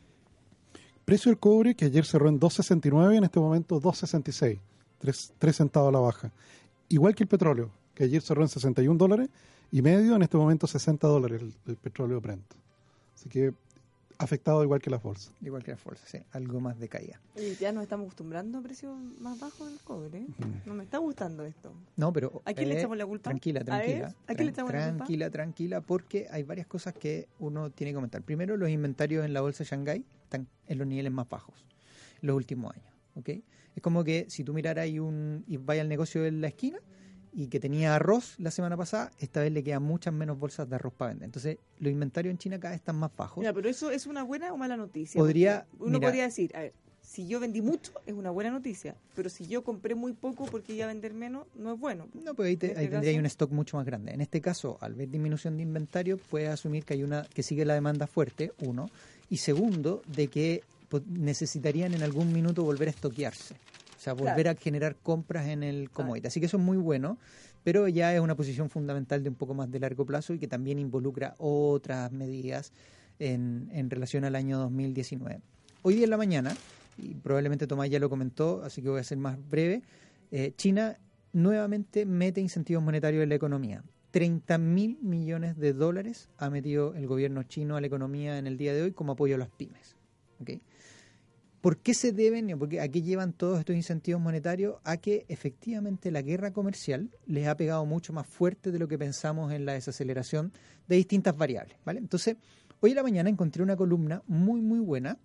Precio 1.09 1.31
del 1.31 1.39
cobre 1.39 1.75
que 1.75 1.87
ayer 1.87 2.05
cerró 2.05 2.29
en 2.29 2.39
2.69 2.39 3.17
en 3.17 3.25
este 3.25 3.41
momento 3.41 3.81
2.66, 3.81 4.61
3, 5.39 5.57
centavos 5.57 5.89
a 5.89 5.93
la 5.93 6.01
baja. 6.01 6.31
Igual 6.91 7.15
que 7.15 7.23
el 7.23 7.29
petróleo, 7.29 7.71
que 7.95 8.05
ayer 8.05 8.21
cerró 8.21 8.43
en 8.43 8.49
61 8.49 8.99
dólares 8.99 9.31
y 9.73 9.81
medio, 9.81 10.17
en 10.17 10.23
este 10.23 10.37
momento 10.37 10.67
60 10.67 11.09
dólares 11.09 11.41
el, 11.41 11.55
el 11.67 11.77
petróleo 11.77 12.21
Brent. 12.21 12.45
Así 13.19 13.29
que 13.29 13.53
afectado 14.19 14.63
igual 14.63 14.81
que 14.81 14.91
las 14.91 15.03
bolsas. 15.03 15.33
Igual 15.43 15.65
que 15.65 15.73
las 15.73 15.83
bolsas, 15.83 16.09
sí, 16.09 16.19
algo 16.31 16.61
más 16.61 16.79
de 16.79 16.89
caída. 16.89 17.21
Oye, 17.37 17.57
ya 17.57 17.73
nos 17.73 17.83
estamos 17.83 18.05
acostumbrando 18.05 18.59
a 18.59 18.63
precios 18.63 18.97
más 19.21 19.41
bajos 19.41 19.69
del 19.69 19.81
cobre. 19.81 20.19
¿eh? 20.19 20.27
No 20.67 20.75
me 20.75 20.85
está 20.85 20.99
gustando 20.99 21.45
esto. 21.45 21.73
No, 21.97 22.13
pero... 22.13 22.43
¿A 22.45 22.53
quién 22.53 22.69
le 22.69 22.77
eh, 22.77 22.79
echamos 22.79 22.97
la 22.97 23.07
culpa? 23.07 23.31
Tranquila, 23.31 23.61
A 23.61 23.65
tranquila. 23.65 24.07
ver, 24.07 24.15
¿a 24.27 24.35
quién 24.35 24.47
le 24.47 24.53
echamos 24.53 24.73
la 24.73 24.79
culpa? 24.79 24.97
Tranquila, 24.97 25.31
tranquila, 25.31 25.81
porque 25.81 26.27
hay 26.31 26.45
varias 26.45 26.67
cosas 26.69 26.95
que 26.95 27.29
uno 27.41 27.71
tiene 27.71 27.91
que 27.91 27.95
comentar. 27.97 28.23
Primero, 28.23 28.57
los 28.57 28.71
inventarios 28.71 29.25
en 29.25 29.33
la 29.33 29.41
bolsa 29.41 29.65
de 29.65 29.71
Shanghái 29.71 30.05
están 30.25 30.47
en 30.69 30.79
los 30.79 30.87
niveles 30.87 31.13
más 31.13 31.29
bajos 31.29 31.55
en 32.23 32.27
los 32.27 32.37
últimos 32.37 32.73
años. 32.75 32.93
¿ok? 33.17 33.29
Es 33.77 33.83
como 33.83 34.05
que 34.05 34.27
si 34.29 34.45
tú 34.45 34.55
miraras 34.55 34.85
ahí 34.85 34.99
un, 34.99 35.45
y 35.47 35.57
vaya 35.57 35.83
al 35.83 35.89
negocio 35.89 36.25
en 36.25 36.41
la 36.41 36.49
esquina 36.49 36.79
y 37.33 37.49
que 37.49 37.61
tenía 37.61 37.95
arroz 37.95 38.35
la 38.39 38.51
semana 38.51 38.77
pasada, 38.77 39.11
esta 39.19 39.41
vez 39.41 39.53
le 39.53 39.63
quedan 39.63 39.83
muchas 39.83 40.13
menos 40.15 40.39
bolsas 40.39 40.69
de 40.69 40.77
arroz 40.77 40.93
para 40.95 41.11
vender. 41.11 41.27
Entonces, 41.27 41.59
los 41.81 41.93
inventarios 41.93 42.31
en 42.33 42.39
China 42.39 42.59
cada 42.59 42.73
vez 42.73 42.81
están 42.81 42.97
más 42.97 43.11
bajos. 43.17 43.39
Mira, 43.39 43.53
pero 43.53 43.69
eso 43.69 43.91
es 43.91 44.07
una 44.07 44.23
buena 44.23 44.53
o 44.53 44.57
mala 44.57 44.77
noticia. 44.77 45.19
Podría- 45.21 45.67
Uno 45.79 45.99
mira- 45.99 46.09
podría 46.09 46.25
decir, 46.25 46.55
a 46.57 46.61
ver, 46.61 46.73
si 47.03 47.27
yo 47.27 47.41
vendí 47.41 47.63
mucho 47.63 47.93
es 48.05 48.13
una 48.15 48.31
buena 48.31 48.51
noticia, 48.51 48.95
pero 49.15 49.31
si 49.31 49.47
yo 49.47 49.65
compré 49.65 49.95
muy 49.95 50.13
poco 50.13 50.45
porque 50.45 50.75
iba 50.75 50.85
a 50.85 50.89
vender 50.89 51.15
menos, 51.15 51.47
no 51.55 51.73
es 51.73 51.81
bueno. 51.81 52.07
No, 52.13 52.35
pues 52.35 52.49
ahí, 52.49 52.57
te- 52.59 52.67
ahí 52.77 52.85
este 52.85 52.89
tendría 52.91 53.19
un 53.19 53.25
stock 53.27 53.51
mucho 53.51 53.77
más 53.79 53.87
grande. 53.87 54.13
En 54.13 54.21
este 54.21 54.41
caso, 54.43 54.77
al 54.83 54.95
ver 54.95 55.09
disminución 55.09 55.57
de 55.57 55.63
inventario, 55.63 56.19
puedes 56.19 56.51
asumir 56.51 56.85
que 56.85 56.95
hay 56.95 57.03
una 57.05 57.23
que 57.33 57.43
sigue 57.43 57.65
la 57.65 57.73
demanda 57.75 58.07
fuerte, 58.07 58.53
uno, 58.59 58.91
y 59.31 59.39
segundo, 59.39 60.03
de 60.07 60.29
que 60.29 60.63
necesitarían 61.07 61.95
en 61.95 62.03
algún 62.03 62.33
minuto 62.33 62.63
volver 62.65 62.89
a 62.89 62.91
estoquearse. 62.91 63.55
Sea, 64.17 64.25
volver 64.27 64.45
Claro. 64.45 64.59
a 64.59 64.63
generar 64.63 64.97
compras 64.97 65.47
en 65.49 65.63
el 65.63 65.91
commodity. 65.91 66.27
Así 66.29 66.41
que 66.41 66.47
eso 66.47 66.57
es 66.57 66.63
muy 66.63 66.77
bueno, 66.77 67.19
pero 67.65 67.89
ya 67.89 68.15
es 68.15 68.21
una 68.21 68.35
posición 68.37 68.71
fundamental 68.71 69.23
de 69.23 69.29
un 69.31 69.35
poco 69.37 69.55
más 69.55 69.71
de 69.71 69.81
largo 69.81 70.05
plazo 70.07 70.33
y 70.35 70.39
que 70.39 70.49
también 70.49 70.79
involucra 70.79 71.35
otras 71.39 72.11
medidas 72.13 72.73
en, 73.19 73.69
en 73.73 73.91
relación 73.91 74.25
al 74.25 74.35
año 74.37 74.59
2019. 74.59 75.41
Hoy 75.83 75.95
día 75.95 76.05
en 76.05 76.11
la 76.11 76.17
mañana, 76.17 76.55
y 76.97 77.15
probablemente 77.15 77.67
Tomás 77.67 77.91
ya 77.91 77.99
lo 77.99 78.09
comentó, 78.11 78.63
así 78.65 78.83
que 78.83 78.89
voy 78.89 79.01
a 79.01 79.05
ser 79.05 79.19
más 79.19 79.37
breve, 79.49 79.83
eh, 80.31 80.53
China 80.57 80.97
nuevamente 81.33 82.05
mete 82.07 82.41
incentivos 82.41 82.83
monetarios 82.83 83.23
en 83.23 83.29
la 83.29 83.35
economía. 83.35 83.83
30 84.11 84.57
mil 84.59 84.99
millones 85.03 85.57
de 85.59 85.75
dólares 85.75 86.29
ha 86.39 86.49
metido 86.51 86.95
el 86.95 87.07
gobierno 87.07 87.43
chino 87.43 87.77
a 87.77 87.81
la 87.81 87.87
economía 87.87 88.39
en 88.39 88.47
el 88.47 88.57
día 88.57 88.73
de 88.73 88.83
hoy 88.83 88.93
como 88.93 89.13
apoyo 89.13 89.35
a 89.35 89.39
las 89.39 89.51
pymes. 89.51 89.97
¿ok? 90.41 90.51
¿Por 91.61 91.79
qué 91.79 91.93
se 91.93 92.13
deben, 92.13 92.53
o 92.53 92.59
por 92.59 92.69
qué- 92.69 92.81
a 92.81 92.89
qué 92.89 93.03
llevan 93.03 93.33
todos 93.33 93.59
estos 93.59 93.75
incentivos 93.75 94.21
monetarios? 94.23 94.77
A 94.85 94.97
que 94.97 95.25
efectivamente 95.29 96.11
la 96.11 96.23
guerra 96.23 96.53
comercial 96.53 97.11
les 97.27 97.49
ha 97.49 97.57
pegado 97.57 97.85
mucho 97.85 98.13
más 98.13 98.27
fuerte 98.27 98.71
de 98.71 98.79
lo 98.79 98.87
que 98.87 98.97
pensamos 98.97 99.53
en 99.53 99.65
la 99.67 99.73
desaceleración 99.73 100.53
de 100.87 100.97
distintas 100.97 101.37
variables. 101.37 101.77
¿vale? 101.85 101.99
Entonces, 101.99 102.37
hoy 102.81 102.91
en 102.91 102.97
la 102.97 103.03
mañana 103.03 103.29
encontré 103.29 103.63
una 103.63 103.77
columna 103.77 104.23
muy, 104.29 104.61
muy 104.61 104.79
buena 104.79 105.19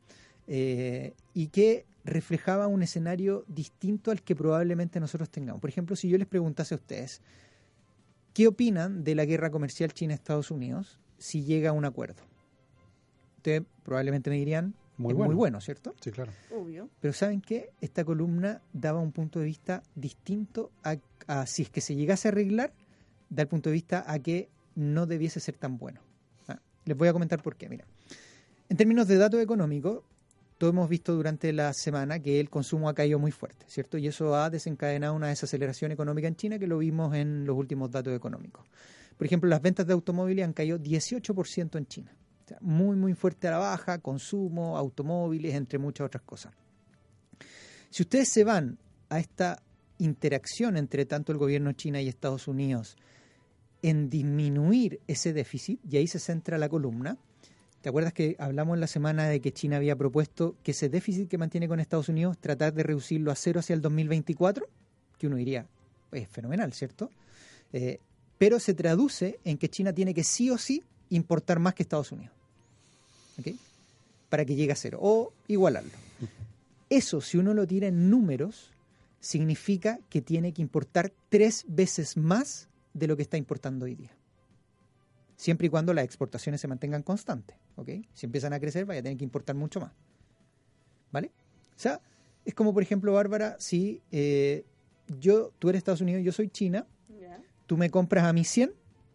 eh, 0.48 1.14
y 1.34 1.48
que 1.48 1.86
reflejaba 2.04 2.68
un 2.68 2.82
escenario 2.84 3.46
distinto 3.48 4.12
al 4.12 4.22
que 4.24 4.36
probablemente 4.36 5.00
nosotros 5.00 5.30
tengamos. 5.30 5.62
Por 5.62 5.70
ejemplo, 5.70 5.96
si 5.96 6.10
yo 6.10 6.18
les 6.18 6.28
preguntase 6.28 6.74
a 6.74 6.78
ustedes, 6.78 7.22
¿qué 8.34 8.48
opinan 8.48 9.04
de 9.04 9.16
la 9.16 9.26
guerra 9.26 9.52
comercial 9.52 9.94
China-Estados 9.94 10.52
Unidos 10.52 11.00
si 11.18 11.44
llega 11.44 11.70
a 11.70 11.74
un 11.74 11.86
acuerdo? 11.86 12.24
Ustedes 13.38 13.64
probablemente 13.84 14.30
me 14.30 14.36
dirían, 14.38 14.74
Muy 14.98 15.12
es 15.12 15.18
bueno. 15.18 15.28
muy 15.32 15.36
bueno, 15.36 15.62
¿cierto? 15.62 15.96
Sí, 16.02 16.12
claro. 16.12 16.32
Obvio. 16.56 16.90
Pero 17.00 17.14
¿saben 17.14 17.42
qué? 17.42 17.72
Esta 17.82 18.06
columna 18.06 18.62
daba 18.74 19.00
un 19.00 19.12
punto 19.12 19.40
de 19.40 19.46
vista 19.46 19.82
distinto 19.96 20.72
a, 20.84 20.98
a 21.28 21.46
si 21.46 21.64
es 21.64 21.70
que 21.70 21.82
se 21.82 21.96
llegase 21.96 22.28
a 22.28 22.32
arreglar, 22.32 22.74
da 23.30 23.42
el 23.44 23.48
punto 23.48 23.70
de 23.70 23.74
vista 23.74 24.04
a 24.08 24.20
que 24.20 24.50
no 24.76 25.06
debiese 25.06 25.40
ser 25.40 25.56
tan 25.56 25.78
bueno. 25.78 26.02
Ah, 26.48 26.60
Les 26.86 26.96
voy 26.98 27.08
a 27.08 27.14
comentar 27.14 27.42
por 27.42 27.56
qué. 27.56 27.70
Mira, 27.70 27.86
en 28.70 28.78
términos 28.78 29.08
de 29.08 29.18
datos 29.18 29.42
económicos, 29.42 30.04
todos 30.58 30.74
hemos 30.74 30.88
visto 30.88 31.14
durante 31.14 31.52
la 31.52 31.74
semana 31.74 32.20
que 32.20 32.40
el 32.40 32.50
consumo 32.50 32.88
ha 32.88 32.94
caído 32.94 33.20
muy 33.20 33.32
fuerte, 33.32 33.66
¿cierto? 33.68 33.98
Y 33.98 34.08
eso 34.08 34.36
ha 34.36 34.50
desencadenado 34.50 35.14
una 35.14 35.28
desaceleración 35.28 35.92
económica 35.92 36.28
en 36.28 36.36
China 36.36 36.60
que 36.60 36.68
lo 36.68 36.78
vimos 36.78 37.14
en 37.16 37.46
los 37.46 37.58
últimos 37.58 37.92
datos 37.92 38.16
económicos. 38.16 38.66
Por 39.18 39.26
ejemplo, 39.28 39.50
las 39.50 39.62
ventas 39.62 39.86
de 39.88 39.94
automóviles 39.94 40.46
han 40.46 40.54
caído 40.54 40.80
18% 40.80 41.78
en 41.78 41.86
China. 41.88 42.16
Muy, 42.62 42.96
muy 42.96 43.14
fuerte 43.14 43.48
a 43.48 43.52
la 43.52 43.58
baja, 43.58 44.00
consumo, 44.00 44.78
automóviles, 44.78 45.56
entre 45.56 45.80
muchas 45.80 46.08
otras 46.08 46.24
cosas. 46.24 46.54
Si 47.90 48.04
ustedes 48.04 48.30
se 48.30 48.44
van 48.44 48.78
a 49.10 49.20
esta 49.20 49.62
interacción 50.00 50.78
entre 50.78 51.06
tanto 51.06 51.32
el 51.32 51.38
gobierno 51.38 51.72
china 51.74 52.02
y 52.02 52.08
Estados 52.08 52.48
Unidos 52.48 52.98
en 53.82 54.10
disminuir 54.10 55.00
ese 55.08 55.34
déficit, 55.34 55.80
y 55.90 55.98
ahí 55.98 56.08
se 56.08 56.20
centra 56.20 56.58
la 56.58 56.70
columna, 56.70 57.18
¿te 57.82 57.90
acuerdas 57.90 58.14
que 58.14 58.36
hablamos 58.40 58.76
en 58.76 58.82
la 58.82 58.88
semana 58.88 59.28
de 59.28 59.42
que 59.42 59.52
China 59.52 59.78
había 59.78 59.96
propuesto 59.96 60.56
que 60.64 60.72
ese 60.72 60.90
déficit 60.90 61.30
que 61.30 61.38
mantiene 61.38 61.68
con 61.68 61.80
Estados 61.80 62.10
Unidos, 62.10 62.38
tratar 62.40 62.74
de 62.74 62.84
reducirlo 62.84 63.30
a 63.30 63.36
cero 63.36 63.60
hacia 63.60 63.74
el 63.74 63.82
2024? 63.82 64.68
Que 65.18 65.28
uno 65.28 65.36
diría, 65.36 65.68
es 66.12 66.30
fenomenal, 66.30 66.74
¿cierto? 66.74 67.12
Eh, 67.74 68.00
pero 68.38 68.60
se 68.60 68.74
traduce 68.74 69.40
en 69.44 69.58
que 69.58 69.70
China 69.70 69.94
tiene 69.94 70.14
que 70.14 70.24
sí 70.24 70.50
o 70.50 70.58
sí 70.58 70.84
importar 71.10 71.60
más 71.60 71.74
que 71.74 71.84
Estados 71.84 72.12
Unidos. 72.12 72.36
¿Ok? 73.40 73.50
Para 74.30 74.46
que 74.46 74.56
llegue 74.56 74.72
a 74.72 74.76
cero. 74.76 75.00
O 75.02 75.34
igualarlo. 75.48 75.92
Eso, 76.90 77.22
si 77.22 77.38
uno 77.38 77.54
lo 77.54 77.66
tira 77.66 77.88
en 77.88 78.10
números, 78.10 78.72
significa 79.20 80.00
que 80.10 80.22
tiene 80.22 80.54
que 80.54 80.62
importar 80.62 81.12
tres 81.30 81.66
veces 81.68 82.18
más 82.18 82.68
de 82.94 83.08
lo 83.08 83.16
que 83.16 83.24
está 83.24 83.38
importando 83.38 83.86
hoy 83.86 83.96
día. 83.96 84.12
Siempre 85.36 85.68
y 85.68 85.70
cuando 85.70 85.94
las 85.94 86.06
exportaciones 86.06 86.62
se 86.62 86.68
mantengan 86.68 87.04
constantes. 87.04 87.56
¿ok? 87.76 87.90
Si 88.14 88.26
empiezan 88.26 88.54
a 88.54 88.60
crecer, 88.60 88.86
vaya 88.86 89.00
a 89.00 89.04
tener 89.04 89.18
que 89.18 89.24
importar 89.24 89.56
mucho 89.56 89.80
más. 89.80 89.92
¿Vale? 91.12 91.32
O 91.76 91.80
sea, 91.80 92.02
es 92.46 92.54
como, 92.54 92.74
por 92.74 92.84
ejemplo, 92.84 93.14
Bárbara, 93.14 93.56
si 93.60 94.02
eh, 94.12 94.66
yo, 95.20 95.52
tú 95.60 95.70
eres 95.70 95.80
Estados 95.80 96.02
Unidos, 96.02 96.24
yo 96.24 96.32
soy 96.32 96.50
China, 96.50 96.86
tú 97.66 97.78
me 97.78 97.90
compras 97.90 98.26
a 98.26 98.34
mí 98.34 98.44
100, 98.44 98.74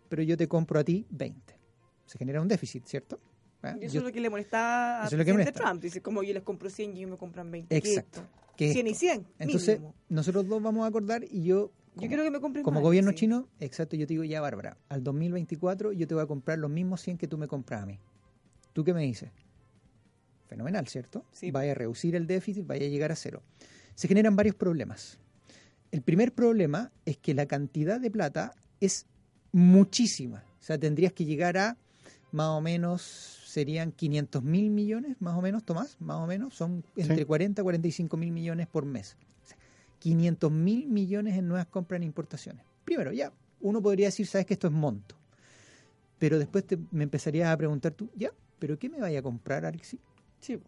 pero 0.09 0.23
yo 0.23 0.37
te 0.37 0.49
compro 0.49 0.81
a 0.81 0.85
ti 0.85 1.07
20. 1.11 1.58
Se 2.09 2.17
genera 2.19 2.41
un 2.41 2.49
déficit, 2.49 2.87
¿cierto? 2.87 3.21
¿Ah? 3.63 3.77
Y 3.81 3.85
eso 3.85 3.95
Yo- 3.95 4.01
es 4.01 4.07
lo 4.07 4.13
que 4.13 4.21
le 4.21 4.31
molestaba 4.31 5.03
a 5.03 5.07
Eso 5.07 5.15
es 5.15 5.19
lo 5.19 5.25
que 5.25 5.35
presidente 5.35 5.51
molesta. 5.53 5.65
Trump. 5.71 5.83
Dice, 5.83 6.01
como 6.01 6.23
yo 6.23 6.33
les 6.33 6.43
compro 6.43 6.71
100 6.71 6.95
y 6.97 6.99
ellos 7.01 7.11
me 7.11 7.17
compran 7.19 7.51
20. 7.51 7.77
Exacto. 7.77 8.23
¿Qué 8.57 8.65
que 8.65 8.71
esto? 8.71 8.75
100 8.75 8.87
y 8.87 8.91
esto. 8.91 9.01
100, 9.01 9.27
Entonces, 9.39 9.79
mínimo. 9.79 9.95
nosotros 10.09 10.49
dos 10.49 10.63
vamos 10.63 10.85
a 10.85 10.89
acordar 10.89 11.23
y 11.25 11.43
yo, 11.45 11.71
Yo 11.97 12.09
quiero 12.09 12.23
que 12.25 12.31
me 12.31 12.41
compren 12.41 12.65
como 12.65 12.77
más, 12.77 12.83
gobierno 12.83 13.11
sí. 13.11 13.17
chino, 13.19 13.47
exacto, 13.61 13.95
yo 13.97 14.07
te 14.07 14.15
digo, 14.15 14.25
ya 14.25 14.41
Bárbara, 14.41 14.77
al 14.89 15.03
2024 15.05 15.93
yo 15.93 16.07
te 16.07 16.15
voy 16.15 16.23
a 16.23 16.27
comprar 16.27 16.59
los 16.59 16.71
mismos 16.71 17.01
100 17.03 17.19
que 17.19 17.29
tú 17.29 17.37
me 17.39 17.47
compras 17.47 17.83
a 17.83 17.87
mí. 17.87 17.99
¿Tú 18.73 18.85
qué 18.85 18.95
me 18.95 19.03
dices? 19.03 19.31
Fenomenal, 20.47 20.87
¿cierto? 20.89 21.25
Sí. 21.33 21.51
Vaya 21.51 21.73
a 21.73 21.75
reducir 21.75 22.15
el 22.17 22.27
déficit, 22.27 22.67
vaya 22.67 22.87
a 22.87 22.89
llegar 22.89 23.13
a 23.13 23.17
cero. 23.17 23.43
Se 23.95 24.09
generan 24.09 24.35
varios 24.35 24.55
problemas. 24.55 25.19
El 25.91 26.03
primer 26.03 26.33
problema 26.33 26.91
es 27.05 27.17
que 27.19 27.35
la 27.35 27.47
cantidad 27.47 28.01
de 28.01 28.11
plata 28.11 28.55
es 28.81 29.07
muchísima. 29.53 30.45
O 30.61 30.63
sea, 30.63 30.79
tendrías 30.79 31.13
que 31.13 31.25
llegar 31.25 31.59
a 31.59 31.77
más 32.33 32.49
o 32.49 32.61
menos, 32.61 33.03
serían 33.03 33.93
500 33.93 34.43
mil 34.43 34.71
millones, 34.71 35.17
más 35.21 35.37
o 35.37 35.43
menos, 35.43 35.65
Tomás, 35.65 35.97
más 36.01 36.19
o 36.19 36.27
menos, 36.27 36.55
son 36.55 36.85
entre 36.97 37.17
Sí. 37.19 37.25
40 37.25 37.63
y 37.63 37.65
45 37.65 38.17
mil 38.17 38.31
millones 38.33 38.67
por 38.67 38.85
mes. 38.85 39.17
O 39.45 39.47
sea, 39.49 39.57
500 39.99 40.51
mil 40.53 40.87
millones 40.89 41.37
en 41.39 41.49
nuevas 41.49 41.67
compras 41.67 41.97
en 41.99 42.03
importaciones. 42.05 42.65
Primero, 42.85 43.13
ya, 43.13 43.33
uno 43.61 43.81
podría 43.83 44.07
decir, 44.09 44.27
sabes 44.27 44.47
que 44.47 44.55
esto 44.55 44.67
es 44.69 44.73
monto. 44.73 45.17
Pero 46.19 46.39
después 46.39 46.65
te- 46.67 46.79
me 46.91 47.05
empezarías 47.05 47.49
a 47.49 47.57
preguntar 47.57 47.93
tú, 47.93 48.11
ya, 48.17 48.31
¿pero 48.59 48.79
qué 48.79 48.89
me 48.89 49.01
vaya 49.01 49.21
a 49.21 49.23
comprar, 49.23 49.65
Alexi? 49.65 49.99
Sí. 50.41 50.59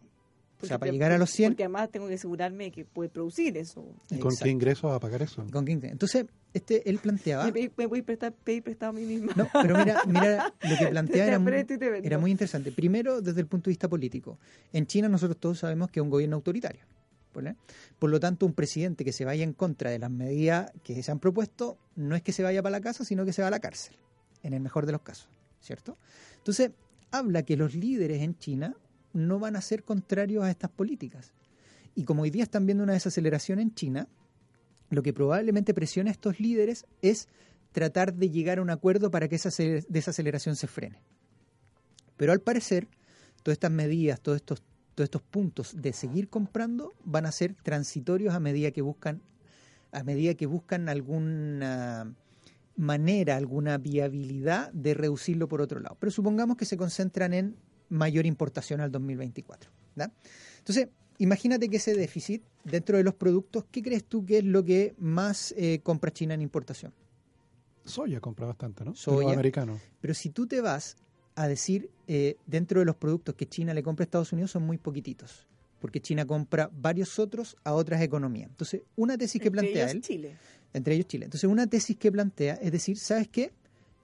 O 0.63 0.65
sea, 0.67 0.77
Porque 0.77 0.79
para 0.79 0.89
te- 0.89 0.93
llegar 0.93 1.11
a 1.11 1.17
los 1.17 1.29
100, 1.29 1.51
Porque 1.51 1.63
además 1.63 1.89
tengo 1.91 2.07
que 2.07 2.13
asegurarme 2.15 2.65
de 2.65 2.71
que 2.71 2.85
puede 2.85 3.09
producir 3.09 3.57
eso. 3.57 3.81
¿Y 4.09 4.17
con 4.19 4.31
Exacto. 4.31 4.43
qué 4.43 4.49
ingresos 4.49 4.91
va 4.91 4.95
a 4.95 4.99
pagar 4.99 5.21
eso? 5.21 5.45
¿Con 5.51 5.65
quién? 5.65 5.83
Entonces, 5.85 6.25
este, 6.53 6.89
él 6.89 6.99
planteaba... 6.99 7.49
Me, 7.51 7.71
me 7.75 7.85
voy 7.85 7.99
a 7.99 8.03
prestar, 8.03 8.33
pedir 8.33 8.63
prestado 8.63 8.91
a 8.91 8.93
mí 8.93 9.05
misma. 9.05 9.33
No, 9.35 9.47
pero 9.61 9.77
mira, 9.77 10.01
mira 10.07 10.53
lo 10.61 10.77
que 10.77 10.87
planteaba 10.89 11.25
Te 11.25 11.27
era 11.29 11.39
muy, 11.39 12.05
era 12.05 12.17
muy 12.17 12.31
interesante. 12.31 12.71
Primero, 12.71 13.21
desde 13.21 13.41
el 13.41 13.47
punto 13.47 13.69
de 13.69 13.71
vista 13.71 13.87
político. 13.89 14.37
En 14.73 14.85
China 14.87 15.09
nosotros 15.09 15.37
todos 15.39 15.59
sabemos 15.59 15.89
que 15.89 15.99
es 15.99 16.03
un 16.03 16.09
gobierno 16.09 16.35
autoritario. 16.37 16.81
¿vale? 17.33 17.55
Por 17.97 18.09
lo 18.09 18.19
tanto, 18.19 18.45
un 18.45 18.53
presidente 18.53 19.05
que 19.05 19.13
se 19.13 19.23
vaya 19.23 19.43
en 19.45 19.53
contra 19.53 19.89
de 19.89 19.99
las 19.99 20.11
medidas 20.11 20.69
que 20.83 21.01
se 21.01 21.11
han 21.11 21.19
propuesto 21.19 21.77
no 21.95 22.15
es 22.15 22.21
que 22.21 22.33
se 22.33 22.43
vaya 22.43 22.61
para 22.61 22.71
la 22.71 22.81
casa, 22.81 23.05
sino 23.05 23.23
que 23.23 23.31
se 23.31 23.41
va 23.41 23.47
a 23.47 23.51
la 23.51 23.59
cárcel, 23.59 23.95
en 24.43 24.53
el 24.53 24.59
mejor 24.59 24.85
de 24.85 24.91
los 24.91 25.01
casos, 25.01 25.29
¿cierto? 25.61 25.97
Entonces, 26.35 26.71
habla 27.09 27.43
que 27.43 27.55
los 27.55 27.73
líderes 27.73 28.21
en 28.21 28.37
China 28.37 28.75
no 29.13 29.39
van 29.39 29.55
a 29.55 29.61
ser 29.61 29.83
contrarios 29.83 30.43
a 30.43 30.51
estas 30.51 30.71
políticas. 30.71 31.33
Y 31.95 32.03
como 32.03 32.23
hoy 32.23 32.29
día 32.29 32.43
están 32.43 32.65
viendo 32.65 32.83
una 32.83 32.93
desaceleración 32.93 33.59
en 33.59 33.73
China, 33.73 34.07
lo 34.89 35.03
que 35.03 35.13
probablemente 35.13 35.73
presiona 35.73 36.09
a 36.09 36.13
estos 36.13 36.39
líderes 36.39 36.85
es 37.01 37.27
tratar 37.71 38.13
de 38.13 38.29
llegar 38.29 38.59
a 38.59 38.61
un 38.61 38.69
acuerdo 38.69 39.11
para 39.11 39.27
que 39.27 39.35
esa 39.35 39.49
ace- 39.49 39.85
desaceleración 39.87 40.55
se 40.55 40.67
frene. 40.67 41.01
Pero 42.17 42.33
al 42.33 42.41
parecer, 42.41 42.87
todas 43.43 43.55
estas 43.55 43.71
medidas, 43.71 44.21
todos 44.21 44.37
estos, 44.37 44.61
todos 44.95 45.05
estos 45.05 45.21
puntos 45.21 45.81
de 45.81 45.93
seguir 45.93 46.29
comprando 46.29 46.93
van 47.03 47.25
a 47.25 47.31
ser 47.31 47.55
transitorios 47.55 48.33
a 48.33 48.39
medida 48.39 48.71
que 48.71 48.81
buscan, 48.81 49.21
a 49.91 50.03
medida 50.03 50.35
que 50.35 50.45
buscan 50.45 50.89
alguna 50.89 52.13
manera, 52.75 53.37
alguna 53.37 53.77
viabilidad 53.77 54.71
de 54.73 54.93
reducirlo 54.93 55.47
por 55.47 55.61
otro 55.61 55.79
lado. 55.79 55.97
Pero 55.99 56.11
supongamos 56.11 56.57
que 56.57 56.65
se 56.65 56.77
concentran 56.77 57.33
en 57.33 57.55
mayor 57.91 58.25
importación 58.25 58.81
al 58.81 58.91
2024. 58.91 59.69
¿da? 59.95 60.11
Entonces, 60.57 60.87
imagínate 61.19 61.69
que 61.69 61.77
ese 61.77 61.93
déficit 61.93 62.41
dentro 62.63 62.97
de 62.97 63.03
los 63.03 63.13
productos, 63.13 63.65
¿qué 63.71 63.83
crees 63.83 64.03
tú 64.05 64.25
que 64.25 64.39
es 64.39 64.43
lo 64.43 64.63
que 64.63 64.95
más 64.97 65.53
eh, 65.57 65.79
compra 65.83 66.11
China 66.11 66.33
en 66.33 66.41
importación? 66.41 66.93
Soya 67.85 68.19
compra 68.19 68.47
bastante, 68.47 68.85
¿no? 68.85 68.95
Soya. 68.95 69.23
Los 69.23 69.33
americanos. 69.33 69.81
Pero 69.99 70.13
si 70.13 70.29
tú 70.29 70.47
te 70.47 70.61
vas 70.61 70.95
a 71.35 71.47
decir, 71.47 71.89
eh, 72.07 72.35
dentro 72.45 72.79
de 72.79 72.85
los 72.85 72.95
productos 72.95 73.35
que 73.35 73.47
China 73.47 73.73
le 73.73 73.83
compra 73.83 74.03
a 74.03 74.05
Estados 74.05 74.31
Unidos 74.33 74.51
son 74.51 74.63
muy 74.63 74.77
poquititos, 74.77 75.47
porque 75.79 75.99
China 75.99 76.25
compra 76.25 76.69
varios 76.71 77.17
otros 77.19 77.57
a 77.63 77.73
otras 77.73 78.01
economías. 78.01 78.49
Entonces, 78.49 78.83
una 78.95 79.17
tesis 79.17 79.41
que 79.41 79.47
Entre 79.47 79.61
plantea 79.61 79.83
ellos 79.85 79.95
él, 79.95 80.01
Chile. 80.01 80.37
entre 80.73 80.95
ellos 80.95 81.07
Chile. 81.07 81.25
Entonces, 81.25 81.49
una 81.49 81.67
tesis 81.67 81.97
que 81.97 82.11
plantea 82.11 82.55
es 82.55 82.71
decir, 82.71 82.97
¿sabes 82.97 83.27
qué? 83.27 83.51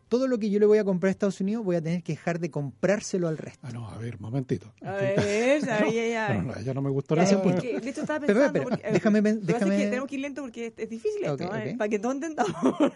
Todo 0.09 0.27
lo 0.27 0.37
que 0.39 0.49
yo 0.49 0.59
le 0.59 0.65
voy 0.65 0.77
a 0.77 0.83
comprar 0.85 1.09
a 1.09 1.11
Estados 1.11 1.41
Unidos 1.41 1.65
voy 1.65 1.75
a 1.75 1.81
tener 1.81 2.01
que 2.01 2.13
dejar 2.13 2.39
de 2.39 2.49
comprárselo 2.49 3.27
al 3.27 3.37
resto. 3.37 3.59
Ah, 3.67 3.71
no, 3.71 3.89
a 3.89 3.97
ver, 3.97 4.19
momentito. 4.21 4.73
A 4.81 4.93
ver, 4.95 5.69
ay, 5.69 5.99
ay, 5.99 6.11
ay. 6.13 6.37
No, 6.37 6.53
no, 6.53 6.61
ya 6.61 6.73
no 6.73 6.81
me 6.81 6.89
gustó 6.89 7.15
Ya, 7.15 7.23
nada. 7.23 7.41
porque, 7.43 7.79
de 7.79 7.89
hecho, 7.89 8.01
estaba 8.01 8.25
pensando. 8.25 8.53
pero, 8.53 8.69
porque, 8.69 8.87
eh, 8.87 8.91
déjame 8.93 9.21
que 9.21 9.29
es 9.29 9.57
que 9.57 9.89
tenemos 9.89 10.07
que 10.09 10.15
ir 10.15 10.21
lento 10.21 10.41
porque 10.43 10.67
es, 10.67 10.73
es 10.77 10.89
difícil 10.89 11.23
esto, 11.23 11.33
Ok, 11.33 11.41
¿eh? 11.55 11.71
ok. 11.73 11.77
para 11.77 11.89
que 11.89 11.99
todos 11.99 12.15
entendamos. 12.15 12.53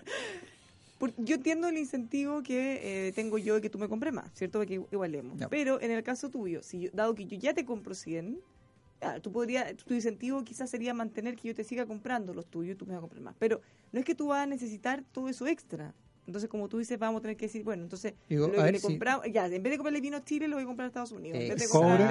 Yo 1.17 1.35
entiendo 1.35 1.67
el 1.67 1.77
incentivo 1.77 2.43
que 2.43 3.07
eh, 3.07 3.11
tengo 3.13 3.39
yo 3.39 3.55
de 3.55 3.61
que 3.61 3.71
tú 3.71 3.79
me 3.79 3.89
compres 3.89 4.13
más, 4.13 4.31
¿cierto? 4.35 4.59
Porque 4.59 4.75
igualemos. 4.91 5.39
Ya. 5.39 5.49
Pero 5.49 5.81
en 5.81 5.89
el 5.89 6.03
caso 6.03 6.29
tuyo, 6.29 6.61
si 6.61 6.81
yo- 6.81 6.89
dado 6.93 7.15
que 7.15 7.25
yo 7.25 7.39
ya 7.39 7.55
te 7.55 7.65
compro 7.65 7.95
100, 7.95 8.37
ah, 9.01 9.19
tú 9.19 9.31
podrías, 9.31 9.75
tu 9.77 9.95
incentivo 9.95 10.43
quizás 10.43 10.69
sería 10.69 10.93
mantener 10.93 11.35
que 11.37 11.47
yo 11.47 11.55
te 11.55 11.63
siga 11.63 11.87
comprando 11.87 12.35
los 12.35 12.45
tuyos 12.45 12.75
y 12.75 12.77
tú 12.77 12.85
me 12.85 12.91
vas 12.93 12.99
a 12.99 13.01
comprar 13.01 13.23
más. 13.23 13.35
Pero 13.39 13.61
no 13.91 13.99
es 13.99 14.05
que 14.05 14.13
tú 14.13 14.27
vas 14.27 14.43
a 14.43 14.45
necesitar 14.45 15.03
todo 15.11 15.27
eso 15.27 15.47
extra. 15.47 15.95
Entonces, 16.27 16.49
como 16.49 16.67
tú 16.69 16.77
dices, 16.77 16.97
vamos 16.99 17.19
a 17.19 17.21
tener 17.23 17.37
que 17.37 17.45
decir, 17.47 17.63
bueno, 17.63 17.83
entonces, 17.83 18.13
Digo, 18.29 18.47
lo 18.47 18.63
que 18.63 18.71
le 18.71 18.79
si- 18.79 18.85
compramos, 18.87 19.25
ya, 19.31 19.45
en 19.47 19.63
vez 19.63 19.71
de 19.71 19.77
comprarle 19.77 20.01
vino 20.01 20.17
a 20.17 20.23
Chile, 20.23 20.47
lo 20.47 20.55
voy 20.55 20.63
a 20.63 20.67
comprar 20.67 20.85
a 20.85 20.87
Estados 20.87 21.11
Unidos. 21.11 21.39
En 21.39 21.49
vez 21.49 21.59
de 21.59 21.67
Cobre. 21.67 22.05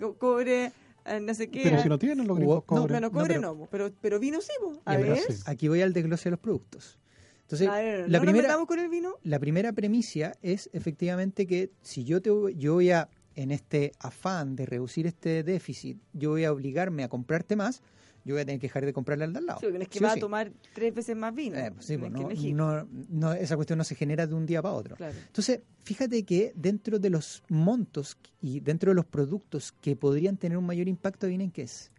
co- 0.00 0.14
cobre, 0.18 0.72
eh, 1.06 1.20
no 1.20 1.34
sé 1.34 1.48
qué. 1.48 1.60
Pero 1.64 1.82
si 1.82 1.88
no 1.88 1.98
tienen 1.98 2.26
los 2.26 2.36
gringos 2.36 2.56
No, 2.56 2.60
no, 2.76 2.82
cobre. 2.82 2.92
bueno, 2.94 3.10
cobre 3.12 3.34
pero- 3.36 3.54
no, 3.54 3.68
pero, 3.70 3.90
pero 4.00 4.20
vino 4.20 4.40
sí, 4.40 4.52
po. 4.60 4.80
a 4.84 4.96
pero 4.96 5.12
ver. 5.14 5.18
sí. 5.20 5.42
Aquí 5.46 5.68
voy 5.68 5.80
al 5.82 5.92
desglose 5.92 6.24
de 6.24 6.30
los 6.32 6.40
productos. 6.40 6.98
Entonces, 7.42 7.68
A 7.68 7.76
ver, 7.76 8.00
la 8.00 8.18
¿no 8.18 8.24
nos 8.24 8.32
primera, 8.34 8.66
con 8.66 8.78
el 8.80 8.88
vino? 8.88 9.14
la 9.22 9.38
primera 9.38 9.72
premisa 9.72 10.32
es 10.42 10.68
efectivamente 10.72 11.46
que 11.46 11.70
si 11.80 12.02
yo 12.04 12.20
te 12.20 12.30
voy- 12.30 12.56
yo 12.56 12.74
voy 12.74 12.90
a 12.90 13.08
en 13.36 13.50
este 13.52 13.92
afán 14.00 14.56
de 14.56 14.66
reducir 14.66 15.06
este 15.06 15.42
déficit, 15.44 15.98
yo 16.12 16.30
voy 16.30 16.44
a 16.44 16.52
obligarme 16.52 17.04
a 17.04 17.08
comprarte 17.08 17.54
más, 17.54 17.82
yo 18.26 18.34
voy 18.34 18.42
a 18.42 18.44
tener 18.44 18.60
que 18.60 18.66
dejar 18.66 18.84
de 18.84 18.92
comprarle 18.92 19.24
al 19.24 19.32
de 19.32 19.38
al 19.38 19.46
lado. 19.46 19.60
Sí, 19.60 19.66
es 19.66 19.88
que 19.88 19.98
Sí 19.98 20.04
va 20.04 20.12
sí. 20.12 20.18
a 20.18 20.20
tomar 20.20 20.52
tres 20.74 20.92
veces 20.94 21.16
más 21.16 21.34
vino. 21.34 21.56
Eh, 21.56 21.70
pues 21.72 21.86
sí, 21.86 21.96
pues 21.96 22.12
que 22.12 22.52
no, 22.52 22.82
no- 22.84 22.88
no- 23.08 23.32
esa 23.32 23.54
cuestión 23.56 23.78
no 23.78 23.84
se 23.84 23.94
genera 23.94 24.26
de 24.26 24.34
un 24.34 24.44
día 24.44 24.60
para 24.60 24.74
otro. 24.74 24.96
Claro. 24.96 25.14
Entonces, 25.26 25.60
fíjate 25.84 26.24
que 26.24 26.52
dentro 26.56 26.98
de 26.98 27.08
los 27.08 27.42
montos 27.48 28.18
y 28.42 28.60
dentro 28.60 28.90
de 28.90 28.96
los 28.96 29.06
productos 29.06 29.72
que 29.80 29.96
podrían 29.96 30.36
tener 30.36 30.58
un 30.58 30.66
mayor 30.66 30.88
impacto, 30.88 31.26
vienen 31.28 31.50
qué 31.52 31.62
es 31.62 31.90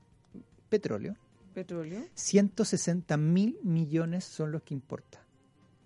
petróleo. 0.69 1.15
Petróleo. 1.53 2.03
160 2.13 3.17
mil 3.17 3.57
millones 3.63 4.23
son 4.25 4.51
los 4.51 4.61
que 4.63 4.73
importa. 4.73 5.19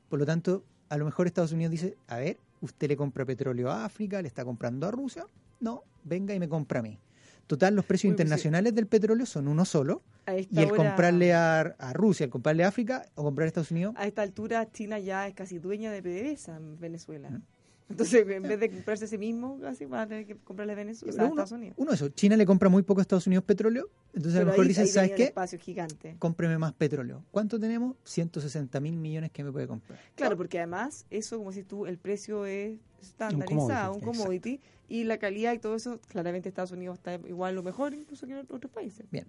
Por 0.09 0.19
lo 0.19 0.25
tanto, 0.25 0.65
a 0.89 0.97
lo 0.97 1.05
mejor 1.05 1.27
Estados 1.27 1.53
Unidos 1.53 1.71
dice, 1.71 1.95
a 2.07 2.17
ver, 2.17 2.37
usted 2.59 2.89
le 2.89 2.97
compra 2.97 3.23
petróleo 3.25 3.69
a 3.71 3.85
África, 3.85 4.21
le 4.21 4.27
está 4.27 4.43
comprando 4.43 4.85
a 4.87 4.91
Rusia, 4.91 5.25
no, 5.61 5.83
venga 6.03 6.33
y 6.35 6.39
me 6.39 6.49
compra 6.49 6.79
a 6.79 6.83
mí. 6.83 6.99
Total, 7.47 7.73
los 7.75 7.85
precios 7.85 8.09
Uy, 8.11 8.15
pues 8.15 8.17
sí. 8.19 8.23
internacionales 8.23 8.75
del 8.75 8.87
petróleo 8.87 9.25
son 9.25 9.47
uno 9.47 9.63
solo, 9.65 10.01
y 10.27 10.59
el 10.59 10.71
hora- 10.71 10.75
comprarle 10.77 11.33
a, 11.33 11.59
a 11.61 11.93
Rusia, 11.93 12.23
el 12.25 12.29
comprarle 12.29 12.63
a 12.63 12.67
África 12.67 13.05
o 13.15 13.23
comprarle 13.23 13.47
a 13.47 13.49
Estados 13.49 13.71
Unidos, 13.71 13.93
A 13.97 14.07
esta 14.07 14.21
altura, 14.21 14.69
China 14.71 14.99
ya 14.99 15.27
es 15.27 15.33
casi 15.33 15.59
dueña 15.59 15.91
de 15.91 16.01
PDVSA 16.01 16.57
en 16.57 16.79
Venezuela. 16.79 17.29
Mm. 17.29 17.41
Entonces, 17.89 18.25
en 18.25 18.43
vez 18.43 18.57
de 18.57 18.69
comprarse 18.69 19.03
ese 19.03 19.17
mismo, 19.17 19.59
casi 19.59 19.83
va 19.83 20.03
a 20.03 20.07
tener 20.07 20.25
que 20.25 20.37
comprarle 20.37 20.71
a 20.71 20.75
Venezuela, 20.77 21.11
o 21.11 21.13
sea, 21.13 21.23
a 21.23 21.25
uno, 21.27 21.33
Estados 21.41 21.51
Unidos. 21.51 21.75
uno 21.77 21.91
eso, 21.91 22.07
China 22.07 22.37
le 22.37 22.45
compra 22.45 22.69
muy 22.69 22.83
poco 22.83 23.01
a 23.01 23.03
Estados 23.03 23.27
Unidos 23.27 23.43
petróleo, 23.43 23.89
entonces 24.13 24.37
a 24.39 24.43
lo 24.43 24.45
mejor 24.45 24.61
ahí- 24.61 24.67
dicen, 24.69 24.83
ahí 24.83 24.89
¿sabes 24.89 25.09
un 25.11 25.15
qué? 25.17 25.23
espacio 25.25 25.59
gigante. 25.59 26.15
Cómpreme 26.17 26.57
más 26.57 26.71
petróleo. 26.71 27.25
¿Cuánto 27.31 27.59
tenemos? 27.59 27.97
160 28.05 28.79
mil 28.79 28.95
millones 28.95 29.31
que 29.31 29.43
me 29.43 29.51
puede 29.51 29.67
comprar. 29.67 29.99
Claro, 30.15 30.37
porque 30.37 30.59
además, 30.59 31.05
eso, 31.09 31.37
como 31.37 31.51
si 31.51 31.63
tú, 31.63 31.85
el 31.85 31.97
precio 31.97 32.45
es 32.45 32.79
estandarizado, 33.01 33.95
un 33.95 33.99
commodity, 33.99 34.19
commodity, 34.57 34.59
y 34.87 35.03
la 35.03 35.17
calidad 35.17 35.51
y 35.51 35.59
todo 35.59 35.75
eso, 35.75 35.99
claramente 36.07 36.47
Estados 36.47 36.71
Unidos 36.71 36.97
está 36.97 37.15
igual 37.27 37.57
o 37.57 37.63
mejor 37.63 37.93
incluso 37.93 38.25
que 38.25 38.31
en 38.31 38.39
otros 38.39 38.71
países. 38.71 39.05
Bien. 39.11 39.27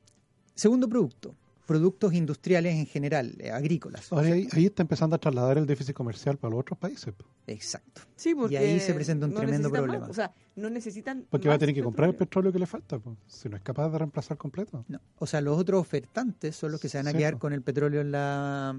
Segundo 0.54 0.88
producto, 0.88 1.34
productos 1.66 2.12
industriales 2.12 2.74
en 2.74 2.86
general, 2.86 3.34
eh, 3.38 3.50
agrícolas. 3.50 4.12
Ahora 4.12 4.28
ahí, 4.34 4.48
ahí 4.52 4.66
está 4.66 4.82
empezando 4.82 5.16
a 5.16 5.18
trasladar 5.18 5.58
el 5.58 5.66
déficit 5.66 5.94
comercial 5.94 6.36
para 6.36 6.50
los 6.50 6.60
otros 6.60 6.78
países. 6.78 7.14
Exacto. 7.46 8.02
Sí, 8.16 8.34
porque 8.34 8.54
Y 8.54 8.56
ahí 8.58 8.80
se 8.80 8.92
presenta 8.94 9.26
un 9.26 9.32
no 9.32 9.40
tremendo 9.40 9.70
problema. 9.70 10.00
más, 10.00 10.10
o 10.10 10.14
sea, 10.14 10.32
no 10.56 10.68
necesitan 10.70 11.24
Porque 11.30 11.48
va 11.48 11.54
a 11.54 11.58
tener 11.58 11.74
que 11.74 11.82
comprar 11.82 12.08
el 12.10 12.14
petróleo. 12.16 12.52
que 12.52 12.58
le 12.58 12.66
falta, 12.66 12.98
po, 12.98 13.16
si 13.26 13.48
no 13.48 13.56
es 13.56 13.62
capaz 13.62 13.88
de 13.90 13.98
reemplazar 13.98 14.36
completo. 14.36 14.84
No. 14.88 15.00
O 15.18 15.26
sea, 15.26 15.40
los 15.40 15.58
otros 15.58 15.80
ofertantes 15.80 16.54
son 16.56 16.72
los 16.72 16.80
que 16.80 16.88
se 16.88 16.98
van 16.98 17.08
a 17.08 17.12
Sí, 17.12 17.18
quedar 17.18 17.38
con 17.38 17.52
el 17.52 17.62
petróleo 17.62 18.00
en 18.00 18.12
la... 18.12 18.78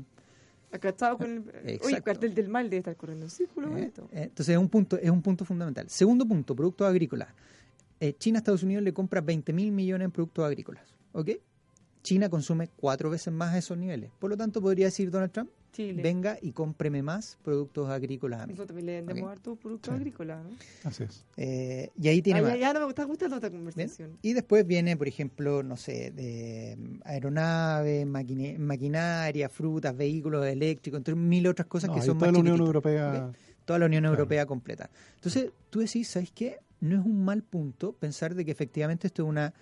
Acá 0.71 0.89
estaba 0.89 1.17
con 1.17 1.51
el, 1.63 1.79
oye, 1.83 1.97
el 1.97 2.03
cartel 2.03 2.33
del 2.33 2.49
mal 2.49 2.65
debe 2.67 2.77
estar 2.79 2.95
corriendo 2.95 3.25
en 3.25 3.29
círculo. 3.31 3.77
eh, 3.77 3.83
esto. 3.85 4.09
eh, 4.11 4.23
entonces 4.23 4.53
es 4.53 4.57
un 4.59 4.69
punto 4.69 4.97
es 4.97 5.09
un 5.09 5.21
punto 5.21 5.45
fundamental. 5.45 5.87
Segundo 5.89 6.25
punto, 6.27 6.55
productos 6.55 6.87
agrícolas. 6.87 7.29
Eh, 7.99 8.15
China 8.17 8.37
a 8.37 8.39
Estados 8.39 8.63
Unidos 8.63 8.83
le 8.83 8.91
compra 8.91 9.21
20 9.21 9.53
mil 9.53 9.71
millones 9.71 10.05
en 10.05 10.11
productos 10.11 10.43
agrícolas. 10.45 10.83
¿Ok? 11.11 11.29
China 12.03 12.29
consume 12.29 12.67
cuatro 12.75 13.09
veces 13.09 13.33
más 13.33 13.53
a 13.53 13.57
esos 13.57 13.77
niveles. 13.77 14.11
Por 14.19 14.29
lo 14.29 14.37
tanto, 14.37 14.61
podría 14.61 14.85
decir 14.87 15.09
Donald 15.09 15.31
Trump, 15.31 15.49
Chile. 15.71 16.03
venga 16.03 16.37
y 16.41 16.51
cómpreme 16.51 17.01
más 17.01 17.37
productos 17.43 17.89
agrícolas 17.89 18.41
a 18.41 18.45
mí. 18.45 18.51
Nosotros 18.53 18.67
también 18.67 18.85
le 18.85 18.93
vendemos 19.01 19.23
Ok. 19.23 19.29
harto 19.31 19.55
productos 19.55 19.91
Sí. 19.93 19.95
agrícolas, 20.01 20.43
¿no? 20.43 20.49
Así 20.83 21.03
es. 21.03 21.25
Eh, 21.37 21.89
y 21.99 22.07
ahí 22.09 22.21
tiene 22.21 22.41
Ah, 22.41 22.43
más. 22.43 22.51
ya, 22.53 22.57
ya 22.59 22.73
no 22.73 22.81
me 22.81 22.89
está 22.89 23.05
gustando 23.05 23.37
esta 23.37 23.49
Bien. 23.49 23.61
conversación. 23.63 24.17
Y 24.21 24.33
después 24.33 24.67
viene, 24.67 24.95
por 24.97 25.07
ejemplo, 25.07 25.63
no 25.63 25.77
sé, 25.77 26.11
de 26.11 26.75
mm, 26.77 26.99
aeronaves, 27.05 28.05
maquine- 28.05 28.57
maquinaria, 28.59 29.49
frutas, 29.49 29.95
vehículos 29.95 30.45
eléctricos, 30.45 30.97
entre 30.99 31.15
mil 31.15 31.47
otras 31.47 31.67
cosas 31.67 31.89
No, 31.89 31.95
que 31.95 32.01
son 32.01 32.17
toda 32.17 32.31
más 32.31 32.33
la 32.33 32.39
Unión 32.41 32.59
Europea. 32.59 33.27
¿ok? 33.29 33.35
Toda 33.65 33.79
la 33.79 33.85
Unión 33.85 34.01
Claro. 34.03 34.15
Europea 34.15 34.45
completa. 34.45 34.89
Entonces, 35.15 35.51
tú 35.69 35.79
decís, 35.79 36.07
¿sabes 36.09 36.31
qué? 36.31 36.57
No 36.81 36.99
es 36.99 37.05
un 37.05 37.23
mal 37.23 37.43
punto 37.43 37.93
pensar 37.93 38.35
de 38.35 38.43
que 38.43 38.51
efectivamente 38.51 39.07
esto 39.07 39.23
es 39.23 39.29
una, 39.29 39.53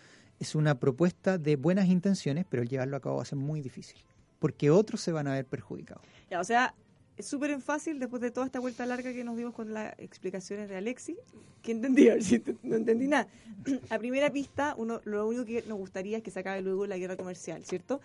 es 0.42 0.56
una 0.56 0.80
propuesta 0.80 1.38
de 1.38 1.56
buenas 1.56 1.88
intenciones, 1.88 2.46
pero 2.50 2.64
llevarlo 2.64 2.98
a 2.98 3.00
cabo 3.00 3.18
va 3.18 3.22
a 3.22 3.26
ser 3.26 3.38
muy 3.38 3.62
difícil. 3.62 4.02
Porque 4.39 4.72
otros 4.72 5.00
se 5.00 5.12
van 5.12 5.28
a 5.28 5.34
ver 5.34 5.46
perjudicados. 5.46 6.04
Ya, 6.32 6.39
o 6.39 6.44
sea, 6.44 6.74
es 7.16 7.28
súper 7.28 7.62
fácil 7.62 8.00
después 8.00 8.24
de 8.24 8.32
toda 8.32 8.48
esta 8.48 8.60
vuelta 8.60 8.88
larga 8.88 9.14
que 9.14 9.24
nos 9.24 9.38
dimos 9.38 9.54
con 9.54 9.72
las 9.72 9.94
explicaciones 10.00 10.68
de 10.68 10.78
Alexi, 10.78 11.16
que 11.62 11.74
entendí, 11.74 12.10
no 12.64 12.76
entendí 12.76 13.08
nada. 13.08 13.28
A 13.92 14.00
primera 14.00 14.30
vista, 14.30 14.74
uno, 14.80 15.00
lo 15.04 15.28
único 15.28 15.46
que 15.46 15.64
nos 15.68 15.78
gustaría 15.78 16.18
es 16.18 16.24
que 16.24 16.32
se 16.32 16.39
acabe 16.39 16.64
luego 16.64 16.88
la 16.88 16.98
guerra 16.98 17.18
comercial, 17.18 17.64
¿cierto? 17.64 18.02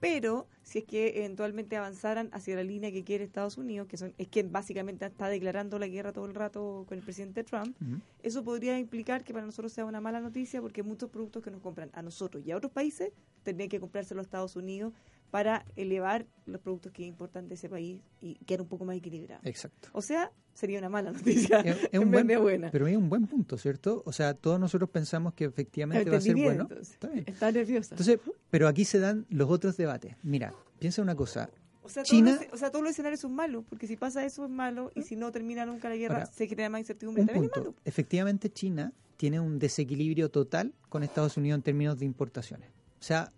Pero 0.00 0.46
si 0.62 0.78
es 0.78 0.84
que 0.84 1.18
eventualmente 1.18 1.76
avanzaran 1.76 2.30
hacia 2.32 2.56
la 2.56 2.64
línea 2.64 2.90
que 2.90 3.04
quiere 3.04 3.24
Estados 3.24 3.58
Unidos, 3.58 3.86
que 3.86 3.98
son, 3.98 4.14
es 4.16 4.28
que 4.28 4.42
básicamente 4.42 5.04
está 5.04 5.28
declarando 5.28 5.78
la 5.78 5.86
guerra 5.86 6.12
todo 6.12 6.24
el 6.26 6.34
rato 6.34 6.84
con 6.88 6.98
el 6.98 7.04
presidente 7.04 7.44
Trump, 7.44 7.76
eso 8.22 8.42
podría 8.42 8.78
implicar 8.78 9.24
que 9.24 9.32
para 9.34 9.44
nosotros 9.44 9.72
sea 9.72 9.84
una 9.84 10.00
mala 10.00 10.20
noticia 10.20 10.62
porque 10.62 10.82
muchos 10.82 11.10
productos 11.10 11.42
que 11.42 11.50
nos 11.50 11.60
compran 11.60 11.90
a 11.92 12.02
nosotros 12.02 12.42
y 12.46 12.50
a 12.50 12.56
otros 12.56 12.72
países 12.72 13.12
tendrían 13.42 13.68
que 13.68 13.78
comprárselo 13.78 14.20
a 14.20 14.22
Estados 14.22 14.56
Unidos 14.56 14.94
para 15.30 15.64
elevar 15.76 16.26
los 16.46 16.60
productos 16.60 16.92
que 16.92 17.04
importan 17.04 17.48
de 17.48 17.54
ese 17.54 17.68
país 17.68 18.00
y 18.20 18.34
quedar 18.46 18.62
un 18.62 18.68
poco 18.68 18.84
más 18.84 18.96
equilibrado. 18.96 19.40
Exacto. 19.44 19.88
O 19.92 20.02
sea, 20.02 20.32
sería 20.54 20.78
una 20.78 20.88
mala 20.88 21.12
noticia 21.12 21.60
Es, 21.60 21.88
es 21.92 21.98
un 22.00 22.10
buen, 22.10 22.26
de 22.26 22.36
buena. 22.36 22.70
Pero 22.70 22.86
es 22.88 22.96
un 22.96 23.08
buen 23.08 23.26
punto, 23.26 23.56
¿cierto? 23.56 24.02
O 24.06 24.12
sea, 24.12 24.34
todos 24.34 24.58
nosotros 24.58 24.90
pensamos 24.90 25.34
que 25.34 25.44
efectivamente 25.44 26.10
va 26.10 26.16
a 26.16 26.20
ser 26.20 26.34
bien, 26.34 26.46
bueno. 26.46 26.62
entonces. 26.62 26.92
Está 26.92 27.08
bien. 27.08 27.24
Está 27.26 27.52
nerviosa. 27.52 27.94
Entonces, 27.94 28.18
pero 28.50 28.66
aquí 28.68 28.84
se 28.84 28.98
dan 28.98 29.26
los 29.30 29.48
otros 29.50 29.76
debates. 29.76 30.16
Mira, 30.22 30.52
piensa 30.78 31.00
una 31.02 31.14
cosa. 31.14 31.48
o, 31.82 31.88
sea, 31.88 32.02
China- 32.02 32.32
todos 32.34 32.44
los, 32.46 32.54
o 32.54 32.56
sea, 32.56 32.70
todos 32.70 32.82
los 32.82 32.90
escenarios 32.90 33.20
son 33.20 33.32
malos, 33.34 33.64
porque 33.68 33.86
si 33.86 33.96
pasa 33.96 34.24
eso 34.24 34.44
es 34.44 34.50
malo 34.50 34.90
y 34.96 35.02
si 35.02 35.14
no 35.16 35.30
termina 35.30 35.64
nunca 35.66 35.88
la 35.88 35.96
guerra, 35.96 36.14
Ahora, 36.16 36.26
se 36.26 36.48
crea 36.48 36.68
más 36.68 36.80
incertidumbre. 36.80 37.22
Un 37.22 37.26
También 37.28 37.44
es 37.44 37.50
punto. 37.52 37.70
malo. 37.70 37.82
Efectivamente, 37.84 38.50
China 38.50 38.92
tiene 39.16 39.38
un 39.38 39.58
desequilibrio 39.60 40.30
total 40.30 40.72
con 40.88 41.02
Estados 41.04 41.36
Unidos 41.36 41.58
en 41.58 41.62
términos 41.62 41.98
de 41.98 42.06
importaciones. 42.06 42.68
O 42.98 43.02
sea, 43.02 43.32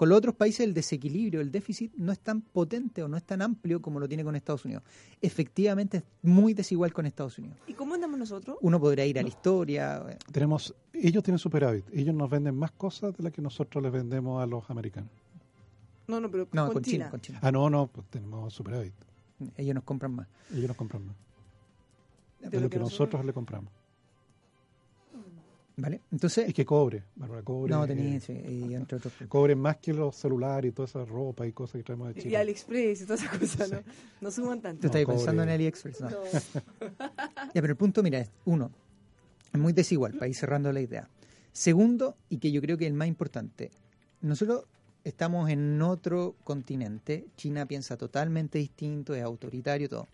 con 0.00 0.08
los 0.08 0.16
otros 0.16 0.34
países 0.34 0.60
el 0.60 0.72
desequilibrio, 0.72 1.42
el 1.42 1.52
déficit 1.52 1.92
no 1.96 2.10
es 2.10 2.18
tan 2.20 2.40
potente 2.40 3.02
o 3.02 3.08
no 3.08 3.18
es 3.18 3.22
tan 3.22 3.42
amplio 3.42 3.82
como 3.82 4.00
lo 4.00 4.08
tiene 4.08 4.24
con 4.24 4.34
Estados 4.34 4.64
Unidos. 4.64 4.82
Efectivamente 5.20 5.98
es 5.98 6.04
muy 6.22 6.54
desigual 6.54 6.90
con 6.94 7.04
Estados 7.04 7.36
Unidos. 7.36 7.58
¿Y 7.66 7.74
cómo 7.74 7.92
andamos 7.92 8.18
nosotros? 8.18 8.56
Uno 8.62 8.80
podría 8.80 9.04
ir 9.04 9.18
a 9.18 9.22
la 9.22 9.28
historia. 9.28 10.18
Tenemos, 10.32 10.74
ellos 10.94 11.22
tienen 11.22 11.38
superávit. 11.38 11.84
Ellos 11.92 12.14
nos 12.14 12.30
venden 12.30 12.56
más 12.56 12.70
cosas 12.70 13.14
de 13.14 13.22
las 13.22 13.30
que 13.30 13.42
nosotros 13.42 13.84
les 13.84 13.92
vendemos 13.92 14.42
a 14.42 14.46
los 14.46 14.70
americanos. 14.70 15.10
No, 16.06 16.18
no, 16.18 16.30
pero 16.30 16.48
No, 16.50 16.64
con, 16.64 16.72
con, 16.76 16.82
China. 16.82 16.92
China. 16.92 17.10
con 17.10 17.20
China. 17.20 17.38
Ah, 17.42 17.52
no, 17.52 17.68
no, 17.68 17.86
pues 17.88 18.06
tenemos 18.08 18.54
superávit. 18.54 18.94
Ellos 19.58 19.74
nos 19.74 19.84
compran 19.84 20.14
más. 20.14 20.28
Ellos 20.50 20.68
nos 20.68 20.78
compran 20.78 21.08
más. 21.08 21.16
De 22.40 22.48
De 22.48 22.58
lo 22.58 22.70
que 22.70 22.78
nosotros 22.78 23.22
le 23.22 23.34
compramos. 23.34 23.70
¿Vale? 25.80 26.00
Entonces, 26.12 26.48
Es 26.48 26.54
que 26.54 26.64
cobre, 26.64 27.02
Bárbara, 27.16 27.42
cobre. 27.42 27.70
no 27.72 27.84
eh, 27.84 27.88
tenía, 27.88 28.20
sí, 28.20 28.32
y 28.32 28.74
entre 28.74 28.98
otros. 28.98 29.12
cobre 29.28 29.54
más 29.56 29.76
que 29.78 29.92
los 29.92 30.14
celulares 30.16 30.70
y 30.70 30.72
toda 30.72 30.86
esa 30.86 31.04
ropa 31.04 31.46
y 31.46 31.52
cosas 31.52 31.78
que 31.78 31.82
traemos 31.84 32.14
de 32.14 32.20
Y 32.20 32.22
Chile. 32.24 32.36
AliExpress 32.36 33.02
y 33.02 33.04
todas 33.06 33.22
esas 33.22 33.38
cosas, 33.38 33.72
¿no? 33.72 33.78
No 34.20 34.30
suman 34.30 34.60
tanto. 34.60 34.82
Tú 34.82 34.86
estás 34.88 35.04
cobre. 35.04 35.16
pensando 35.16 35.42
en 35.42 35.48
AliExpress, 35.48 36.00
¿no? 36.02 36.10
No. 36.10 36.16
Ya, 37.54 37.60
pero 37.60 37.68
el 37.72 37.76
punto, 37.76 38.02
mira, 38.02 38.18
es 38.20 38.30
uno, 38.44 38.70
Es 39.52 39.60
muy 39.60 39.72
desigual, 39.72 40.12
para 40.14 40.28
ir 40.28 40.34
cerrando 40.34 40.72
la 40.72 40.80
idea. 40.80 41.08
Segundo, 41.52 42.16
y 42.28 42.38
que 42.38 42.52
yo 42.52 42.60
creo 42.60 42.76
que 42.78 42.84
es 42.84 42.90
el 42.90 42.96
más 42.96 43.08
importante, 43.08 43.70
nosotros 44.20 44.64
estamos 45.02 45.50
en 45.50 45.80
otro 45.82 46.36
continente, 46.44 47.26
China 47.36 47.66
piensa 47.66 47.96
totalmente 47.96 48.58
distinto, 48.58 49.14
es 49.14 49.22
autoritario, 49.22 49.88
todo. 49.88 50.06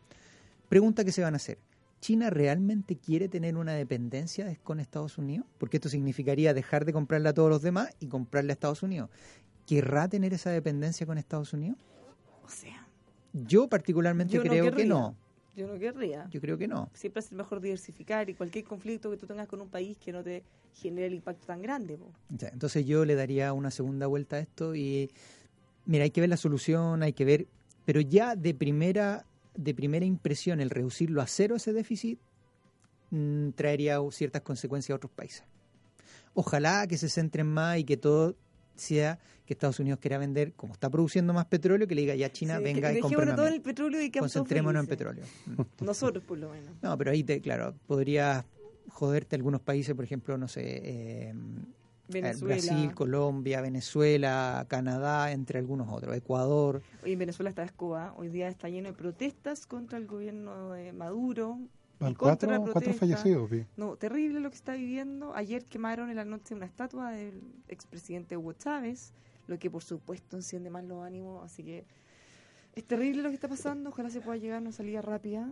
Pregunta 0.69 1.05
que 1.05 1.13
se 1.13 1.23
van 1.23 1.35
a 1.35 1.37
hacer. 1.37 1.59
¿China 2.07 2.31
realmente 2.31 2.95
quiere 2.95 3.27
tener 3.29 3.57
una 3.57 3.73
dependencia 3.73 4.45
de- 4.47 4.59
con 4.59 4.79
Estados 4.79 5.19
Unidos? 5.19 5.45
Porque 5.59 5.79
esto 5.79 5.89
significaría 5.89 6.55
dejar 6.55 6.85
de 6.85 6.93
comprarle 6.93 7.31
a 7.31 7.35
todos 7.35 7.51
los 7.51 7.63
demás 7.63 7.91
y 7.99 8.07
comprarle 8.07 8.53
a 8.53 8.55
Estados 8.55 8.85
Unidos. 8.85 9.11
¿Querrá 9.67 10.07
tener 10.07 10.33
esa 10.33 10.51
dependencia 10.51 11.05
con 11.05 11.19
Estados 11.19 11.53
Unidos? 11.53 11.79
O 12.45 12.49
sea, 12.49 12.87
Yo 13.33 13.67
particularmente 13.67 14.35
yo 14.35 14.45
no 14.45 14.49
creo 14.49 14.73
que 14.73 14.85
no. 14.87 15.17
Yo 15.57 15.67
no 15.67 15.77
querría. 15.81 16.29
Yo 16.31 16.41
creo 16.41 16.57
que 16.57 16.69
no. 16.69 16.91
Siempre 16.95 17.19
es 17.19 17.33
mejor 17.33 17.61
diversificar 17.61 18.31
y 18.31 18.35
cualquier 18.35 18.65
conflicto 18.65 19.11
que 19.11 19.17
tú 19.17 19.27
tengas 19.27 19.49
con 19.49 19.61
un 19.61 19.69
país 19.69 19.97
que 19.99 20.13
no 20.13 20.23
te 20.23 20.45
genere 20.75 21.09
el 21.09 21.15
impacto 21.15 21.45
tan 21.45 21.61
grande. 21.61 21.99
Ya, 22.29 22.51
entonces 22.51 22.87
yo 22.87 23.05
le 23.05 23.17
daría 23.17 23.53
una 23.53 23.73
segunda 23.73 24.07
vuelta 24.07 24.37
a 24.37 24.39
esto 24.39 24.77
y 24.77 25.11
mira, 25.87 26.05
hay 26.05 26.13
que 26.13 26.21
ver 26.21 26.31
la 26.31 26.37
solución, 26.37 27.03
hay 27.03 27.15
que 27.15 27.25
ver, 27.25 27.49
pero 27.85 28.01
ya 28.01 28.37
de 28.37 28.55
primera 28.55 29.27
de 29.57 29.75
primera 29.75 30.05
impresión 30.05 30.61
el 30.61 30.71
reducirlo 30.71 31.23
a 31.23 31.27
cero 31.27 31.57
ese 31.57 31.73
déficit 31.73 32.19
mm, 33.11 33.51
traería 33.51 33.99
ciertas 34.11 34.43
consecuencias 34.43 34.95
a 34.95 34.97
otros 34.97 35.13
países. 35.13 35.45
Ojalá 36.35 36.87
que 36.87 36.99
se 36.99 37.09
centren 37.09 37.47
más 37.47 37.79
y 37.79 37.85
que 37.85 37.97
todo 37.97 38.37
sea 38.75 39.19
que 39.47 39.55
Estados 39.55 39.79
Unidos 39.81 40.01
quiera 40.01 40.19
vender, 40.19 40.53
como 40.55 40.75
está 40.75 40.91
produciendo 40.91 41.33
más 41.33 41.47
petróleo, 41.47 41.87
que 41.87 41.95
le 41.95 42.03
diga 42.03 42.15
ya 42.15 42.31
China, 42.31 42.59
Sí, 42.59 42.65
venga 42.65 42.93
que 42.93 42.99
y 42.99 43.01
todo 43.01 43.17
el 43.17 43.33
compre 43.33 43.61
petróleo 43.61 44.03
y 44.03 44.11
Concentrémonos 44.11 44.83
en 44.83 44.89
petróleo. 44.89 45.25
Nosotros, 45.81 46.25
por 46.25 46.39
lo 46.39 46.51
menos. 46.51 46.71
No, 46.83 46.99
pero 46.99 47.13
ahí, 47.13 47.23
te, 47.23 47.41
claro, 47.41 47.75
podrías 47.87 48.45
joderte 48.89 49.37
algunos 49.37 49.61
países, 49.61 49.95
por 49.95 50.05
ejemplo, 50.05 50.37
no 50.37 50.49
sé, 50.49 50.63
eh, 50.65 51.35
Venezuela. 52.09 52.55
Brasil, 52.55 52.95
Colombia, 52.95 53.61
Venezuela, 53.61 54.67
Canadá, 54.69 55.33
entre 55.33 55.59
algunos 55.59 55.93
otros, 55.93 56.17
Ecuador. 56.17 56.83
Hoy 57.05 57.13
en 57.13 57.19
Venezuela 57.19 57.51
está 57.51 57.65
Escoba. 57.65 58.15
Hoy 58.17 58.29
día 58.29 58.49
está 58.49 58.69
lleno 58.69 58.89
de 58.89 58.95
protestas 58.95 59.67
contra 59.67 59.99
el 59.99 60.07
gobierno 60.07 60.71
de 60.71 60.93
Maduro. 60.93 61.59
Van 61.99 62.15
cuatro, 62.15 62.49
fallecidos, 62.93 63.49
vi. 63.49 63.65
No, 63.77 63.97
terrible 63.97 64.41
lo 64.41 64.51
que 64.51 64.57
está 64.57 64.75
viviendo. 64.75 65.35
Ayer 65.35 65.65
quemaron 65.65 66.11
en 66.11 66.17
la 66.17 66.27
noche 66.27 66.55
una 66.55 66.67
estatua 66.67 67.11
del 67.11 67.41
expresidente 67.69 68.37
Hugo 68.37 68.53
Chávez, 68.53 69.15
lo 69.47 69.59
que 69.59 69.71
por 69.71 69.83
supuesto 69.83 70.37
enciende 70.37 70.69
más 70.69 70.85
los 70.85 71.03
ánimos. 71.03 71.43
Así 71.43 71.65
que 71.65 71.87
es 72.75 72.85
terrible 72.85 73.23
lo 73.23 73.31
que 73.31 73.35
está 73.35 73.49
pasando. 73.49 73.91
Ojalá 73.91 74.11
se 74.11 74.21
pueda 74.21 74.37
llegar 74.37 74.59
a 74.59 74.61
una 74.61 74.73
salida 74.73 75.01
rápida 75.01 75.51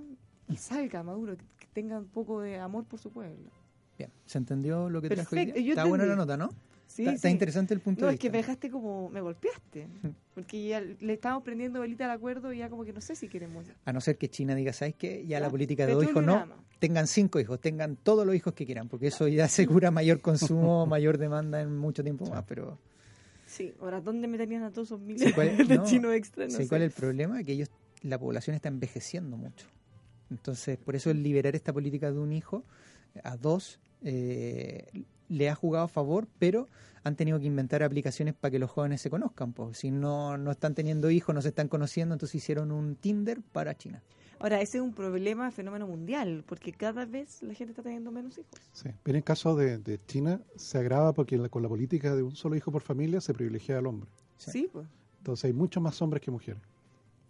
y 0.48 0.56
salga 0.56 1.02
Maduro, 1.02 1.36
que 1.36 1.66
tenga 1.72 1.98
un 1.98 2.08
poco 2.08 2.42
de 2.42 2.58
amor 2.58 2.84
por 2.84 3.00
su 3.00 3.10
pueblo. 3.10 3.50
Bien, 3.98 4.10
¿se 4.26 4.38
entendió 4.38 4.88
lo 4.90 5.00
que 5.00 5.08
trajo 5.08 5.36
hoy 5.36 5.46
día? 5.46 5.54
Está 5.56 5.84
buena 5.84 6.04
la 6.06 6.16
nota, 6.16 6.36
¿no? 6.36 6.50
Sí, 6.86 7.02
está, 7.02 7.14
está 7.14 7.28
sí. 7.28 7.32
interesante 7.32 7.74
el 7.74 7.80
punto 7.80 8.02
No, 8.02 8.08
de 8.08 8.14
es 8.14 8.20
que 8.20 8.28
vista. 8.28 8.36
me 8.36 8.42
dejaste 8.42 8.70
como, 8.70 9.08
me 9.08 9.20
golpeaste. 9.20 9.88
Porque 10.34 10.66
ya 10.68 10.80
le 10.80 11.12
estamos 11.12 11.42
prendiendo 11.42 11.80
velita 11.80 12.04
al 12.04 12.10
acuerdo 12.10 12.52
y 12.52 12.58
ya 12.58 12.68
como 12.68 12.84
que 12.84 12.92
no 12.92 13.00
sé 13.00 13.14
si 13.16 13.28
queremos. 13.28 13.66
A 13.84 13.92
no 13.92 14.00
ser 14.00 14.18
que 14.18 14.28
China 14.28 14.54
diga, 14.54 14.72
¿sabes 14.72 14.94
qué? 14.96 15.24
Ya, 15.26 15.40
la 15.40 15.48
política 15.50 15.86
de 15.86 15.94
dos 15.94 16.04
hijos 16.04 16.22
no. 16.24 16.44
Tengan 16.80 17.06
cinco 17.06 17.40
hijos, 17.40 17.60
tengan 17.60 17.96
todos 17.96 18.26
los 18.26 18.34
hijos 18.34 18.52
que 18.52 18.66
quieran, 18.66 18.88
porque 18.88 19.06
eso 19.06 19.26
ya 19.28 19.44
asegura 19.46 19.90
mayor 19.90 20.20
consumo, 20.20 20.86
mayor 20.86 21.18
demanda 21.18 21.60
en 21.62 21.76
mucho 21.78 22.02
tiempo 22.02 22.26
más. 22.28 22.44
Pero 22.46 22.78
Sí, 23.46 23.74
ahora, 23.80 24.00
¿dónde 24.00 24.26
meterían 24.26 24.64
a 24.64 24.70
todos 24.70 24.88
esos 24.88 25.00
miles 25.00 25.22
Sí, 25.22 25.32
¿cuál- 25.32 25.56
de 25.68 25.76
no, 25.76 25.84
chinos 25.84 26.14
extra? 26.14 26.44
No 26.46 26.50
sí, 26.50 26.64
sé. 26.64 26.68
¿Cuál 26.68 26.82
es 26.82 26.86
el 26.94 27.00
problema? 27.00 27.42
Que 27.44 27.52
ellos, 27.52 27.70
la 28.02 28.18
población 28.18 28.56
está 28.56 28.68
envejeciendo 28.68 29.36
mucho. 29.36 29.66
Entonces, 30.30 30.78
por 30.78 30.96
eso 30.96 31.10
el 31.10 31.22
liberar 31.22 31.54
esta 31.54 31.72
política 31.72 32.10
de 32.10 32.18
un 32.18 32.32
hijo 32.32 32.64
a 33.22 33.36
dos 33.36 33.78
eh, 34.04 34.86
le 35.28 35.48
ha 35.48 35.54
jugado 35.54 35.86
a 35.86 35.88
favor, 35.88 36.28
pero 36.38 36.68
han 37.02 37.16
tenido 37.16 37.38
que 37.40 37.46
inventar 37.46 37.82
aplicaciones 37.82 38.34
para 38.34 38.50
que 38.52 38.58
los 38.58 38.70
jóvenes 38.70 39.00
se 39.00 39.10
conozcan. 39.10 39.52
Pues. 39.52 39.78
Si 39.78 39.90
no, 39.90 40.38
no 40.38 40.50
están 40.50 40.74
teniendo 40.74 41.10
hijos, 41.10 41.34
no 41.34 41.42
se 41.42 41.48
están 41.48 41.68
conociendo, 41.68 42.14
entonces 42.14 42.36
hicieron 42.36 42.72
un 42.72 42.96
Tinder 42.96 43.40
para 43.52 43.74
China. 43.74 44.02
Ahora, 44.38 44.60
ese 44.60 44.78
es 44.78 44.82
un 44.84 44.92
problema, 44.92 45.50
fenómeno 45.50 45.86
mundial, 45.86 46.44
porque 46.46 46.72
cada 46.72 47.04
vez 47.06 47.42
la 47.42 47.54
gente 47.54 47.72
está 47.72 47.82
teniendo 47.82 48.10
menos 48.10 48.36
hijos. 48.38 48.50
Sí. 48.72 48.90
Pero 49.02 49.16
en 49.16 49.20
el 49.20 49.24
caso 49.24 49.54
de, 49.56 49.78
de 49.78 49.98
China 50.06 50.40
se 50.56 50.78
agrava 50.78 51.12
porque 51.12 51.36
la- 51.38 51.48
con 51.48 51.62
la 51.62 51.68
política 51.68 52.14
de 52.14 52.22
un 52.22 52.34
solo 52.36 52.56
hijo 52.56 52.70
por 52.72 52.82
familia 52.82 53.20
se 53.20 53.32
privilegia 53.32 53.78
al 53.78 53.86
hombre. 53.86 54.10
Sí, 54.36 54.68
pues. 54.72 54.86
Entonces 55.18 55.44
hay 55.46 55.52
muchos 55.52 55.82
más 55.82 56.00
hombres 56.02 56.20
que 56.20 56.30
mujeres. 56.30 56.60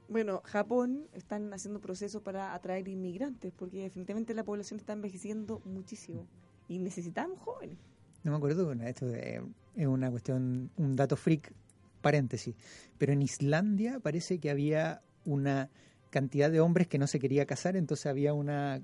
Bueno, 0.09 0.41
Japón 0.45 1.07
están 1.13 1.53
haciendo 1.53 1.81
procesos 1.81 2.23
para 2.23 2.55
atraer 2.55 2.89
inmigrantes, 2.89 3.53
porque 3.57 3.83
definitivamente 3.83 4.35
la 4.35 4.45
población 4.45 4.81
está 4.81 4.93
envejeciendo 4.95 5.61
muchísimo 5.65 6.27
y 6.69 6.79
necesitamos 6.79 7.39
jóvenes. 7.41 7.77
No 8.23 8.31
me 8.33 8.37
acuerdo, 8.39 8.65
bueno, 8.67 8.85
esto 8.85 9.07
de- 9.07 9.43
es 9.77 9.87
una 9.87 10.11
cuestión, 10.11 10.71
un 10.77 10.97
dato 10.97 11.17
freak, 11.17 11.53
paréntesis. 12.01 12.55
Pero 12.99 13.13
en 13.13 13.23
Islandia 13.23 14.01
parece 14.01 14.39
que 14.39 14.51
había 14.51 15.03
una 15.25 15.69
cantidad 16.11 16.51
de 16.51 16.61
hombres 16.61 16.87
que 16.87 16.99
no 16.99 17.07
se 17.07 17.19
quería 17.19 17.45
casar, 17.47 17.77
entonces 17.77 18.07
había 18.07 18.33
una, 18.35 18.81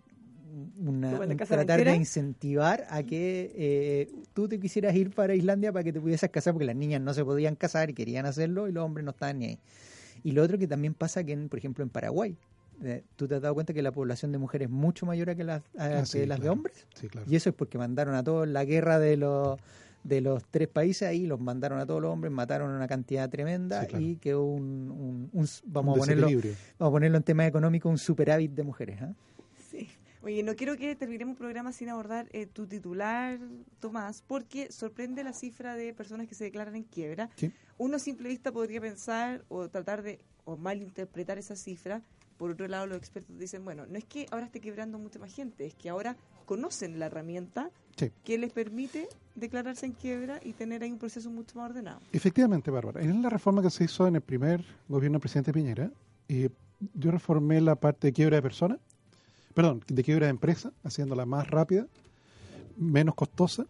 una 0.78 1.10
¿Como 1.12 1.24
la 1.24 1.30
un 1.32 1.36
casa 1.36 1.54
tratar 1.54 1.84
de 1.84 1.94
incentivar 1.96 2.86
a 2.90 3.02
que 3.04 3.52
eh, 3.54 4.12
tú 4.34 4.48
te 4.48 4.58
quisieras 4.58 4.94
ir 4.96 5.10
para 5.14 5.34
Islandia 5.34 5.72
para 5.72 5.84
que 5.84 5.92
te 5.92 6.00
pudieses 6.00 6.28
casar, 6.30 6.52
porque 6.54 6.66
las 6.66 6.76
niñas 6.76 7.00
no 7.00 7.14
se 7.14 7.24
podían 7.24 7.54
casar 7.56 7.88
y 7.90 7.94
querían 7.94 8.26
hacerlo 8.26 8.68
y 8.68 8.72
los 8.72 8.84
hombres 8.84 9.04
no 9.04 9.12
estaban 9.12 9.38
ni 9.38 9.46
ahí. 9.46 9.58
Y 10.24 10.32
lo 10.32 10.42
otro 10.42 10.58
que 10.58 10.66
también 10.66 10.92
pasa 10.92 11.22
que, 11.24 11.32
en, 11.32 11.48
por 11.48 11.58
ejemplo, 11.58 11.82
en 11.84 11.88
Paraguay, 11.90 12.36
eh, 12.82 13.04
tú 13.16 13.28
te 13.28 13.34
has 13.36 13.42
dado 13.42 13.54
cuenta 13.54 13.72
que 13.72 13.82
la 13.82 13.92
población 13.92 14.32
de 14.32 14.38
mujeres 14.38 14.66
es 14.66 14.72
mucho 14.72 15.06
mayor 15.06 15.30
a 15.30 15.34
que 15.34 15.44
las, 15.44 15.62
a- 15.78 15.84
Ah, 15.84 16.00
que 16.00 16.06
sí, 16.06 16.26
las 16.26 16.40
de 16.40 16.48
hombres. 16.48 16.86
Sí, 16.94 17.08
claro. 17.08 17.26
Y 17.30 17.36
eso 17.36 17.50
es 17.50 17.54
porque 17.54 17.78
mandaron 17.78 18.14
a 18.14 18.22
todos 18.24 18.46
la 18.48 18.64
guerra 18.64 18.98
de 18.98 19.16
los 19.16 19.58
de 20.02 20.22
los 20.22 20.42
tres 20.50 20.66
países 20.66 21.06
ahí, 21.06 21.26
los 21.26 21.38
mandaron 21.40 21.78
a 21.78 21.84
todos 21.84 22.00
los 22.00 22.10
hombres, 22.10 22.32
mataron 22.32 22.70
una 22.70 22.88
cantidad 22.88 23.28
tremenda 23.28 23.82
Sí, 23.82 23.86
claro. 23.88 24.04
y 24.04 24.16
quedó 24.16 24.44
un, 24.44 24.90
un- 24.90 25.28
un- 25.30 25.48
vamos, 25.66 25.94
Un 25.96 25.98
a 25.98 26.02
ponerlo, 26.06 26.26
vamos 26.78 26.90
a 26.90 26.90
ponerlo 26.90 27.16
en 27.18 27.22
tema 27.22 27.46
económico, 27.46 27.90
un 27.90 27.98
superávit 27.98 28.52
de 28.52 28.62
mujeres. 28.62 29.02
¿ah? 29.02 29.12
Sí. 29.70 29.90
Oye, 30.22 30.42
no 30.42 30.54
quiero 30.56 30.78
que 30.78 30.96
terminemos 30.96 31.32
el 31.34 31.38
programa 31.38 31.72
sin 31.72 31.90
abordar 31.90 32.28
eh, 32.32 32.46
tu 32.46 32.66
titular, 32.66 33.38
Tomás, 33.78 34.22
porque 34.26 34.72
sorprende 34.72 35.22
la 35.22 35.34
cifra 35.34 35.74
de 35.76 35.92
personas 35.92 36.26
que 36.26 36.34
se 36.34 36.44
declaran 36.44 36.76
en 36.76 36.84
quiebra. 36.84 37.28
Sí. 37.36 37.52
Uno 37.76 37.98
simple 37.98 38.30
vista 38.30 38.52
podría 38.52 38.80
pensar 38.80 39.44
o 39.48 39.68
tratar 39.68 40.02
de 40.02 40.18
o 40.46 40.56
malinterpretar 40.56 41.36
esa 41.36 41.56
cifra. 41.56 42.00
Por 42.40 42.50
otro 42.52 42.66
lado, 42.68 42.86
los 42.86 42.96
expertos 42.96 43.38
dicen, 43.38 43.66
bueno, 43.66 43.84
no 43.86 43.98
es 43.98 44.04
que 44.06 44.24
ahora 44.30 44.46
esté 44.46 44.60
quebrando 44.60 44.98
mucha 44.98 45.18
más 45.18 45.30
gente, 45.30 45.66
es 45.66 45.74
que 45.74 45.90
ahora 45.90 46.16
conocen 46.46 46.98
la 46.98 47.04
herramienta 47.04 47.70
Sí. 47.96 48.10
que 48.24 48.38
les 48.38 48.50
permite 48.50 49.08
declararse 49.34 49.84
en 49.84 49.92
quiebra 49.92 50.40
y 50.42 50.54
tener 50.54 50.82
ahí 50.82 50.90
un 50.90 50.96
proceso 50.98 51.28
mucho 51.28 51.58
más 51.58 51.68
ordenado. 51.68 52.00
Efectivamente, 52.12 52.70
Bárbara. 52.70 53.02
En 53.02 53.20
la 53.20 53.28
reforma 53.28 53.60
que 53.60 53.68
se 53.68 53.84
hizo 53.84 54.06
en 54.06 54.16
el 54.16 54.22
primer 54.22 54.64
gobierno 54.88 55.16
del 55.16 55.20
presidente 55.20 55.52
Piñera, 55.52 55.90
eh, 56.30 56.48
yo 56.94 57.10
reformé 57.10 57.60
la 57.60 57.76
parte 57.76 58.06
de 58.06 58.12
quiebra 58.14 58.36
de 58.36 58.42
personas, 58.42 58.78
perdón, 59.52 59.84
de 59.86 60.02
quiebra 60.02 60.24
de 60.24 60.30
empresa, 60.30 60.72
haciéndola 60.82 61.26
más 61.26 61.46
rápida, 61.50 61.86
menos 62.78 63.14
costosa, 63.16 63.66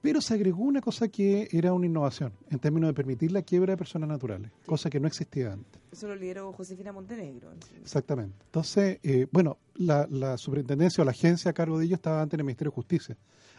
pero 0.00 0.20
se 0.20 0.34
agregó 0.34 0.62
una 0.62 0.80
cosa 0.80 1.08
que 1.08 1.48
era 1.50 1.72
una 1.72 1.86
innovación 1.86 2.32
en 2.50 2.58
términos 2.58 2.88
de 2.88 2.94
permitir 2.94 3.32
la 3.32 3.42
quiebra 3.42 3.72
de 3.72 3.76
personas 3.76 4.08
naturales, 4.08 4.50
cosa 4.66 4.88
que 4.90 5.00
no 5.00 5.08
existía 5.08 5.52
antes. 5.52 5.80
Eso 5.92 6.08
lo 6.08 6.16
lideró 6.16 6.52
Josefina 6.52 6.92
Montenegro. 6.92 7.50
Exactamente. 7.80 8.36
Entonces, 8.46 8.98
eh, 9.02 9.26
bueno, 9.32 9.58
la, 9.74 10.06
la 10.10 10.36
superintendencia 10.36 11.02
o 11.02 11.04
la 11.04 11.10
agencia 11.10 11.50
a 11.50 11.54
cargo 11.54 11.78
de 11.78 11.86
ello 11.86 11.96
estaba 11.96 12.22
antes 12.22 12.34
en 12.34 12.40
el 12.40 12.46
Ministerio 12.46 12.70
de 12.70 12.76
Justicia, 12.76 13.16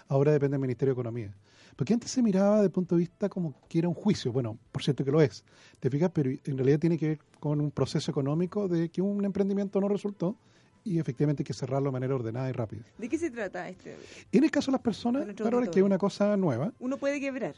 ahora 0.08 0.32
depende 0.32 0.56
del 0.56 0.62
Ministerio 0.62 0.94
de 0.94 1.02
Economía. 1.02 1.36
Porque 1.76 1.94
antes 1.94 2.12
se 2.12 2.22
miraba 2.22 2.56
desde 2.56 2.66
el 2.66 2.72
punto 2.72 2.96
de 2.96 3.00
vista 3.00 3.30
como 3.30 3.56
que 3.70 3.80
era 3.80 3.88
un 3.88 3.94
juicio, 3.94 4.34
bueno, 4.34 4.58
por 4.72 4.84
cierto 4.84 5.06
que 5.06 5.12
lo 5.12 5.22
es, 5.22 5.46
¿te 5.80 5.90
fijas? 5.90 6.12
Pero 6.14 6.30
en 6.30 6.58
realidad 6.58 6.80
tiene 6.80 6.98
que 6.98 7.08
ver 7.08 7.20
con 7.40 7.62
un 7.62 7.72
proceso 7.72 8.12
económico 8.12 8.68
de 8.68 8.90
que 8.90 9.02
un 9.02 9.24
emprendimiento 9.24 9.80
no 9.80 9.88
resultó 9.88 10.36
y 10.84 11.00
efectivamente 11.00 11.42
hay 11.42 11.46
que 11.46 11.54
cerrarlo 11.54 11.90
de 11.90 11.94
manera 11.94 12.16
ordenada 12.16 12.50
y 12.50 12.52
rápida. 12.54 12.84
¿De 12.98 13.08
qué 13.10 13.18
se 13.18 13.30
trata 13.32 13.68
este? 13.70 13.96
En 14.32 14.44
el 14.44 14.52
caso 14.52 14.72
de 14.72 14.74
las 14.74 14.82
personas, 14.82 15.24
otro 15.24 15.46
Bárbara, 15.46 15.50
que 15.50 15.56
es 15.64 15.68
auditorio. 15.68 15.86
una 15.86 15.98
cosa 15.98 16.36
nueva, 16.38 16.74
Uno 16.80 16.98
puede 16.98 17.20
quebrar. 17.20 17.56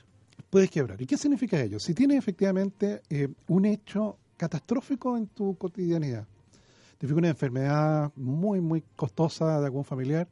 puedes 0.49 0.69
quebrar. 0.69 1.01
¿Y 1.01 1.05
qué 1.05 1.17
significa 1.17 1.59
ello? 1.61 1.80
Si 1.80 1.93
tienes 1.93 2.17
efectivamente 2.17 3.01
eh, 3.09 3.28
un 3.47 3.65
hecho 3.65 4.17
catastrófico 4.38 5.17
en 5.17 5.28
tu 5.28 5.55
cotidianidad, 5.57 6.26
te 6.97 7.07
fijas 7.07 7.17
una 7.17 7.30
enfermedad 7.30 8.11
muy, 8.15 8.59
muy 8.61 8.84
costosa 8.95 9.59
de 9.59 9.65
algún 9.65 9.84
familiar, 9.86 10.28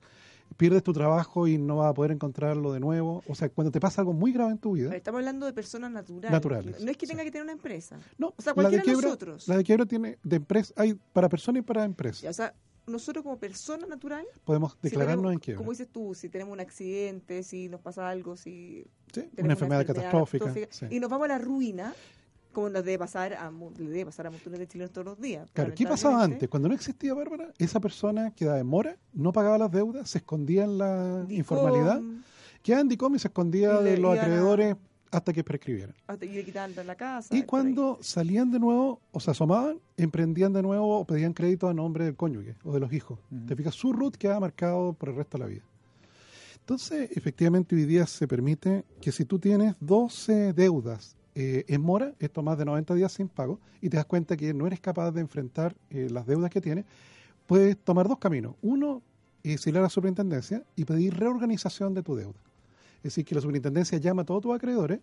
pierdes 0.57 0.83
tu 0.83 0.91
trabajo 0.93 1.47
y 1.47 1.57
no 1.57 1.77
vas 1.77 1.89
a 1.91 1.93
poder 1.93 2.11
encontrarlo 2.11 2.73
de 2.73 2.79
nuevo. 2.79 3.23
O 3.27 3.35
sea, 3.35 3.49
cuando 3.49 3.71
te 3.71 3.79
pasa 3.79 4.01
algo 4.01 4.13
muy 4.13 4.31
grave 4.33 4.51
en 4.51 4.57
tu 4.57 4.73
vida, 4.73 4.89
Pero 4.89 4.97
Estamos 4.97 5.19
hablando 5.19 5.45
de 5.45 5.53
personas 5.53 5.91
naturales. 5.91 6.31
Naturales, 6.31 6.83
No 6.83 6.91
es 6.91 6.97
que 6.97 7.07
tenga 7.07 7.23
que 7.23 7.31
tener 7.31 7.43
una 7.43 7.53
empresa. 7.53 7.97
no, 8.17 8.33
O 8.35 8.41
sea, 8.41 8.53
la 8.55 8.63
de 8.69 8.69
cualquiera 8.69 8.81
de 8.83 8.83
quiebra, 8.83 9.07
nosotros. 9.07 9.47
la 9.47 9.57
de 9.57 9.63
quiebra 9.63 9.85
tiene 9.85 10.17
de 10.23 10.35
empresa, 10.35 10.73
hay 10.75 10.95
para 11.13 11.29
persona 11.29 11.59
y 11.59 11.61
para 11.61 11.83
empresa. 11.85 12.21
Ya, 12.23 12.29
o 12.31 12.33
sea, 12.33 12.53
nosotros 12.89 13.23
como 13.23 13.37
persona 13.37 13.85
natural, 13.87 14.25
Podemos 14.43 14.73
si 14.73 14.77
declararnos 14.89 15.17
tenemos- 15.23 15.33
en 15.33 15.39
quiebra. 15.39 15.57
como 15.57 15.71
dices 15.71 15.87
tú, 15.91 16.13
si 16.15 16.29
tenemos 16.29 16.53
un 16.53 16.59
accidente, 16.59 17.43
si 17.43 17.69
nos 17.69 17.81
pasa 17.81 18.09
algo, 18.09 18.35
si 18.37 18.85
Sí, 19.13 19.21
tenemos 19.21 19.37
una 19.43 19.53
enfermedad 19.53 19.85
catastrófica. 19.85 20.53
sí. 20.69 20.85
y 20.89 20.99
nos 20.99 21.09
vamos 21.09 21.25
a 21.25 21.29
la 21.29 21.37
ruina, 21.37 21.93
Como 22.51 22.67
nos 22.69 22.83
debe 22.83 22.97
pasar 22.97 23.33
a, 23.35 23.51
le 23.77 23.89
debe 23.91 24.05
pasar 24.07 24.25
a 24.25 24.31
montones 24.31 24.59
de 24.59 24.67
chilenos 24.67 24.91
todos 24.91 25.05
los 25.05 25.21
días. 25.21 25.47
Claro, 25.53 25.71
¿qué 25.75 25.85
pasaba 25.85 26.23
antes? 26.23 26.49
Cuando 26.49 26.67
no 26.67 26.73
existía 26.73 27.13
Bárbara, 27.13 27.53
esa 27.59 27.79
persona 27.79 28.31
quedaba 28.31 28.57
en 28.59 28.65
mora, 28.65 28.97
no 29.13 29.31
pagaba 29.31 29.59
las 29.59 29.71
deudas, 29.71 30.09
se 30.09 30.17
escondía 30.17 30.63
en 30.63 30.79
la 30.79 31.19
Dicom, 31.25 31.31
informalidad, 31.37 32.01
quedaba 32.63 32.81
en 32.81 32.89
DICOM 32.89 33.15
y 33.15 33.19
se 33.19 33.27
escondía 33.27 33.79
Y 33.81 33.83
de 33.83 33.97
los 33.97 34.17
a- 34.17 34.21
acreedores 34.23 34.75
hasta 35.11 35.33
que 35.33 35.43
prescribieran. 35.43 35.95
hasta 36.07 36.25
que 36.25 36.33
le 36.33 36.45
quitaban 36.45 36.73
la 36.85 36.95
casa. 36.95 37.35
Y 37.35 37.43
cuando 37.43 37.97
salían 38.01 38.51
de 38.51 38.59
nuevo 38.59 39.01
o 39.11 39.19
se 39.19 39.31
asomaban, 39.31 39.79
emprendían 39.97 40.53
de 40.53 40.61
nuevo 40.61 40.99
o 40.99 41.05
pedían 41.05 41.33
crédito 41.33 41.67
a 41.67 41.73
nombre 41.73 42.05
del 42.05 42.15
cónyuge 42.15 42.55
o 42.63 42.73
de 42.73 42.79
los 42.79 42.93
hijos. 42.93 43.19
Te 43.47 43.55
fijas, 43.55 43.75
su 43.75 43.93
root 43.93 44.15
queda 44.15 44.39
marcado 44.39 44.93
por 44.93 45.09
el 45.09 45.15
resto 45.15 45.37
de 45.37 45.43
la 45.43 45.49
vida. 45.49 45.63
Entonces, 46.59 47.09
efectivamente, 47.15 47.75
hoy 47.75 47.85
día 47.85 48.05
se 48.05 48.27
permite 48.27 48.83
que 49.01 49.11
si 49.11 49.25
tú 49.25 49.39
tienes 49.39 49.75
12 49.79 50.53
deudas 50.53 51.17
eh, 51.33 51.65
en 51.67 51.81
mora, 51.81 52.13
esto 52.19 52.43
más 52.43 52.57
de 52.57 52.65
90 52.65 52.93
días 52.93 53.11
sin 53.11 53.27
pago, 53.27 53.59
y 53.81 53.89
te 53.89 53.97
das 53.97 54.05
cuenta 54.05 54.37
que 54.37 54.53
no 54.53 54.67
eres 54.67 54.79
capaz 54.79 55.11
de 55.11 55.21
enfrentar 55.21 55.75
eh, 55.89 56.09
las 56.11 56.27
deudas 56.27 56.51
que 56.51 56.61
tienes, 56.61 56.85
puedes 57.47 57.75
tomar 57.77 58.07
dos 58.07 58.19
caminos. 58.19 58.53
Uno, 58.61 59.01
es 59.43 59.65
ir 59.67 59.77
a 59.77 59.81
la 59.81 59.89
superintendencia 59.89 60.63
y 60.75 60.85
pedir 60.85 61.17
reorganización 61.17 61.93
de 61.93 62.03
tu 62.03 62.15
deuda. 62.15 62.37
Es 62.99 63.03
decir, 63.03 63.25
que 63.25 63.35
la 63.35 63.41
superintendencia 63.41 63.97
llama 63.97 64.21
a 64.23 64.25
todos 64.25 64.41
tus 64.41 64.53
acreedores 64.55 64.99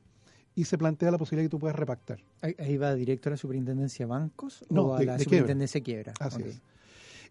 y 0.54 0.64
se 0.64 0.78
plantea 0.78 1.10
la 1.10 1.18
posibilidad 1.18 1.44
de 1.44 1.48
que 1.48 1.50
tú 1.50 1.58
puedas 1.58 1.76
repactar. 1.76 2.18
Ahí, 2.40 2.76
va 2.76 2.94
directo 2.94 3.28
a 3.28 3.32
la 3.32 3.36
superintendencia 3.36 4.06
de 4.06 4.10
bancos 4.10 4.64
No, 4.70 4.82
o 4.82 4.94
a 4.94 4.96
la 4.96 4.98
de 4.98 5.04
quiebra. 5.06 5.24
superintendencia 5.24 5.78
de 5.78 5.82
quiebra. 5.82 6.12
Así 6.20 6.42
es. 6.42 6.62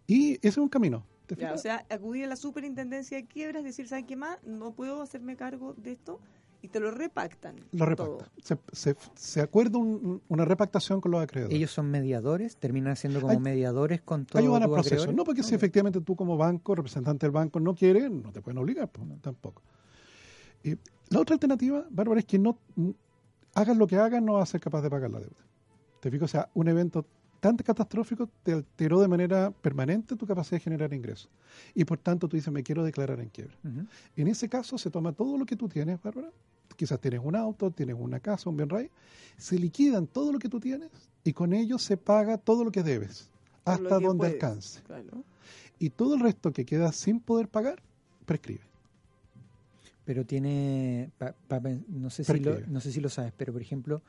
Y 0.08 0.34
ese 0.36 0.48
es 0.50 0.58
un 0.58 0.70
camino. 0.70 1.06
¿te 1.26 1.36
Ya, 1.36 1.48
fijas? 1.48 1.60
o 1.60 1.62
sea, 1.64 1.86
acudir 1.90 2.26
a 2.26 2.28
la 2.28 2.36
superintendencia 2.36 3.18
de 3.18 3.26
quiebras, 3.26 3.64
decir, 3.64 3.88
¿saben 3.88 4.06
qué 4.06 4.16
más? 4.16 4.38
No 4.44 4.74
puedo 4.74 5.02
hacerme 5.02 5.36
cargo 5.36 5.74
de 5.76 5.94
esto 5.94 6.20
y 6.62 6.68
te 6.68 6.80
lo 6.80 6.92
repactan. 6.92 7.56
Lo 7.72 7.96
todo. 7.96 8.20
repacta. 8.20 8.32
Se, 8.44 8.58
se, 8.74 8.96
se 9.16 9.42
acuerda 9.42 9.80
un- 9.80 10.22
una 10.28 10.46
repactación 10.46 11.02
con 11.02 11.10
los 11.12 11.22
acreedores. 11.24 11.56
Ellos 11.58 11.72
son 11.72 11.90
mediadores, 11.90 12.58
terminan 12.58 12.96
siendo 12.96 13.22
como 13.22 13.32
Ay- 13.34 13.40
mediadores 13.40 14.02
con 14.02 14.26
todo 14.28 14.38
Ayudan 14.40 14.62
al 14.64 14.70
proceso. 14.70 14.94
acreedores? 14.96 15.16
No, 15.16 15.24
porque 15.24 15.42
si 15.42 15.56
efectivamente 15.56 16.00
tú 16.02 16.16
como 16.16 16.38
banco, 16.38 16.76
representante 16.76 17.26
del 17.26 17.32
banco, 17.32 17.60
no 17.60 17.74
quieres, 17.74 18.12
no 18.12 18.32
te 18.32 18.42
pueden 18.42 18.60
obligar, 18.60 18.88
pues, 18.92 19.08
tampoco. 19.22 19.64
Y 20.66 20.78
la 21.10 21.20
otra 21.20 21.36
alternativa, 21.36 21.86
Bárbara, 21.92 22.20
es 22.20 22.26
que 22.26 22.40
no 22.40 22.58
mm, 22.76 22.90
hagas 23.54 23.78
lo 23.78 23.86
que 23.86 23.98
hagas, 23.98 24.22
no 24.22 24.34
vas 24.34 24.50
a 24.50 24.52
ser 24.54 24.62
capaz 24.62 24.82
de 24.82 24.90
pagar 24.90 25.12
la 25.12 25.20
deuda. 25.20 25.46
Te 26.02 26.10
fijo, 26.10 26.26
o 26.26 26.28
sea, 26.28 26.50
un 26.56 26.68
evento 26.68 27.06
tan 27.40 27.58
catastrófico 27.58 28.28
te 28.42 28.54
alteró 28.54 29.00
de 29.00 29.08
manera 29.08 29.52
permanente 29.52 30.16
tu 30.16 30.26
capacidad 30.26 30.58
de 30.58 30.64
generar 30.64 30.92
ingresos. 30.94 31.30
Y 31.76 31.86
por 31.86 32.00
tanto 32.00 32.28
tú 32.28 32.36
dices, 32.36 32.52
me 32.52 32.64
quiero 32.64 32.84
declarar 32.84 33.20
en 33.20 33.30
quiebra. 33.30 33.56
En 34.16 34.28
ese 34.28 34.50
caso 34.50 34.80
se 34.80 34.90
toma 34.90 35.12
todo 35.12 35.38
lo 35.38 35.46
que 35.46 35.56
tú 35.56 35.70
tienes, 35.70 36.02
Bárbara. 36.02 36.32
Quizás 36.76 37.00
tienes 37.00 37.22
un 37.24 37.36
auto, 37.36 37.70
tienes 37.70 37.96
una 38.00 38.20
casa, 38.20 38.50
un 38.50 38.58
bien 38.58 38.70
raíz. 38.70 38.90
Se 39.38 39.60
liquidan 39.60 40.08
todo 40.08 40.32
lo 40.32 40.40
que 40.40 40.50
tú 40.50 40.60
tienes 40.60 40.90
y 41.24 41.34
con 41.34 41.54
ello 41.54 41.78
se 41.78 41.98
paga 41.98 42.40
todo 42.40 42.64
lo 42.64 42.72
que 42.72 42.82
debes, 42.82 43.30
hasta 43.64 44.00
que 44.00 44.06
donde 44.06 44.18
puedes, 44.18 44.34
alcance. 44.34 44.82
claro. 44.82 45.24
Y 45.78 45.92
todo 45.92 46.16
el 46.16 46.22
resto 46.22 46.52
que 46.52 46.66
queda 46.66 46.92
sin 46.92 47.20
poder 47.20 47.48
pagar, 47.48 47.80
prescribe. 48.26 48.64
Pero 50.06 50.26
tiene, 50.26 51.10
pa- 51.18 51.34
pa- 51.48 51.62
no, 51.90 52.10
sé 52.10 52.24
si 52.24 52.40
lo, 52.40 52.60
no 52.68 52.80
sé 52.80 52.92
si 52.92 53.02
lo 53.02 53.10
sabes, 53.10 53.34
pero 53.36 53.52
por 53.54 53.62
ejemplo, 53.62 54.02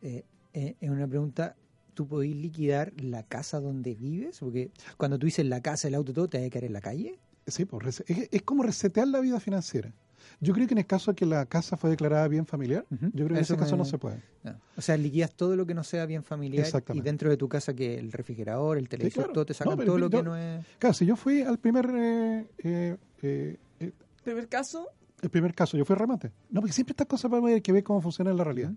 eh, 0.00 0.24
eh, 0.52 0.76
en 0.80 0.90
una 0.92 1.06
pregunta, 1.08 1.56
¿tú 1.94 2.06
podés 2.06 2.34
liquidar 2.34 2.92
la 3.02 3.24
casa 3.24 3.60
donde 3.60 3.94
vives? 3.94 4.38
Porque 4.38 4.70
cuando 4.96 5.18
tú 5.18 5.26
dices 5.26 5.44
la 5.46 5.60
casa, 5.60 5.88
el 5.88 5.94
auto, 5.96 6.12
todo, 6.12 6.28
¿te 6.28 6.38
vas 6.38 6.46
a 6.46 6.50
quedar 6.50 6.64
en 6.64 6.72
la 6.72 6.80
calle? 6.80 7.18
Sí, 7.46 7.64
pues, 7.64 7.84
rese- 7.84 8.04
es, 8.06 8.28
es 8.30 8.42
como 8.42 8.62
resetear 8.62 9.08
la 9.08 9.20
vida 9.20 9.40
financiera. 9.40 9.92
Yo 10.40 10.54
creo 10.54 10.66
que 10.66 10.72
en 10.72 10.78
el 10.78 10.86
caso 10.86 11.10
de 11.10 11.16
que 11.16 11.26
la 11.26 11.44
casa 11.44 11.76
fue 11.76 11.90
declarada 11.90 12.26
bien 12.28 12.46
familiar, 12.46 12.86
yo 12.90 12.98
creo 13.10 13.10
que 13.28 13.34
en 13.34 13.36
Eso 13.40 13.54
ese 13.54 13.56
caso 13.60 13.72
me- 13.72 13.78
no 13.78 13.84
se 13.84 13.98
puede. 13.98 14.22
No. 14.42 14.58
O 14.76 14.80
sea, 14.80 14.96
liquidas 14.96 15.34
todo 15.34 15.54
lo 15.54 15.66
que 15.66 15.74
no 15.74 15.84
sea 15.84 16.06
bien 16.06 16.22
familiar 16.24 16.66
y 16.94 17.00
dentro 17.02 17.28
de 17.28 17.36
tu 17.36 17.46
casa 17.48 17.74
que 17.74 17.98
el 17.98 18.10
refrigerador, 18.10 18.78
el 18.78 18.88
televisor, 18.88 19.24
claro. 19.24 19.32
todo 19.34 19.46
te 19.46 19.52
sacan 19.54 19.76
todo 19.84 19.98
lo 19.98 20.08
yo- 20.08 20.18
que 20.18 20.24
no 20.24 20.36
es... 20.36 20.64
Claro, 20.78 20.94
si 20.94 21.04
yo 21.04 21.16
fui 21.16 21.42
al 21.42 21.58
primer 21.58 21.90
eh, 21.94 22.46
eh, 22.58 22.96
eh, 23.22 23.56
eh, 23.80 23.92
Primer 24.22 24.48
caso, 24.48 24.88
el 25.24 25.30
primer 25.30 25.54
caso, 25.54 25.76
yo 25.76 25.84
fui 25.84 25.94
a 25.94 25.98
remate. 25.98 26.30
No, 26.50 26.60
porque 26.60 26.72
siempre 26.72 26.92
estas 26.92 27.06
cosas 27.06 27.30
para 27.30 27.46
hay 27.46 27.60
que 27.60 27.72
ver 27.72 27.82
cómo 27.82 28.00
funciona 28.00 28.30
en 28.30 28.36
la 28.36 28.44
realidad. 28.44 28.72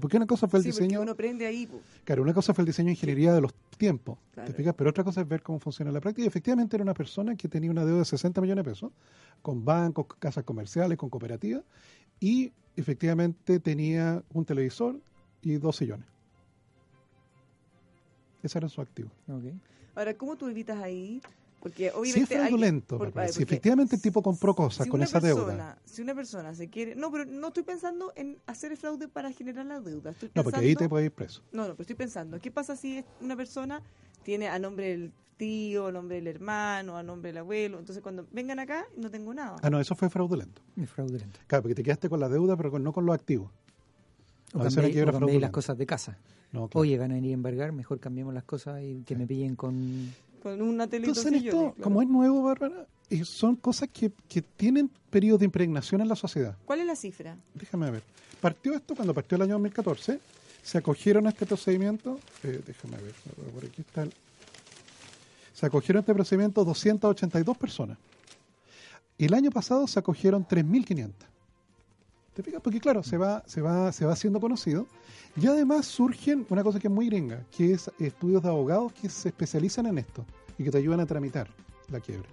Porque 0.00 0.16
una 0.16 0.26
cosa 0.26 0.48
fue 0.48 0.58
el 0.58 0.64
sí, 0.64 0.70
diseño, 0.70 1.00
uno 1.00 1.12
aprende 1.12 1.46
ahí. 1.46 1.66
pues. 1.66 1.82
claro, 2.04 2.22
una 2.22 2.34
cosa 2.34 2.52
fue 2.52 2.62
el 2.62 2.66
diseño 2.66 2.86
de 2.86 2.92
ingeniería 2.92 3.32
de 3.32 3.40
los 3.40 3.54
tiempos, 3.76 4.18
Claro. 4.34 4.52
Pero 4.76 4.90
otra 4.90 5.04
cosa 5.04 5.20
es 5.20 5.28
ver 5.28 5.42
cómo 5.42 5.60
funciona 5.60 5.90
en 5.90 5.94
la 5.94 6.00
práctica. 6.00 6.24
Y 6.24 6.28
efectivamente 6.28 6.76
era 6.76 6.82
una 6.82 6.94
persona 6.94 7.36
que 7.36 7.48
tenía 7.48 7.70
una 7.70 7.84
deuda 7.84 8.00
de 8.00 8.04
60 8.04 8.40
millones 8.40 8.64
de 8.64 8.70
pesos, 8.70 8.92
con 9.40 9.64
bancos, 9.64 10.06
con 10.06 10.18
casas 10.18 10.42
comerciales, 10.42 10.98
con 10.98 11.10
cooperativas, 11.10 11.62
y 12.18 12.52
efectivamente 12.76 13.60
tenía 13.60 14.22
un 14.32 14.44
televisor 14.44 15.00
y 15.42 15.56
dos 15.58 15.76
sillones. 15.76 16.06
Ese 18.42 18.58
era 18.58 18.68
su 18.68 18.80
activo. 18.80 19.10
Ok. 19.28 19.44
Ahora, 19.94 20.14
¿cómo 20.14 20.36
tú 20.36 20.48
evitas 20.48 20.78
ahí? 20.78 21.20
Porque 21.60 21.76
Si 21.76 21.84
es 21.86 21.94
obviamente. 21.94 22.20
hay 22.20 22.26
que- 22.26 22.36
fraudulento, 22.46 22.98
por- 22.98 23.12
ver, 23.12 23.28
si 23.32 23.42
efectivamente 23.42 23.96
el 23.96 24.02
tipo 24.02 24.22
compró 24.22 24.54
cosas 24.54 24.84
si 24.84 24.90
con 24.90 25.02
esa 25.02 25.20
persona- 25.20 25.52
deuda. 25.52 25.78
Si 25.84 26.02
una 26.02 26.14
persona 26.14 26.54
se 26.54 26.68
quiere. 26.68 26.94
No, 26.94 27.10
pero 27.10 27.24
no 27.24 27.48
estoy 27.48 27.64
pensando 27.64 28.12
en 28.14 28.38
hacer 28.46 28.70
el 28.72 28.78
fraude 28.78 29.08
para 29.08 29.32
generar 29.32 29.66
la 29.66 29.80
deuda. 29.80 30.10
Estoy 30.12 30.30
No, 30.34 30.44
porque 30.44 30.60
ahí 30.60 30.74
te 30.76 30.88
puedes 30.88 31.06
ir 31.06 31.12
preso. 31.12 31.42
No, 31.52 31.62
no, 31.66 31.72
pero 31.74 31.82
estoy 31.82 31.96
pensando, 31.96 32.38
¿qué 32.40 32.50
pasa 32.52 32.76
si 32.76 32.98
es- 32.98 33.04
una 33.20 33.34
persona 33.36 33.82
tiene 34.22 34.46
a 34.48 34.58
nombre 34.60 34.88
del 34.90 35.12
tío, 35.36 35.86
a 35.88 35.92
nombre 35.92 36.16
del 36.16 36.28
hermano, 36.28 36.96
a 36.96 37.02
nombre 37.02 37.30
del 37.30 37.38
abuelo? 37.38 37.78
Entonces, 37.80 38.02
cuando 38.02 38.26
vengan 38.30 38.60
acá, 38.60 38.86
no 38.96 39.10
tengo 39.10 39.34
nada. 39.34 39.56
Ah, 39.62 39.68
no, 39.70 39.80
eso 39.80 39.96
fue 39.96 40.08
fraudulento. 40.10 40.62
Es 40.76 40.88
fraudulento. 40.90 41.40
Claro, 41.48 41.62
porque 41.62 41.74
te 41.74 41.82
quedaste 41.82 42.08
con 42.08 42.20
la 42.20 42.28
deuda, 42.28 42.56
pero 42.56 42.70
con- 42.70 42.84
no 42.84 42.92
con 42.92 43.04
los 43.04 43.14
activos. 43.14 43.50
O 44.54 44.60
quiebra 44.60 45.10
o 45.10 45.18
cambiáis 45.18 45.40
las 45.40 45.50
cosas 45.50 45.76
de 45.76 45.86
casa. 45.86 46.18
No, 46.52 46.68
claro. 46.68 46.80
Oye, 46.82 46.96
van 46.96 47.10
a 47.10 47.14
venir 47.14 47.32
a 47.32 47.34
embargar, 47.34 47.72
mejor 47.72 48.00
cambiemos 48.00 48.32
las 48.32 48.44
cosas 48.44 48.80
y 48.82 49.02
que 49.02 49.14
me 49.16 49.26
pillen 49.26 49.54
con... 49.54 50.10
Con 50.56 50.62
una 50.62 50.86
dos 50.86 50.94
Entonces, 50.94 51.26
en 51.26 51.34
esto, 51.34 51.58
claro. 51.58 51.74
como 51.82 52.02
es 52.02 52.08
nuevo, 52.08 52.42
Bárbara, 52.42 52.86
son 53.24 53.56
cosas 53.56 53.88
que, 53.92 54.10
que 54.28 54.42
tienen 54.42 54.90
periodos 55.10 55.40
de 55.40 55.46
impregnación 55.46 56.00
en 56.00 56.08
la 56.08 56.16
sociedad. 56.16 56.56
¿Cuál 56.64 56.80
es 56.80 56.86
la 56.86 56.96
cifra? 56.96 57.36
Déjame 57.54 57.90
ver. 57.90 58.02
Partió 58.40 58.74
esto 58.74 58.94
cuando 58.94 59.14
partió 59.14 59.36
el 59.36 59.42
año 59.42 59.52
2014. 59.54 60.20
Se 60.62 60.78
acogieron 60.78 61.26
a 61.26 61.30
este 61.30 61.46
procedimiento. 61.46 62.18
eh, 62.42 62.60
déjame 62.66 62.96
ver. 62.98 63.14
Por 63.54 63.64
aquí 63.64 63.80
está. 63.82 64.02
el- 64.02 64.12
se 65.54 65.66
acogieron 65.66 65.98
a 65.98 66.00
este 66.00 66.14
procedimiento 66.14 66.64
282 66.64 67.56
personas. 67.56 67.98
El 69.18 69.34
año 69.34 69.50
pasado 69.50 69.86
se 69.88 69.98
acogieron 69.98 70.46
3.500. 70.46 71.10
¿Te 72.38 72.44
fijas? 72.44 72.60
Porque 72.62 72.78
claro, 72.78 73.02
se 73.02 73.16
va, 73.16 73.42
se 73.46 73.60
va, 73.60 73.90
se 73.90 74.06
va 74.06 74.12
haciendo 74.12 74.38
conocido. 74.38 74.86
Y 75.34 75.48
además 75.48 75.86
surgen 75.86 76.46
una 76.50 76.62
cosa 76.62 76.78
que 76.78 76.86
es 76.86 76.92
muy 76.94 77.06
gringa, 77.06 77.42
que 77.50 77.72
es 77.72 77.90
estudios 77.98 78.44
de 78.44 78.48
abogados 78.48 78.92
que 78.92 79.08
se 79.08 79.30
especializan 79.30 79.86
en 79.86 79.98
esto 79.98 80.24
y 80.56 80.62
que 80.62 80.70
te 80.70 80.78
ayudan 80.78 81.00
a 81.00 81.06
tramitar 81.06 81.48
la 81.90 81.98
quiebra. 81.98 82.28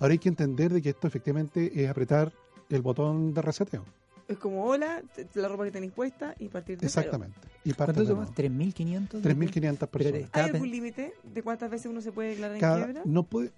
Ahora 0.00 0.12
hay 0.12 0.18
que 0.18 0.30
entender 0.30 0.72
de 0.72 0.80
que 0.80 0.88
esto 0.88 1.06
efectivamente 1.06 1.70
es 1.84 1.90
apretar 1.90 2.32
el 2.70 2.80
botón 2.80 3.34
de 3.34 3.42
reseteo. 3.42 3.84
Es 4.26 4.38
como, 4.38 4.64
hola, 4.64 5.02
la 5.34 5.48
ropa 5.48 5.64
que 5.64 5.70
tenéis 5.70 5.92
puesta 5.92 6.34
y 6.38 6.48
partir 6.48 6.78
de 6.78 6.88
cero. 6.88 7.00
Exactamente. 7.04 7.38
Y 7.62 7.74
parte 7.74 7.92
¿Cuánto 7.92 8.12
tomas? 8.14 8.38
nuevo. 8.38 8.54
¿3.500? 8.54 9.20
3.500 9.20 9.76
Pero 9.76 9.90
personas. 9.90 10.30
¿Hay 10.32 10.42
algún 10.44 10.70
límite 10.70 11.12
de 11.22 11.42
cuántas 11.42 11.70
veces 11.70 11.88
uno 11.90 12.00
se 12.00 12.10
puede 12.10 12.30
declarar 12.30 12.54
en 12.54 12.60
Cada, 12.62 12.84
quiebra? 12.84 13.02
no 13.04 13.22
puede, 13.22 13.52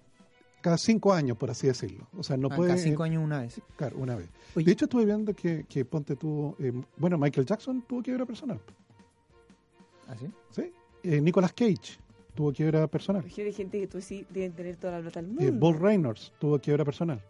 cada 0.61 0.77
cinco 0.77 1.13
años, 1.13 1.37
por 1.37 1.49
así 1.51 1.67
decirlo. 1.67 2.07
O 2.17 2.23
sea, 2.23 2.37
no 2.37 2.49
Ah, 2.51 2.55
puede. 2.55 2.69
cada 2.71 2.81
cinco 2.81 3.03
años 3.03 3.23
una 3.23 3.39
vez. 3.41 3.61
Claro, 3.75 3.97
una 3.97 4.15
vez. 4.15 4.29
Oye. 4.55 4.65
De 4.65 4.71
hecho, 4.71 4.85
estuve 4.85 5.05
viendo 5.05 5.33
que, 5.35 5.65
que 5.67 5.85
ponte 5.85 6.15
tú. 6.15 6.55
eh, 6.59 6.71
bueno, 6.97 7.17
Michael 7.17 7.45
Jackson 7.45 7.81
tuvo 7.87 8.01
quiebra 8.01 8.25
personal. 8.25 8.59
¿Ah, 10.07 10.15
sí? 10.19 10.27
¿Sí? 10.51 10.73
Eh, 11.03 11.21
Nicolas 11.21 11.53
Cage 11.53 11.97
tuvo 12.35 12.51
quiebra 12.51 12.87
personal. 12.87 13.21
Porque 13.21 13.41
hay 13.43 13.53
gente 13.53 13.79
que 13.79 13.87
tú 13.87 14.01
sí 14.01 14.25
deben 14.29 14.53
tener 14.53 14.75
toda 14.77 14.93
la 14.97 15.01
plata 15.01 15.21
del 15.21 15.31
Eh, 15.31 15.51
mundo. 15.51 15.59
Bob 15.59 15.81
Reynolds 15.81 16.31
tuvo 16.39 16.59
quiebra 16.59 16.83
personal. 16.85 17.21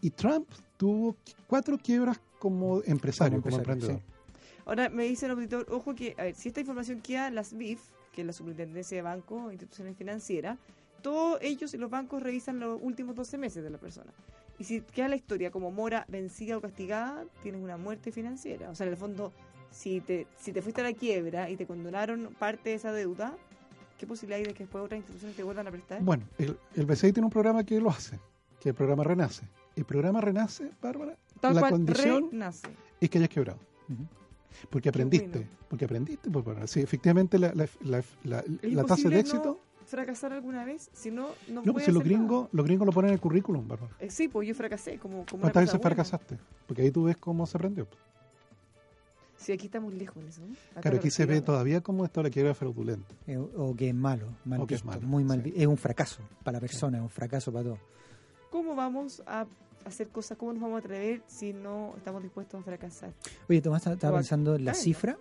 Y 0.00 0.10
Trump 0.10 0.48
tuvo 0.76 1.16
cuatro 1.46 1.76
quiebras 1.78 2.20
como 2.38 2.82
empresario, 2.84 3.40
como, 3.42 3.50
Como 3.50 3.56
empresario, 3.58 3.72
emprendedor. 3.72 4.02
Ahora 4.64 4.88
me 4.90 5.04
dice 5.04 5.26
el 5.26 5.32
auditor, 5.32 5.66
ojo 5.70 5.94
que, 5.94 6.14
a 6.18 6.24
ver, 6.24 6.34
si 6.34 6.48
esta 6.48 6.60
información 6.60 7.00
queda 7.00 7.30
las 7.30 7.56
BIF, 7.56 7.80
que 8.12 8.20
es 8.20 8.26
la 8.26 8.32
Superintendencia 8.32 8.96
de 8.96 9.02
Bancos 9.02 9.50
e 9.50 9.54
Instituciones 9.54 9.96
Financieras, 9.96 10.58
todos 11.02 11.38
ellos 11.42 11.72
y 11.74 11.78
los 11.78 11.90
bancos 11.90 12.22
revisan 12.22 12.58
los 12.60 12.78
últimos 12.82 13.14
12 13.14 13.38
meses 13.38 13.62
de 13.62 13.70
la 13.70 13.78
persona. 13.78 14.12
Y 14.58 14.64
si 14.64 14.80
queda 14.80 15.08
la 15.08 15.16
historia 15.16 15.50
como 15.50 15.70
mora 15.70 16.04
vencida 16.08 16.56
o 16.56 16.60
castigada, 16.60 17.24
tienes 17.42 17.62
una 17.62 17.76
muerte 17.76 18.10
financiera. 18.12 18.70
O 18.70 18.74
sea, 18.74 18.86
en 18.86 18.92
el 18.92 18.98
fondo, 18.98 19.32
si 19.70 20.00
te, 20.00 20.26
si 20.38 20.52
te 20.52 20.62
fuiste 20.62 20.80
a 20.80 20.84
la 20.84 20.92
quiebra 20.94 21.48
y 21.48 21.56
te 21.56 21.66
condonaron 21.66 22.34
parte 22.38 22.70
de 22.70 22.74
esa 22.76 22.90
deuda, 22.92 23.36
¿qué 23.98 24.06
posibilidad 24.06 24.38
hay 24.38 24.44
de 24.46 24.54
que 24.54 24.64
después 24.64 24.84
otras 24.84 24.98
instituciones 24.98 25.36
te 25.36 25.44
vuelvan 25.44 25.68
a 25.68 25.70
prestar? 25.70 26.02
Bueno, 26.02 26.24
el, 26.38 26.58
el 26.74 26.86
BCI 26.86 27.12
tiene 27.12 27.26
un 27.26 27.30
programa 27.30 27.62
que 27.64 27.80
lo 27.80 27.90
hace, 27.90 28.16
que 28.58 28.70
es 28.70 28.72
el 28.72 28.74
programa 28.74 29.04
Renace. 29.04 29.46
El 29.76 29.84
programa 29.84 30.20
Renace, 30.20 30.72
Bárbara, 30.82 31.16
Tal 31.40 31.54
la 31.54 31.60
cual, 31.60 31.70
condición 31.72 32.28
renace. 32.32 32.66
es 33.00 33.08
que 33.10 33.18
hayas 33.18 33.30
quebrado. 33.30 33.60
Porque 34.70 34.88
aprendiste, 34.88 35.46
porque 35.68 35.84
aprendiste. 35.84 36.28
Pues, 36.30 36.44
bueno, 36.44 36.66
sí, 36.66 36.80
efectivamente 36.80 37.38
la, 37.38 37.52
la, 37.54 37.68
la, 37.82 38.02
la- 38.24 38.44
¿Es 38.60 38.72
la 38.72 38.82
tasa 38.84 39.08
de 39.08 39.20
éxito... 39.20 39.60
fracasar 39.88 40.32
alguna 40.32 40.64
vez? 40.64 40.90
Si 40.92 41.10
no, 41.10 41.28
no, 41.48 41.62
No, 41.64 41.72
pues 41.72 41.84
si 41.84 41.92
los 41.92 42.02
gringos, 42.02 42.48
los 42.52 42.64
gringos 42.64 42.86
lo 42.86 42.92
ponen 42.92 43.08
en 43.10 43.14
el 43.14 43.20
currículum, 43.20 43.66
Bárbara. 43.66 43.92
Eh, 43.98 44.10
sí, 44.10 44.28
pues 44.28 44.46
yo 44.46 44.54
fracasé 44.54 44.98
como, 44.98 45.24
como 45.26 45.42
una 45.42 45.52
¿Cuántas 45.52 45.52
cosa 45.52 45.60
veces 45.60 45.80
buena. 45.80 45.94
fracasaste? 45.96 46.38
Porque 46.66 46.82
ahí 46.82 46.90
tú 46.90 47.04
ves 47.04 47.16
cómo 47.16 47.46
se 47.46 47.56
aprendió. 47.56 47.86
Sí, 49.36 49.52
aquí 49.52 49.66
estamos 49.66 49.94
lejos 49.94 50.16
en 50.22 50.28
eso. 50.28 50.42
Acá 50.72 50.80
Claro, 50.82 50.96
aquí 50.98 51.10
se 51.10 51.24
ve 51.24 51.40
todavía 51.40 51.80
como 51.80 52.04
esto 52.04 52.22
la 52.22 52.30
quiebra 52.30 52.54
fraudulenta. 52.54 53.14
Eh, 53.26 53.36
o 53.38 53.74
que 53.76 53.88
es 53.88 53.94
malo, 53.94 54.26
mal 54.44 54.60
O 54.60 54.66
que 54.66 54.74
es 54.74 54.82
visto, 54.82 54.96
malo, 54.98 55.08
muy 55.08 55.24
mal 55.24 55.42
sí. 55.44 55.52
Es 55.56 55.66
un 55.66 55.76
fracaso 55.76 56.22
para 56.42 56.56
la 56.56 56.60
persona, 56.60 56.98
es 56.98 57.02
un 57.02 57.08
fracaso 57.10 57.52
para 57.52 57.64
todo. 57.64 57.78
¿Cómo 58.50 58.74
vamos 58.74 59.22
a 59.26 59.46
hacer 59.84 60.08
cosas? 60.08 60.36
¿Cómo 60.36 60.52
nos 60.52 60.60
vamos 60.62 60.76
a 60.76 60.78
atrever 60.80 61.22
si 61.28 61.52
no 61.52 61.94
estamos 61.96 62.22
dispuestos 62.22 62.60
a 62.60 62.64
fracasar? 62.64 63.12
Oye, 63.48 63.62
Tomás, 63.62 63.86
estaba 63.86 64.16
pensando 64.16 64.56
en 64.56 64.64
la 64.64 64.74
cifra. 64.74 65.16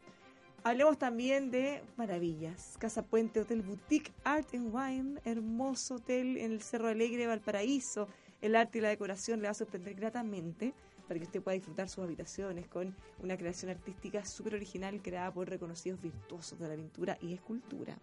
Hablemos 0.63 0.99
también 0.99 1.51
de 1.51 1.83
maravillas. 1.97 2.77
Casa 2.79 3.03
Puente 3.03 3.41
Hotel 3.41 3.63
Boutique 3.63 4.13
Art 4.25 4.55
and 4.55 4.75
Wine, 4.75 5.21
hermoso 5.25 5.95
hotel 5.95 6.37
en 6.37 6.53
el 6.53 6.61
Cerro 6.61 6.89
Alegre, 6.89 7.27
Valparaíso. 7.27 8.09
El 8.43 8.55
arte 8.55 8.77
y 8.77 8.81
la 8.83 8.91
decoración 8.91 9.41
le 9.41 9.49
va 9.49 9.53
a 9.53 9.55
sorprender 9.55 9.95
gratamente 9.95 10.75
para 11.09 11.19
que 11.19 11.25
usted 11.25 11.43
pueda 11.43 11.55
disfrutar 11.55 11.89
sus 11.89 12.05
habitaciones 12.05 12.69
con 12.69 12.95
una 13.23 13.39
creación 13.39 13.71
artística 13.71 14.23
súper 14.27 14.55
original 14.55 15.01
creada 15.01 15.33
por 15.33 15.49
reconocidos 15.49 16.03
virtuosos 16.03 16.59
de 16.59 16.69
la 16.69 16.77
pintura 16.77 17.17
y 17.23 17.33
escultura. 17.33 17.97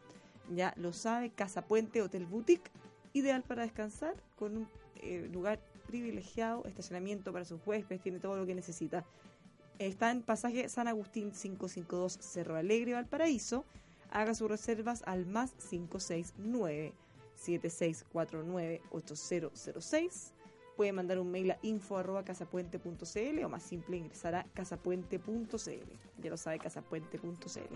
Ya 0.55 0.73
lo 0.77 0.93
sabe, 0.93 1.29
Casa 1.29 1.61
Puente 1.61 2.01
Hotel 2.01 2.25
Boutique, 2.25 2.71
ideal 3.13 3.43
para 3.43 3.61
descansar 3.63 4.15
con 4.35 4.57
un 4.57 4.67
eh, 4.95 5.29
lugar 5.31 5.59
privilegiado, 5.85 6.65
estacionamiento 6.65 7.31
para 7.31 7.45
sus 7.45 7.59
huéspedes, 7.67 8.01
tiene 8.01 8.19
todo 8.19 8.35
lo 8.35 8.47
que 8.47 8.55
necesita. 8.55 9.05
Está 9.79 10.09
en 10.09 10.23
pasaje 10.23 10.69
San 10.69 10.87
Agustín 10.87 11.31
552 11.31 12.17
Cerro 12.19 12.55
Alegre, 12.55 12.93
Valparaíso. 12.93 13.63
Haga 14.09 14.33
sus 14.33 14.49
reservas 14.49 15.03
al 15.05 15.25
más 15.25 15.51
569 15.69 16.93
7649 17.35 18.81
8006. 18.91 20.33
Puede 20.75 20.93
mandar 20.93 21.19
un 21.19 21.31
mail 21.31 21.51
a 21.51 21.59
info 21.61 21.97
arroba 21.97 22.23
casapuente.cl 22.23 23.43
o 23.43 23.49
más 23.49 23.63
simple 23.63 23.97
ingresar 23.97 24.35
a 24.35 24.45
casapuente.cl. 24.53 26.21
Ya 26.21 26.29
lo 26.29 26.37
sabe, 26.37 26.59
casapuente.cl. 26.59 27.75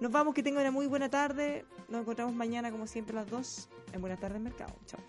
Nos 0.00 0.12
vamos, 0.12 0.34
que 0.34 0.42
tengan 0.42 0.62
una 0.62 0.70
muy 0.70 0.86
buena 0.86 1.08
tarde. 1.08 1.64
Nos 1.88 2.02
encontramos 2.02 2.34
mañana 2.34 2.70
como 2.70 2.86
siempre 2.86 3.16
a 3.16 3.22
las 3.22 3.30
2 3.30 3.68
en 3.92 4.00
Buenas 4.00 4.20
tardes 4.20 4.40
Mercado. 4.40 4.74
Chao. 4.86 5.00